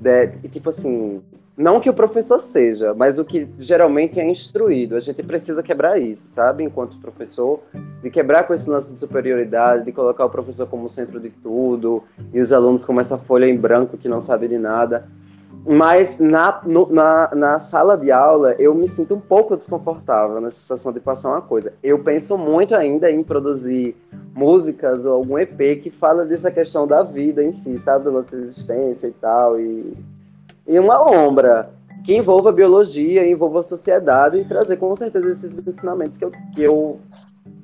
de, 0.01 0.47
tipo 0.49 0.69
assim, 0.69 1.21
não 1.59 1.81
que 1.81 1.89
o 1.89 1.93
professor 1.93 2.39
seja, 2.39 2.93
mas 2.93 3.19
o 3.19 3.25
que 3.25 3.47
geralmente 3.59 4.17
é 4.17 4.25
instruído. 4.25 4.95
A 4.95 4.99
gente 5.01 5.21
precisa 5.21 5.61
quebrar 5.61 5.99
isso, 5.99 6.25
sabe? 6.27 6.63
Enquanto 6.63 6.97
professor, 6.99 7.59
de 8.01 8.09
quebrar 8.09 8.43
com 8.43 8.53
esse 8.53 8.69
lance 8.69 8.89
de 8.89 8.97
superioridade, 8.97 9.83
de 9.83 9.91
colocar 9.91 10.23
o 10.23 10.29
professor 10.29 10.67
como 10.67 10.89
centro 10.89 11.19
de 11.19 11.29
tudo 11.29 12.01
e 12.33 12.39
os 12.39 12.53
alunos 12.53 12.85
como 12.85 13.01
essa 13.01 13.17
folha 13.17 13.45
em 13.45 13.57
branco 13.57 13.97
que 13.97 14.07
não 14.07 14.21
sabe 14.21 14.47
de 14.47 14.57
nada. 14.57 15.05
Mas 15.65 16.19
na, 16.19 16.61
no, 16.65 16.87
na, 16.91 17.29
na 17.35 17.59
sala 17.59 17.97
de 17.97 18.11
aula 18.11 18.55
eu 18.57 18.73
me 18.73 18.87
sinto 18.87 19.15
um 19.15 19.19
pouco 19.19 19.55
desconfortável 19.55 20.39
nessa 20.39 20.55
sensação 20.55 20.93
de 20.93 20.99
passar 20.99 21.29
uma 21.29 21.41
coisa. 21.41 21.73
Eu 21.83 21.99
penso 21.99 22.37
muito 22.37 22.73
ainda 22.75 23.11
em 23.11 23.21
produzir 23.23 23.95
músicas 24.33 25.05
ou 25.05 25.15
algum 25.15 25.37
EP 25.37 25.81
que 25.81 25.89
fala 25.89 26.25
dessa 26.25 26.49
questão 26.49 26.87
da 26.87 27.03
vida 27.03 27.43
em 27.43 27.51
si, 27.51 27.77
sabe? 27.77 28.05
Da 28.05 28.11
nossa 28.11 28.35
existência 28.35 29.07
e 29.07 29.11
tal. 29.11 29.59
E, 29.59 29.93
e 30.65 30.79
uma 30.79 30.97
lombra 30.97 31.69
que 32.05 32.15
envolva 32.15 32.51
biologia, 32.51 33.27
envolva 33.27 33.59
a 33.59 33.63
sociedade 33.63 34.39
e 34.39 34.45
trazer 34.45 34.77
com 34.77 34.95
certeza 34.95 35.29
esses 35.29 35.59
ensinamentos 35.59 36.17
que 36.17 36.25
eu, 36.25 36.31
que 36.55 36.63
eu 36.63 36.99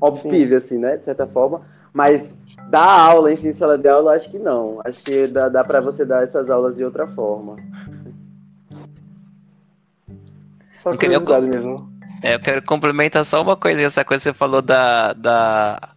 obtive, 0.02 0.50
Sim. 0.50 0.56
assim, 0.56 0.78
né? 0.78 0.98
De 0.98 1.06
certa 1.06 1.26
forma. 1.26 1.62
Mas 1.94 2.42
dar 2.70 3.00
aula 3.00 3.32
em 3.32 3.36
sala 3.36 3.78
de 3.78 3.88
aula, 3.88 4.16
acho 4.16 4.30
que 4.30 4.40
não. 4.40 4.80
Acho 4.86 5.04
que 5.04 5.28
dá, 5.28 5.50
dá 5.50 5.64
para 5.64 5.82
você 5.82 6.06
dar 6.06 6.24
essas 6.24 6.50
aulas 6.50 6.78
de 6.78 6.86
outra 6.86 7.08
forma. 7.08 7.58
Só 10.76 10.96
curiosidade 10.96 11.48
mesmo. 11.48 11.90
É, 12.22 12.36
eu 12.36 12.40
quero 12.40 12.62
complementar 12.62 13.26
só 13.26 13.42
uma 13.42 13.56
coisa, 13.56 13.82
essa 13.82 14.04
coisa 14.04 14.22
que 14.22 14.30
você 14.30 14.34
falou 14.34 14.62
da, 14.62 15.14
da 15.14 15.95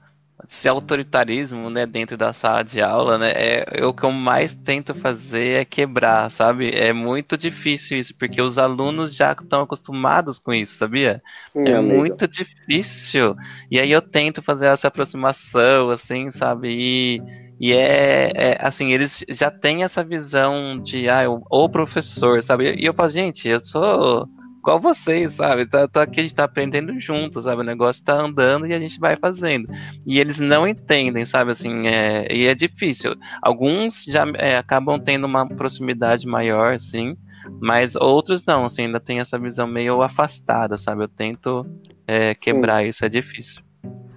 esse 0.49 0.67
autoritarismo, 0.67 1.69
né, 1.69 1.85
dentro 1.85 2.17
da 2.17 2.33
sala 2.33 2.63
de 2.63 2.81
aula, 2.81 3.19
né, 3.19 3.33
é, 3.33 3.81
é, 3.81 3.85
o 3.85 3.93
que 3.93 4.05
eu 4.05 4.11
mais 4.11 4.55
tento 4.55 4.95
fazer 4.95 5.61
é 5.61 5.65
quebrar, 5.65 6.31
sabe? 6.31 6.71
É 6.71 6.91
muito 6.91 7.37
difícil 7.37 7.99
isso, 7.99 8.17
porque 8.17 8.41
os 8.41 8.57
alunos 8.59 9.15
já 9.15 9.33
estão 9.33 9.61
acostumados 9.61 10.39
com 10.39 10.55
isso, 10.55 10.79
sabia? 10.79 11.23
Sim, 11.49 11.69
é 11.69 11.79
muito 11.83 12.27
difícil. 12.27 13.37
E 13.71 13.79
aí 13.79 13.91
eu 13.93 14.01
tento 14.01 14.41
fazer 14.41 14.69
essa 14.69 14.89
aproximação, 14.89 15.91
assim, 15.91 16.31
sabe? 16.31 16.69
E, 16.71 17.23
e 17.61 17.73
é, 17.75 18.33
é, 18.35 18.59
assim, 18.59 18.91
eles 18.91 19.23
já 19.29 19.51
têm 19.51 19.85
essa 19.85 20.03
visão 20.03 20.81
de, 20.83 21.11
ah, 21.11 21.25
o 21.29 21.69
professor, 21.69 22.43
sabe? 22.43 22.75
E 22.75 22.87
eu 22.87 22.95
falo, 22.95 23.11
gente, 23.11 23.47
eu 23.47 23.61
sou 23.61 24.27
igual 24.69 24.79
vocês, 24.79 25.33
sabe? 25.33 25.67
Tá, 25.67 25.89
tá 25.89 26.03
aqui, 26.03 26.21
a 26.21 26.23
gente 26.23 26.35
tá 26.35 26.45
aprendendo 26.45 26.99
juntos, 27.01 27.45
sabe? 27.45 27.63
O 27.63 27.65
negócio 27.65 28.05
tá 28.05 28.15
andando 28.15 28.67
e 28.67 28.75
a 28.75 28.79
gente 28.79 29.01
vai 29.01 29.17
fazendo. 29.17 29.67
E 30.07 30.19
eles 30.19 30.39
não 30.39 30.69
entendem, 30.69 31.25
sabe? 31.25 31.53
Assim, 31.53 31.87
é, 31.87 32.29
e 32.31 32.47
é 32.47 32.55
difícil. 32.55 33.15
Alguns 33.41 34.05
já 34.05 34.27
é, 34.37 34.59
acabam 34.59 35.01
tendo 35.01 35.27
uma 35.27 35.49
proximidade 35.49 36.27
maior, 36.27 36.75
assim, 36.75 37.17
mas 37.61 37.97
outros 37.97 38.45
não, 38.45 38.67
assim, 38.67 38.83
ainda 38.83 39.01
tem 39.01 39.21
essa 39.21 39.39
visão 39.39 39.67
meio 39.67 40.03
afastada, 40.03 40.77
sabe? 40.77 41.05
Eu 41.05 41.09
tento 41.09 41.67
é, 42.07 42.35
quebrar 42.35 42.83
Sim. 42.83 42.89
isso, 42.91 43.05
é 43.07 43.09
difícil 43.09 43.68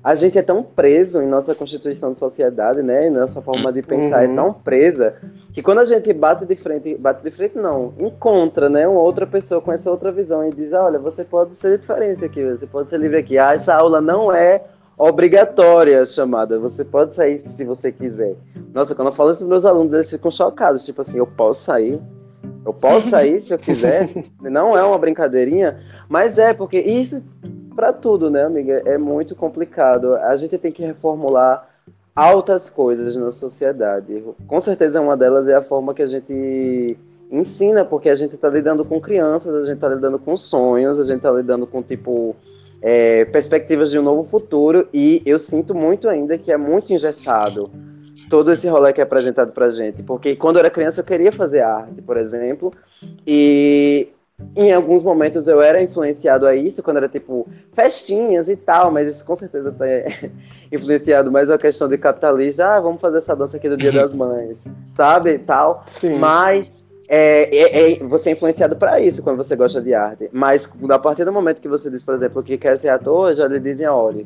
a 0.03 0.15
gente 0.15 0.37
é 0.37 0.41
tão 0.41 0.63
preso 0.63 1.21
em 1.21 1.27
nossa 1.27 1.53
constituição 1.53 2.11
de 2.11 2.19
sociedade, 2.19 2.81
né? 2.81 3.09
Nossa 3.09 3.41
forma 3.41 3.71
de 3.71 3.83
pensar 3.83 4.23
é 4.23 4.27
uhum. 4.27 4.33
é 4.33 4.35
tão 4.35 4.53
presa 4.53 5.15
que 5.53 5.61
quando 5.61 5.79
a 5.79 5.85
gente 5.85 6.11
bate 6.11 6.43
de 6.45 6.55
frente, 6.55 6.95
bate 6.95 7.23
de 7.23 7.29
frente 7.29 7.57
não, 7.57 7.93
encontra, 7.99 8.67
né, 8.67 8.87
uma 8.87 8.99
outra 8.99 9.27
pessoa 9.27 9.61
com 9.61 9.71
essa 9.71 9.91
outra 9.91 10.11
visão 10.11 10.45
e 10.45 10.51
diz, 10.51 10.73
olha, 10.73 10.97
você 10.97 11.23
pode 11.23 11.55
ser 11.55 11.77
diferente 11.77 12.25
aqui, 12.25 12.43
você 12.43 12.65
pode 12.65 12.89
ser 12.89 12.99
livre 12.99 13.19
aqui. 13.19 13.37
Ah, 13.37 13.53
essa 13.53 13.75
aula 13.75 14.01
não 14.01 14.33
é 14.33 14.63
obrigatória 14.97 16.03
chamada. 16.05 16.59
Você 16.59 16.83
pode 16.83 17.15
sair 17.15 17.37
se 17.37 17.63
você 17.63 17.91
quiser. 17.91 18.35
Nossa, 18.73 18.95
quando 18.95 19.09
eu 19.09 19.13
falo 19.13 19.31
isso 19.31 19.39
para 19.39 19.49
meus 19.49 19.65
alunos, 19.65 19.93
eles 19.93 20.09
ficam 20.09 20.31
chocados, 20.31 20.83
tipo 20.83 21.01
assim, 21.01 21.19
eu 21.19 21.27
posso 21.27 21.63
sair? 21.63 22.01
Eu 22.65 22.73
posso 22.73 23.09
sair 23.09 23.39
se 23.39 23.53
eu 23.53 23.59
quiser? 23.59 24.09
não 24.41 24.77
é 24.77 24.83
uma 24.83 24.97
brincadeirinha, 24.97 25.79
mas 26.09 26.37
é 26.37 26.53
porque 26.53 26.79
isso 26.79 27.23
para 27.81 27.91
tudo, 27.91 28.29
né, 28.29 28.43
amiga? 28.43 28.83
É 28.85 28.95
muito 28.95 29.35
complicado. 29.35 30.13
A 30.13 30.37
gente 30.37 30.55
tem 30.59 30.71
que 30.71 30.83
reformular 30.83 31.67
altas 32.15 32.69
coisas 32.69 33.15
na 33.15 33.31
sociedade. 33.31 34.23
Com 34.45 34.61
certeza 34.61 35.01
uma 35.01 35.17
delas 35.17 35.47
é 35.47 35.55
a 35.55 35.63
forma 35.63 35.91
que 35.95 36.03
a 36.03 36.07
gente 36.07 36.95
ensina, 37.31 37.83
porque 37.83 38.07
a 38.07 38.15
gente 38.15 38.35
está 38.35 38.49
lidando 38.49 38.85
com 38.85 39.01
crianças, 39.01 39.55
a 39.55 39.65
gente 39.65 39.77
está 39.77 39.89
lidando 39.89 40.19
com 40.19 40.37
sonhos, 40.37 40.99
a 40.99 41.05
gente 41.05 41.17
está 41.17 41.31
lidando 41.31 41.65
com, 41.65 41.81
tipo, 41.81 42.35
é, 42.83 43.25
perspectivas 43.25 43.89
de 43.89 43.97
um 43.97 44.03
novo 44.03 44.23
futuro, 44.25 44.87
e 44.93 45.23
eu 45.25 45.39
sinto 45.39 45.73
muito 45.73 46.07
ainda 46.07 46.37
que 46.37 46.51
é 46.51 46.57
muito 46.57 46.93
engessado 46.93 47.71
todo 48.29 48.51
esse 48.51 48.67
rolê 48.67 48.93
que 48.93 49.01
é 49.01 49.03
apresentado 49.03 49.53
pra 49.53 49.71
gente. 49.71 50.03
Porque 50.03 50.35
quando 50.35 50.57
eu 50.57 50.59
era 50.59 50.69
criança 50.69 51.01
eu 51.01 51.05
queria 51.05 51.31
fazer 51.31 51.61
arte, 51.61 51.99
por 52.03 52.15
exemplo, 52.15 52.71
e 53.25 54.09
em 54.55 54.71
alguns 54.71 55.03
momentos 55.03 55.47
eu 55.47 55.61
era 55.61 55.81
influenciado 55.81 56.45
a 56.45 56.55
isso, 56.55 56.83
quando 56.83 56.97
era 56.97 57.09
tipo 57.09 57.47
festinhas 57.73 58.49
e 58.49 58.55
tal, 58.55 58.91
mas 58.91 59.07
isso 59.07 59.25
com 59.25 59.35
certeza 59.35 59.71
tá 59.71 59.85
influenciado 60.71 61.31
mais 61.31 61.49
a 61.49 61.57
questão 61.57 61.87
de 61.87 61.97
capitalista. 61.97 62.75
Ah, 62.75 62.79
vamos 62.79 63.01
fazer 63.01 63.19
essa 63.19 63.35
dança 63.35 63.57
aqui 63.57 63.69
do 63.69 63.77
Dia 63.77 63.91
das 63.91 64.13
Mães, 64.13 64.67
sabe? 64.91 65.37
Tal. 65.39 65.83
Sim. 65.87 66.17
Mas 66.17 66.91
é, 67.07 67.49
é, 67.53 67.91
é, 67.91 68.03
você 68.03 68.29
é 68.29 68.33
influenciado 68.33 68.77
para 68.77 68.99
isso 68.99 69.21
quando 69.21 69.37
você 69.37 69.55
gosta 69.55 69.81
de 69.81 69.93
arte. 69.93 70.29
Mas 70.31 70.71
a 70.89 70.99
partir 70.99 71.25
do 71.25 71.31
momento 71.31 71.61
que 71.61 71.67
você 71.67 71.89
diz, 71.89 72.01
por 72.01 72.13
exemplo, 72.13 72.41
que 72.41 72.57
quer 72.57 72.79
ser 72.79 72.87
ator, 72.89 73.35
já 73.35 73.47
lhe 73.47 73.59
dizem, 73.59 73.85
olha, 73.87 74.25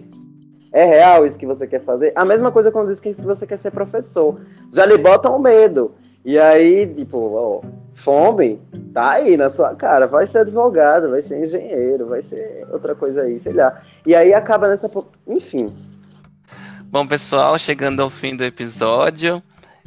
é 0.72 0.86
real 0.86 1.26
isso 1.26 1.40
que 1.40 1.48
você 1.48 1.66
quer 1.66 1.82
fazer? 1.82 2.12
A 2.16 2.24
mesma 2.26 2.52
coisa 2.52 2.72
quando 2.72 2.90
diz 2.90 3.00
que 3.00 3.12
você 3.14 3.48
quer 3.48 3.58
ser 3.58 3.72
professor. 3.72 4.40
Já 4.72 4.86
lhe 4.86 4.98
botam 4.98 5.40
medo. 5.40 5.94
E 6.24 6.38
aí, 6.38 6.86
tipo, 6.86 7.18
ó, 7.18 7.62
fome, 7.96 8.62
tá 8.94 9.14
aí 9.14 9.36
na 9.36 9.50
sua 9.50 9.74
cara. 9.76 10.08
Vai 10.08 10.28
ser 10.28 10.40
advogado, 10.40 11.10
vai 11.10 11.22
ser 11.22 11.44
engenheiro, 11.44 12.08
vai 12.08 12.22
ser 12.22 12.68
outra 12.70 12.94
coisa 12.94 13.24
aí, 13.24 13.40
sei 13.40 13.54
lá. 13.54 13.82
E 14.06 14.14
aí 14.14 14.34
acaba 14.34 14.70
nessa. 14.70 14.92
Enfim. 15.28 15.74
Bom, 16.92 17.08
pessoal, 17.08 17.58
chegando 17.58 18.04
ao 18.04 18.10
fim 18.10 18.36
do 18.36 18.44
episódio. 18.44 19.42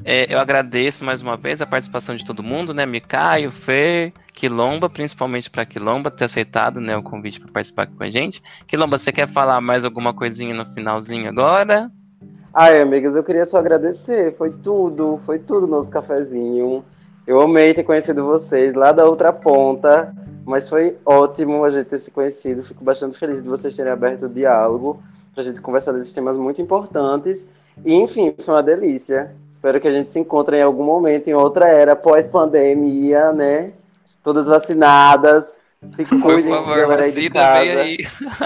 É, 0.05 0.33
eu 0.33 0.39
agradeço 0.39 1.05
mais 1.05 1.23
uma 1.23 1.37
vez 1.37 1.61
a 1.61 1.67
participação 1.67 2.15
de 2.15 2.25
todo 2.25 2.43
mundo, 2.43 2.73
né? 2.73 2.87
Micaio, 2.87 3.51
Fer, 3.51 4.13
Quilomba, 4.33 4.89
principalmente 4.89 5.51
para 5.51 5.67
Quilomba 5.67 6.11
ter 6.11 6.25
aceitado 6.25 6.81
né, 6.81 6.97
o 6.97 7.03
convite 7.03 7.41
para 7.41 7.53
participar 7.53 7.87
com 7.89 8.05
a 8.05 8.09
gente. 8.09 8.41
Quilomba, 8.67 8.97
você 8.97 9.11
quer 9.11 9.29
falar 9.29 9.61
mais 9.61 9.85
alguma 9.85 10.15
coisinha 10.15 10.55
no 10.55 10.65
finalzinho 10.73 11.29
agora? 11.29 11.91
Ai, 12.55 12.81
amigas, 12.81 13.17
eu 13.17 13.25
queria 13.25 13.45
só 13.45 13.59
agradecer. 13.59 14.33
Foi 14.33 14.51
tudo, 14.51 15.19
foi 15.19 15.39
tudo 15.39 15.67
nosso 15.67 15.91
cafezinho. 15.91 16.85
Eu 17.29 17.43
amei 17.43 17.75
ter 17.75 17.85
conhecido 17.85 18.25
vocês 18.25 18.73
lá 18.73 18.91
da 18.91 19.05
outra 19.05 19.31
ponta, 19.35 20.15
mas 20.47 20.67
foi 20.67 20.97
ótimo 21.05 21.63
a 21.63 21.69
gente 21.69 21.85
ter 21.85 21.99
se 21.99 22.11
conhecido. 22.11 22.65
Fico 22.65 22.83
bastante 22.83 23.19
feliz 23.19 23.43
de 23.43 23.49
vocês 23.51 23.77
terem 23.77 23.93
aberto 23.93 24.25
o 24.25 24.29
diálogo 24.31 25.03
para 25.35 25.43
a 25.43 25.45
gente 25.45 25.61
conversar 25.61 25.93
desses 25.93 26.11
temas 26.11 26.39
muito 26.39 26.63
importantes. 26.63 27.47
E, 27.85 27.95
enfim, 27.95 28.35
foi 28.39 28.55
uma 28.55 28.63
delícia. 28.63 29.35
Espero 29.53 29.79
que 29.79 29.87
a 29.87 29.93
gente 29.93 30.11
se 30.11 30.19
encontre 30.19 30.57
em 30.57 30.63
algum 30.63 30.83
momento, 30.83 31.29
em 31.29 31.35
outra 31.35 31.69
era 31.69 31.95
pós-pandemia, 31.95 33.31
né? 33.31 33.75
Todas 34.23 34.47
vacinadas. 34.47 35.67
Se 35.87 36.07
cuidem, 36.07 36.45
Por 36.45 36.65
favor, 36.65 36.79
galera 36.79 37.05
aí 37.05 37.13
de 37.13 37.29
casa. 37.29 37.81
Aí. 37.83 37.99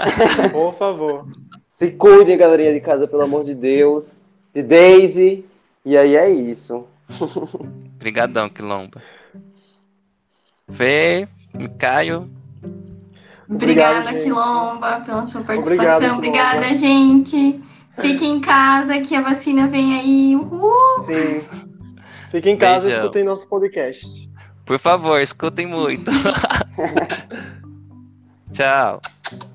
Por 0.51 0.73
favor. 0.75 1.25
Se 1.69 1.89
cuidem, 1.89 2.37
galerinha 2.37 2.73
de 2.73 2.81
casa, 2.81 3.07
pelo 3.07 3.21
amor 3.21 3.45
de 3.45 3.55
Deus. 3.55 4.25
De 4.53 4.61
Daisy. 4.61 5.45
E 5.85 5.97
aí 5.97 6.17
é 6.17 6.29
isso. 6.29 6.85
Obrigadão, 8.03 8.49
Quilomba. 8.49 9.01
Fê, 10.69 11.25
Caio. 11.79 12.29
Obrigada, 13.49 14.09
Obrigado, 14.09 14.23
Quilomba, 14.23 15.01
pela 15.05 15.25
sua 15.25 15.41
participação. 15.41 16.17
Obrigado, 16.17 16.57
Obrigada, 16.57 16.75
gente. 16.75 17.63
Fique 18.01 18.25
em 18.25 18.41
casa, 18.41 18.99
que 18.99 19.15
a 19.15 19.21
vacina 19.21 19.67
vem 19.67 19.97
aí. 19.97 20.35
Uhul. 20.35 21.05
Sim. 21.05 21.47
Fique 22.29 22.49
em 22.49 22.57
casa 22.57 22.87
Beijão. 22.87 22.99
e 22.99 23.03
escutem 23.05 23.23
nosso 23.23 23.47
podcast. 23.47 24.29
Por 24.65 24.77
favor, 24.77 25.21
escutem 25.21 25.65
muito. 25.65 26.11
tchau. 28.51 28.99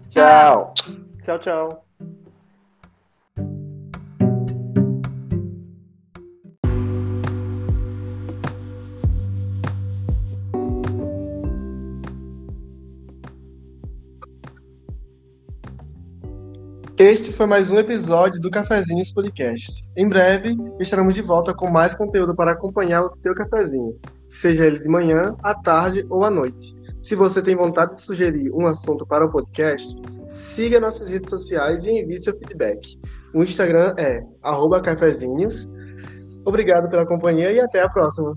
Tchau. 0.08 0.72
Tchau, 1.20 1.38
tchau. 1.38 1.87
Este 16.98 17.32
foi 17.32 17.46
mais 17.46 17.70
um 17.70 17.78
episódio 17.78 18.40
do 18.40 18.50
Cafezinhos 18.50 19.12
Podcast. 19.12 19.84
Em 19.96 20.08
breve 20.08 20.56
estaremos 20.80 21.14
de 21.14 21.22
volta 21.22 21.54
com 21.54 21.70
mais 21.70 21.94
conteúdo 21.94 22.34
para 22.34 22.50
acompanhar 22.50 23.04
o 23.04 23.08
seu 23.08 23.32
cafezinho, 23.36 23.96
seja 24.32 24.66
ele 24.66 24.80
de 24.80 24.88
manhã, 24.88 25.36
à 25.40 25.54
tarde 25.54 26.04
ou 26.10 26.24
à 26.24 26.30
noite. 26.30 26.74
Se 27.00 27.14
você 27.14 27.40
tem 27.40 27.54
vontade 27.54 27.94
de 27.94 28.02
sugerir 28.02 28.50
um 28.52 28.66
assunto 28.66 29.06
para 29.06 29.24
o 29.24 29.30
podcast, 29.30 29.94
siga 30.34 30.80
nossas 30.80 31.08
redes 31.08 31.30
sociais 31.30 31.86
e 31.86 31.92
envie 31.92 32.18
seu 32.18 32.36
feedback. 32.36 32.98
O 33.32 33.44
Instagram 33.44 33.94
é 33.96 34.20
cafezinhos. 34.82 35.68
Obrigado 36.44 36.90
pela 36.90 37.06
companhia 37.06 37.52
e 37.52 37.60
até 37.60 37.80
a 37.80 37.88
próxima. 37.88 38.36